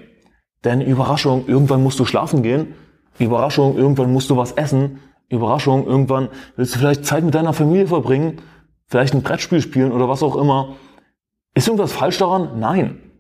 Denn 0.64 0.82
Überraschung, 0.82 1.48
irgendwann 1.48 1.84
musst 1.84 2.00
du 2.00 2.06
schlafen 2.06 2.42
gehen. 2.42 2.74
Überraschung, 3.20 3.78
irgendwann 3.78 4.12
musst 4.12 4.30
du 4.32 4.38
was 4.38 4.54
essen. 4.54 5.00
Überraschung, 5.30 5.86
irgendwann 5.86 6.30
willst 6.56 6.74
du 6.74 6.80
vielleicht 6.80 7.06
Zeit 7.06 7.24
mit 7.24 7.36
deiner 7.36 7.54
Familie 7.54 7.88
verbringen. 7.88 8.42
Vielleicht 8.88 9.14
ein 9.14 9.22
Brettspiel 9.22 9.62
spielen 9.62 9.92
oder 9.92 10.10
was 10.10 10.24
auch 10.24 10.36
immer. 10.36 10.76
Ist 11.54 11.68
irgendwas 11.68 11.94
falsch 11.94 12.18
daran? 12.18 12.60
Nein. 12.60 13.12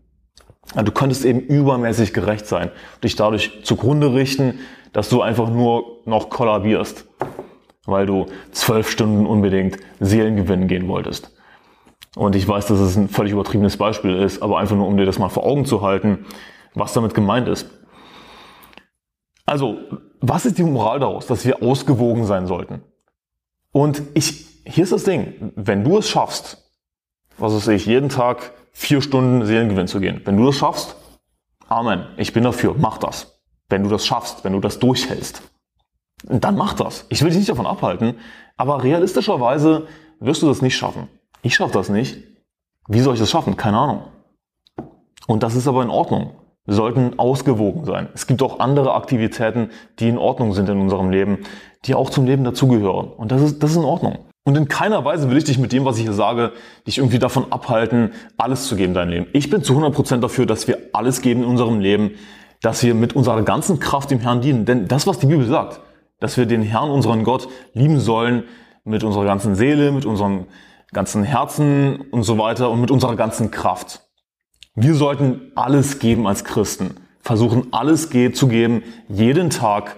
Du 0.76 0.92
könntest 0.92 1.26
eben 1.26 1.40
übermäßig 1.40 2.14
gerecht 2.14 2.46
sein, 2.46 2.72
dich 3.04 3.16
dadurch 3.16 3.64
zugrunde 3.64 4.14
richten, 4.14 4.60
dass 4.94 5.10
du 5.10 5.22
einfach 5.22 5.50
nur 5.50 6.02
noch 6.06 6.30
kollabierst, 6.30 7.08
weil 7.86 8.06
du 8.06 8.28
zwölf 8.52 8.90
Stunden 8.90 9.26
unbedingt 9.26 9.78
Seelengewinn 10.00 10.68
gehen 10.68 10.88
wolltest. 10.88 11.36
Und 12.16 12.36
ich 12.36 12.48
weiß, 12.48 12.68
dass 12.68 12.80
es 12.80 12.96
ein 12.96 13.10
völlig 13.10 13.34
übertriebenes 13.34 13.78
Beispiel 13.78 14.16
ist, 14.16 14.42
aber 14.42 14.60
einfach 14.60 14.76
nur, 14.76 14.88
um 14.88 14.98
dir 14.98 15.06
das 15.06 15.20
mal 15.20 15.30
vor 15.30 15.46
Augen 15.46 15.66
zu 15.66 15.82
halten, 15.82 16.26
was 16.74 16.94
damit 16.94 17.14
gemeint 17.14 17.48
ist. 17.48 17.70
Also, 19.46 19.78
was 20.22 20.46
ist 20.46 20.58
die 20.58 20.64
Moral 20.64 21.00
daraus, 21.00 21.26
dass 21.26 21.46
wir 21.46 21.64
ausgewogen 21.64 22.26
sein 22.26 22.46
sollten? 22.46 22.84
Und 23.72 24.04
ich, 24.14 24.46
hier 24.66 24.84
ist 24.84 24.94
das 24.94 25.04
Ding, 25.04 25.52
wenn 25.56 25.84
du 25.84 25.98
es 25.98 26.10
schaffst, 26.10 26.69
was 27.40 27.54
weiß 27.54 27.68
ich, 27.70 27.86
jeden 27.86 28.10
Tag 28.10 28.54
vier 28.72 29.02
Stunden 29.02 29.46
Seelengewinn 29.46 29.88
zu 29.88 30.00
gehen, 30.00 30.22
wenn 30.26 30.38
du 30.38 30.46
das 30.46 30.56
schaffst, 30.56 30.96
Amen, 31.70 32.08
ich 32.18 32.34
bin 32.34 32.44
dafür, 32.44 32.76
mach 32.78 32.98
das. 32.98 33.40
Wenn 33.70 33.84
du 33.84 33.90
das 33.90 34.04
schaffst, 34.04 34.44
wenn 34.44 34.54
du 34.54 34.60
das 34.60 34.80
durchhältst, 34.80 35.44
dann 36.24 36.56
mach 36.56 36.74
das. 36.74 37.06
Ich 37.10 37.22
will 37.22 37.30
dich 37.30 37.38
nicht 37.38 37.50
davon 37.50 37.68
abhalten, 37.68 38.16
aber 38.58 38.84
realistischerweise 38.84 39.86
wirst 40.20 40.42
du 40.42 40.48
das 40.48 40.64
nicht 40.64 40.76
schaffen. 40.76 41.08
Ich 41.44 41.54
schaffe 41.54 41.74
das 41.74 41.90
nicht. 41.90 42.24
Wie 42.88 43.00
soll 43.02 43.14
ich 43.14 43.20
das 43.20 43.30
schaffen? 43.30 43.56
Keine 43.56 43.78
Ahnung. 43.78 44.02
Und 45.28 45.44
das 45.44 45.56
ist 45.56 45.68
aber 45.68 45.84
in 45.84 45.92
Ordnung. 45.92 46.32
Wir 46.66 46.74
sollten 46.74 47.20
ausgewogen 47.20 47.86
sein. 47.86 48.10
Es 48.16 48.26
gibt 48.26 48.42
auch 48.42 48.60
andere 48.60 48.96
Aktivitäten, 48.96 49.70
die 50.00 50.10
in 50.10 50.18
Ordnung 50.18 50.54
sind 50.54 50.70
in 50.70 50.82
unserem 50.82 51.12
Leben, 51.12 51.40
die 51.86 51.94
auch 51.94 52.10
zum 52.10 52.26
Leben 52.26 52.44
dazugehören. 52.44 53.12
Und 53.14 53.32
das 53.32 53.44
ist, 53.44 53.62
das 53.62 53.72
ist 53.72 53.78
in 53.78 53.86
Ordnung. 53.86 54.29
Und 54.44 54.58
in 54.58 54.68
keiner 54.68 55.06
Weise 55.06 55.30
will 55.30 55.38
ich 55.38 55.44
dich 55.44 55.60
mit 55.60 55.72
dem, 55.72 55.86
was 55.86 55.98
ich 55.98 56.04
hier 56.04 56.14
sage, 56.14 56.54
dich 56.88 56.98
irgendwie 56.98 57.20
davon 57.20 57.52
abhalten, 57.52 58.14
alles 58.38 58.68
zu 58.68 58.76
geben 58.76 58.92
in 58.92 58.96
deinem 58.96 59.10
Leben. 59.10 59.28
Ich 59.34 59.50
bin 59.50 59.64
zu 59.64 59.74
100% 59.74 60.18
dafür, 60.18 60.46
dass 60.46 60.68
wir 60.68 60.78
alles 60.94 61.22
geben 61.22 61.44
in 61.44 61.50
unserem 61.50 61.80
Leben, 61.80 62.12
dass 62.62 62.84
wir 62.84 62.96
mit 62.96 63.16
unserer 63.16 63.42
ganzen 63.44 63.80
Kraft 63.80 64.12
dem 64.12 64.20
Herrn 64.20 64.42
dienen. 64.42 64.66
Denn 64.66 64.88
das, 64.88 65.08
was 65.08 65.20
die 65.20 65.28
Bibel 65.28 65.46
sagt, 65.46 65.82
dass 66.20 66.38
wir 66.38 66.46
den 66.46 66.62
Herrn, 66.62 66.90
unseren 66.90 67.24
Gott, 67.24 67.48
lieben 67.74 68.00
sollen 68.00 68.44
mit 68.84 69.04
unserer 69.04 69.26
ganzen 69.26 69.56
Seele, 69.56 69.92
mit 69.92 70.06
unserem 70.06 70.46
ganzen 70.92 71.24
Herzen 71.24 72.02
und 72.12 72.24
so 72.24 72.38
weiter 72.38 72.70
und 72.70 72.82
mit 72.82 72.92
unserer 72.92 73.16
ganzen 73.16 73.52
Kraft. 73.52 74.02
Wir 74.76 74.96
sollten 74.96 75.52
alles 75.56 76.00
geben 76.00 76.26
als 76.26 76.44
Christen. 76.44 76.96
Versuchen 77.22 77.68
alles 77.72 78.10
zu 78.34 78.48
geben, 78.48 78.84
jeden 79.08 79.50
Tag. 79.50 79.98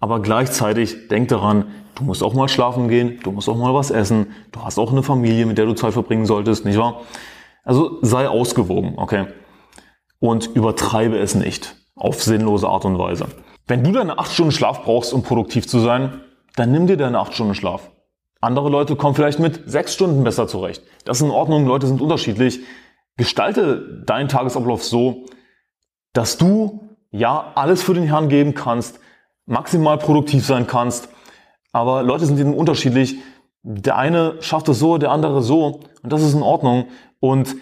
Aber 0.00 0.20
gleichzeitig 0.20 1.08
denk 1.08 1.28
daran, 1.28 1.66
du 1.94 2.04
musst 2.04 2.22
auch 2.22 2.34
mal 2.34 2.48
schlafen 2.48 2.88
gehen, 2.88 3.20
du 3.22 3.32
musst 3.32 3.48
auch 3.48 3.56
mal 3.56 3.74
was 3.74 3.90
essen, 3.90 4.28
du 4.52 4.60
hast 4.60 4.78
auch 4.78 4.92
eine 4.92 5.02
Familie, 5.02 5.46
mit 5.46 5.58
der 5.58 5.66
du 5.66 5.74
Zeit 5.74 5.92
verbringen 5.92 6.26
solltest, 6.26 6.64
nicht 6.64 6.78
wahr? 6.78 7.00
Also 7.64 7.98
sei 8.02 8.28
ausgewogen, 8.28 8.94
okay? 8.96 9.26
Und 10.20 10.46
übertreibe 10.54 11.18
es 11.18 11.34
nicht 11.34 11.76
auf 11.94 12.22
sinnlose 12.22 12.68
Art 12.68 12.84
und 12.84 12.98
Weise. 12.98 13.26
Wenn 13.66 13.82
du 13.82 13.92
deine 13.92 14.18
acht 14.18 14.32
Stunden 14.32 14.52
Schlaf 14.52 14.82
brauchst, 14.82 15.12
um 15.12 15.22
produktiv 15.22 15.66
zu 15.66 15.78
sein, 15.78 16.20
dann 16.56 16.70
nimm 16.70 16.86
dir 16.86 16.96
deine 16.96 17.18
acht 17.18 17.34
Stunden 17.34 17.54
Schlaf. 17.54 17.90
Andere 18.40 18.68
Leute 18.68 18.94
kommen 18.96 19.14
vielleicht 19.14 19.38
mit 19.38 19.62
sechs 19.64 19.94
Stunden 19.94 20.22
besser 20.22 20.46
zurecht. 20.46 20.82
Das 21.06 21.16
ist 21.18 21.22
in 21.22 21.30
Ordnung, 21.30 21.66
Leute 21.66 21.86
sind 21.86 22.02
unterschiedlich. 22.02 22.60
Gestalte 23.16 24.02
deinen 24.04 24.28
Tagesablauf 24.28 24.84
so, 24.84 25.24
dass 26.12 26.36
du 26.36 26.80
ja 27.10 27.52
alles 27.54 27.82
für 27.82 27.94
den 27.94 28.04
Herrn 28.04 28.28
geben 28.28 28.54
kannst, 28.54 29.00
maximal 29.46 29.98
produktiv 29.98 30.46
sein 30.46 30.66
kannst. 30.66 31.08
Aber 31.72 32.02
Leute 32.02 32.26
sind 32.26 32.38
eben 32.38 32.54
unterschiedlich. 32.54 33.16
Der 33.62 33.96
eine 33.96 34.36
schafft 34.40 34.68
es 34.68 34.78
so, 34.78 34.98
der 34.98 35.10
andere 35.10 35.42
so. 35.42 35.80
Und 36.02 36.12
das 36.12 36.22
ist 36.22 36.34
in 36.34 36.42
Ordnung. 36.42 36.86
Und 37.20 37.56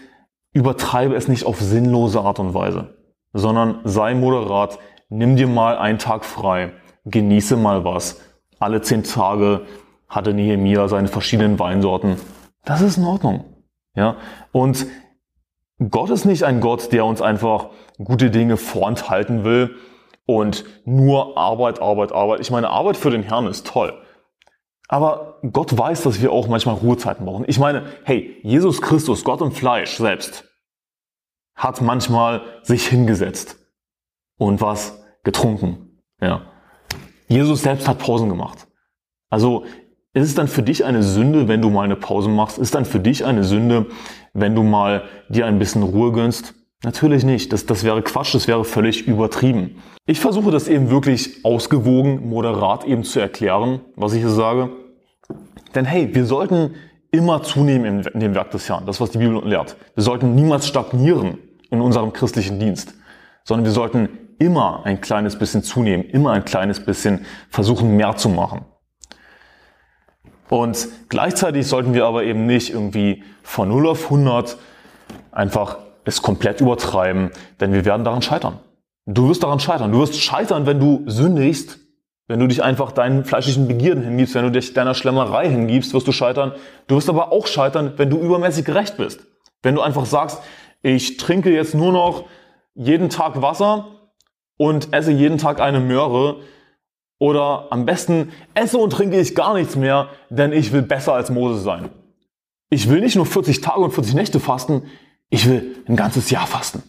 übertreibe 0.52 1.14
es 1.14 1.28
nicht 1.28 1.46
auf 1.46 1.60
sinnlose 1.60 2.20
Art 2.20 2.38
und 2.38 2.54
Weise 2.54 2.94
sondern 3.32 3.80
sei 3.84 4.14
moderat, 4.14 4.78
nimm 5.08 5.36
dir 5.36 5.46
mal 5.46 5.76
einen 5.78 5.98
Tag 5.98 6.24
frei, 6.24 6.72
genieße 7.04 7.56
mal 7.56 7.84
was. 7.84 8.20
Alle 8.58 8.82
zehn 8.82 9.02
Tage 9.02 9.62
hatte 10.08 10.34
Nehemiah 10.34 10.88
seine 10.88 11.08
verschiedenen 11.08 11.58
Weinsorten. 11.58 12.16
Das 12.64 12.80
ist 12.80 12.98
in 12.98 13.04
Ordnung. 13.04 13.44
Ja, 13.94 14.16
und 14.52 14.86
Gott 15.90 16.10
ist 16.10 16.24
nicht 16.24 16.44
ein 16.44 16.60
Gott, 16.60 16.92
der 16.92 17.04
uns 17.04 17.20
einfach 17.20 17.70
gute 18.02 18.30
Dinge 18.30 18.56
vorenthalten 18.56 19.44
will 19.44 19.74
und 20.26 20.64
nur 20.84 21.36
Arbeit, 21.36 21.80
Arbeit, 21.80 22.12
Arbeit. 22.12 22.40
Ich 22.40 22.50
meine, 22.50 22.70
Arbeit 22.70 22.96
für 22.96 23.10
den 23.10 23.22
Herrn 23.22 23.46
ist 23.46 23.66
toll. 23.66 23.92
Aber 24.88 25.38
Gott 25.52 25.76
weiß, 25.76 26.02
dass 26.02 26.20
wir 26.20 26.32
auch 26.32 26.48
manchmal 26.48 26.74
Ruhezeiten 26.74 27.24
brauchen. 27.24 27.44
Ich 27.48 27.58
meine, 27.58 27.86
hey, 28.04 28.36
Jesus 28.42 28.82
Christus, 28.82 29.24
Gott 29.24 29.40
und 29.40 29.52
Fleisch 29.52 29.96
selbst, 29.96 30.44
hat 31.54 31.80
manchmal 31.80 32.42
sich 32.62 32.86
hingesetzt 32.86 33.58
und 34.36 34.60
was 34.60 35.02
getrunken. 35.24 36.02
Ja. 36.20 36.42
Jesus 37.28 37.62
selbst 37.62 37.88
hat 37.88 37.98
Pausen 37.98 38.28
gemacht. 38.28 38.66
Also 39.30 39.64
ist 40.12 40.28
es 40.28 40.34
dann 40.34 40.48
für 40.48 40.62
dich 40.62 40.84
eine 40.84 41.02
Sünde, 41.02 41.48
wenn 41.48 41.62
du 41.62 41.70
mal 41.70 41.84
eine 41.84 41.96
Pause 41.96 42.28
machst? 42.28 42.58
Ist 42.58 42.74
dann 42.74 42.84
für 42.84 43.00
dich 43.00 43.24
eine 43.24 43.44
Sünde, 43.44 43.86
wenn 44.34 44.54
du 44.54 44.62
mal 44.62 45.04
dir 45.30 45.46
ein 45.46 45.58
bisschen 45.58 45.82
Ruhe 45.82 46.12
gönnst? 46.12 46.54
Natürlich 46.84 47.24
nicht. 47.24 47.52
Das, 47.52 47.66
das 47.66 47.84
wäre 47.84 48.02
Quatsch, 48.02 48.34
das 48.34 48.48
wäre 48.48 48.64
völlig 48.64 49.06
übertrieben. 49.06 49.76
Ich 50.06 50.18
versuche 50.18 50.50
das 50.50 50.66
eben 50.66 50.90
wirklich 50.90 51.44
ausgewogen, 51.44 52.28
moderat 52.28 52.84
eben 52.84 53.04
zu 53.04 53.20
erklären, 53.20 53.80
was 53.94 54.14
ich 54.14 54.20
hier 54.20 54.30
sage. 54.30 54.70
Denn 55.74 55.84
hey, 55.84 56.12
wir 56.14 56.26
sollten 56.26 56.74
immer 57.12 57.42
zunehmen 57.42 58.04
in 58.04 58.20
dem 58.20 58.34
Werk 58.34 58.50
des 58.50 58.68
Herrn. 58.68 58.84
Das, 58.86 59.00
was 59.00 59.10
die 59.10 59.18
Bibel 59.18 59.46
lehrt. 59.46 59.76
Wir 59.94 60.02
sollten 60.02 60.34
niemals 60.34 60.66
stagnieren 60.66 61.38
in 61.70 61.80
unserem 61.80 62.12
christlichen 62.12 62.58
Dienst, 62.58 62.94
sondern 63.44 63.64
wir 63.64 63.72
sollten 63.72 64.08
immer 64.38 64.84
ein 64.84 65.00
kleines 65.00 65.38
bisschen 65.38 65.62
zunehmen, 65.62 66.04
immer 66.04 66.32
ein 66.32 66.44
kleines 66.44 66.84
bisschen 66.84 67.24
versuchen, 67.48 67.96
mehr 67.96 68.16
zu 68.16 68.28
machen. 68.28 68.64
Und 70.48 70.88
gleichzeitig 71.08 71.66
sollten 71.66 71.94
wir 71.94 72.06
aber 72.06 72.24
eben 72.24 72.46
nicht 72.46 72.70
irgendwie 72.70 73.22
von 73.42 73.68
0 73.68 73.86
auf 73.86 74.04
100 74.04 74.58
einfach 75.30 75.78
es 76.04 76.22
komplett 76.22 76.60
übertreiben, 76.60 77.30
denn 77.60 77.72
wir 77.72 77.84
werden 77.84 78.04
daran 78.04 78.22
scheitern. 78.22 78.58
Du 79.06 79.28
wirst 79.28 79.42
daran 79.42 79.60
scheitern. 79.60 79.92
Du 79.92 80.00
wirst 80.00 80.20
scheitern, 80.20 80.66
wenn 80.66 80.78
du 80.78 81.02
sündigst 81.06 81.78
wenn 82.28 82.40
du 82.40 82.46
dich 82.46 82.62
einfach 82.62 82.92
deinen 82.92 83.24
fleischlichen 83.24 83.68
Begierden 83.68 84.04
hingibst, 84.04 84.34
wenn 84.34 84.44
du 84.44 84.50
dich 84.50 84.72
deiner 84.72 84.94
Schlemmerei 84.94 85.50
hingibst, 85.50 85.92
wirst 85.92 86.06
du 86.06 86.12
scheitern. 86.12 86.52
Du 86.86 86.96
wirst 86.96 87.08
aber 87.08 87.32
auch 87.32 87.46
scheitern, 87.46 87.92
wenn 87.96 88.10
du 88.10 88.18
übermäßig 88.18 88.64
gerecht 88.64 88.96
bist. 88.96 89.20
Wenn 89.62 89.74
du 89.74 89.82
einfach 89.82 90.06
sagst, 90.06 90.40
ich 90.82 91.16
trinke 91.16 91.52
jetzt 91.52 91.74
nur 91.74 91.92
noch 91.92 92.24
jeden 92.74 93.10
Tag 93.10 93.42
Wasser 93.42 93.88
und 94.56 94.94
esse 94.94 95.10
jeden 95.10 95.38
Tag 95.38 95.60
eine 95.60 95.80
Möhre 95.80 96.36
oder 97.18 97.66
am 97.70 97.84
besten 97.84 98.32
esse 98.54 98.78
und 98.78 98.90
trinke 98.90 99.20
ich 99.20 99.34
gar 99.34 99.52
nichts 99.52 99.76
mehr, 99.76 100.08
denn 100.30 100.52
ich 100.52 100.72
will 100.72 100.82
besser 100.82 101.12
als 101.12 101.30
Moses 101.30 101.62
sein. 101.62 101.90
Ich 102.70 102.88
will 102.88 103.00
nicht 103.00 103.16
nur 103.16 103.26
40 103.26 103.60
Tage 103.60 103.80
und 103.80 103.92
40 103.92 104.14
Nächte 104.14 104.40
fasten, 104.40 104.84
ich 105.32 105.48
will 105.48 105.82
ein 105.88 105.96
ganzes 105.96 106.30
Jahr 106.30 106.46
fasten. 106.46 106.82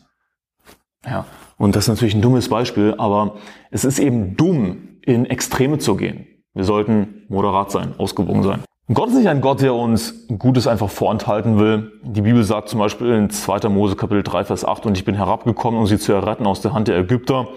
Ja, 1.06 1.25
und 1.58 1.75
das 1.75 1.86
ist 1.86 1.89
natürlich 1.89 2.13
ein 2.13 2.21
dummes 2.21 2.49
Beispiel, 2.49 2.93
aber 2.97 3.38
es 3.71 3.86
ist 3.86 3.99
eben 3.99 4.36
dumm, 4.36 4.99
in 5.01 5.25
Extreme 5.25 5.79
zu 5.79 5.95
gehen. 5.95 6.27
Wir 6.53 6.65
sollten 6.65 7.23
moderat 7.29 7.71
sein, 7.71 7.93
ausgewogen 7.97 8.43
sein. 8.43 8.63
Gott 8.93 9.10
ist 9.10 9.15
nicht 9.15 9.29
ein 9.29 9.39
Gott, 9.39 9.62
der 9.62 9.73
uns 9.73 10.27
Gutes 10.39 10.67
einfach 10.67 10.89
vorenthalten 10.89 11.58
will. 11.58 11.93
Die 12.03 12.21
Bibel 12.21 12.43
sagt 12.43 12.67
zum 12.67 12.79
Beispiel 12.79 13.12
in 13.13 13.29
2. 13.29 13.69
Mose 13.69 13.95
Kapitel 13.95 14.23
3, 14.23 14.43
Vers 14.43 14.65
8, 14.65 14.86
und 14.86 14.97
ich 14.97 15.06
bin 15.06 15.15
herabgekommen, 15.15 15.79
um 15.79 15.88
sie 15.88 15.97
zu 15.97 16.12
erretten 16.12 16.45
aus 16.45 16.60
der 16.60 16.73
Hand 16.73 16.89
der 16.89 16.97
Ägypter 16.97 17.47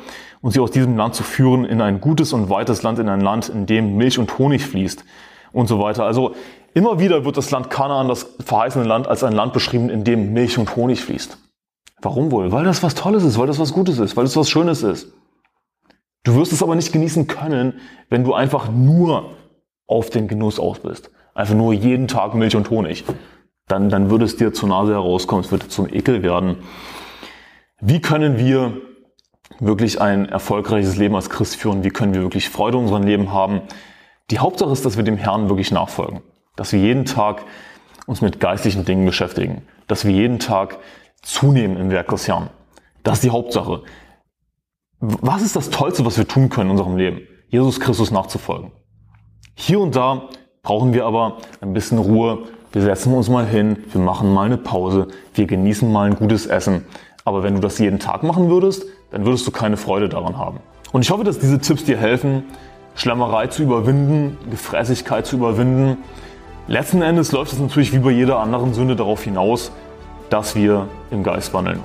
und 0.40 0.52
sie 0.52 0.60
aus 0.60 0.70
diesem 0.70 0.96
Land 0.96 1.16
zu 1.16 1.24
führen 1.24 1.64
in 1.64 1.80
ein 1.80 2.00
gutes 2.00 2.32
und 2.32 2.48
weites 2.48 2.84
Land, 2.84 3.00
in 3.00 3.08
ein 3.08 3.20
Land, 3.20 3.48
in 3.48 3.66
dem 3.66 3.96
Milch 3.96 4.20
und 4.20 4.38
Honig 4.38 4.64
fließt 4.64 5.04
und 5.52 5.66
so 5.66 5.80
weiter. 5.80 6.04
Also 6.04 6.34
immer 6.76 7.00
wieder 7.00 7.24
wird 7.24 7.38
das 7.38 7.50
Land 7.50 7.70
Kanaan, 7.70 8.06
das 8.06 8.34
verheißene 8.44 8.84
Land, 8.84 9.08
als 9.08 9.24
ein 9.24 9.32
Land 9.32 9.54
beschrieben, 9.54 9.88
in 9.88 10.04
dem 10.04 10.34
Milch 10.34 10.58
und 10.58 10.76
Honig 10.76 11.00
fließt. 11.00 11.38
Warum 12.02 12.30
wohl? 12.30 12.52
Weil 12.52 12.64
das 12.64 12.82
was 12.82 12.94
Tolles 12.94 13.24
ist, 13.24 13.38
weil 13.38 13.46
das 13.46 13.58
was 13.58 13.72
Gutes 13.72 13.98
ist, 13.98 14.14
weil 14.14 14.24
das 14.24 14.36
was 14.36 14.50
Schönes 14.50 14.82
ist. 14.82 15.10
Du 16.22 16.34
wirst 16.36 16.52
es 16.52 16.62
aber 16.62 16.74
nicht 16.74 16.92
genießen 16.92 17.28
können, 17.28 17.80
wenn 18.10 18.24
du 18.24 18.34
einfach 18.34 18.68
nur 18.70 19.30
auf 19.86 20.10
den 20.10 20.28
Genuss 20.28 20.60
aus 20.60 20.80
bist. 20.80 21.10
Einfach 21.34 21.54
nur 21.54 21.72
jeden 21.72 22.08
Tag 22.08 22.34
Milch 22.34 22.54
und 22.54 22.68
Honig. 22.68 23.04
Dann, 23.68 23.88
dann 23.88 24.10
würde 24.10 24.26
es 24.26 24.36
dir 24.36 24.52
zur 24.52 24.68
Nase 24.68 24.92
herauskommen, 24.92 25.44
es 25.44 25.50
würde 25.50 25.68
zum 25.68 25.88
Ekel 25.88 26.22
werden. 26.22 26.58
Wie 27.80 28.02
können 28.02 28.36
wir 28.36 28.76
wirklich 29.60 29.98
ein 29.98 30.28
erfolgreiches 30.28 30.98
Leben 30.98 31.16
als 31.16 31.30
Christ 31.30 31.56
führen? 31.56 31.84
Wie 31.84 31.90
können 31.90 32.12
wir 32.12 32.20
wirklich 32.20 32.50
Freude 32.50 32.76
in 32.76 32.84
unserem 32.84 33.04
Leben 33.04 33.32
haben? 33.32 33.62
Die 34.30 34.40
Hauptsache 34.40 34.72
ist, 34.72 34.84
dass 34.84 34.98
wir 34.98 35.04
dem 35.04 35.16
Herrn 35.16 35.48
wirklich 35.48 35.70
nachfolgen. 35.70 36.20
Dass 36.56 36.72
wir 36.72 36.80
jeden 36.80 37.04
Tag 37.04 37.42
uns 38.06 38.20
mit 38.20 38.40
geistlichen 38.40 38.84
Dingen 38.84 39.04
beschäftigen. 39.04 39.62
Dass 39.86 40.04
wir 40.04 40.12
jeden 40.12 40.38
Tag 40.38 40.78
zunehmen 41.22 41.76
im 41.76 41.90
Werk 41.90 42.08
des 42.08 42.26
Herrn. 42.26 42.50
Das 43.02 43.18
ist 43.18 43.24
die 43.24 43.30
Hauptsache. 43.30 43.82
Was 44.98 45.42
ist 45.42 45.56
das 45.56 45.70
Tollste, 45.70 46.04
was 46.04 46.18
wir 46.18 46.26
tun 46.26 46.48
können 46.48 46.70
in 46.70 46.78
unserem 46.78 46.96
Leben? 46.96 47.20
Jesus 47.48 47.80
Christus 47.80 48.10
nachzufolgen. 48.10 48.72
Hier 49.54 49.80
und 49.80 49.94
da 49.94 50.28
brauchen 50.62 50.92
wir 50.94 51.06
aber 51.06 51.38
ein 51.60 51.72
bisschen 51.72 51.98
Ruhe. 51.98 52.44
Wir 52.72 52.82
setzen 52.82 53.14
uns 53.14 53.28
mal 53.28 53.46
hin, 53.46 53.84
wir 53.92 54.00
machen 54.00 54.32
mal 54.34 54.46
eine 54.46 54.58
Pause, 54.58 55.08
wir 55.34 55.46
genießen 55.46 55.90
mal 55.90 56.10
ein 56.10 56.16
gutes 56.16 56.46
Essen. 56.46 56.84
Aber 57.24 57.42
wenn 57.42 57.54
du 57.54 57.60
das 57.60 57.78
jeden 57.78 57.98
Tag 57.98 58.22
machen 58.22 58.50
würdest, 58.50 58.84
dann 59.10 59.24
würdest 59.24 59.46
du 59.46 59.50
keine 59.50 59.76
Freude 59.76 60.08
daran 60.08 60.36
haben. 60.36 60.60
Und 60.92 61.02
ich 61.02 61.10
hoffe, 61.10 61.24
dass 61.24 61.38
diese 61.38 61.58
Tipps 61.58 61.84
dir 61.84 61.96
helfen, 61.96 62.44
Schlemmerei 62.94 63.46
zu 63.46 63.62
überwinden, 63.62 64.38
Gefräßigkeit 64.50 65.26
zu 65.26 65.36
überwinden. 65.36 65.98
Letzten 66.68 67.00
Endes 67.00 67.30
läuft 67.30 67.52
es 67.52 67.60
natürlich 67.60 67.92
wie 67.92 67.98
bei 67.98 68.10
jeder 68.10 68.40
anderen 68.40 68.74
Sünde 68.74 68.96
darauf 68.96 69.22
hinaus, 69.22 69.70
dass 70.30 70.56
wir 70.56 70.88
im 71.12 71.22
Geist 71.22 71.54
wandeln. 71.54 71.78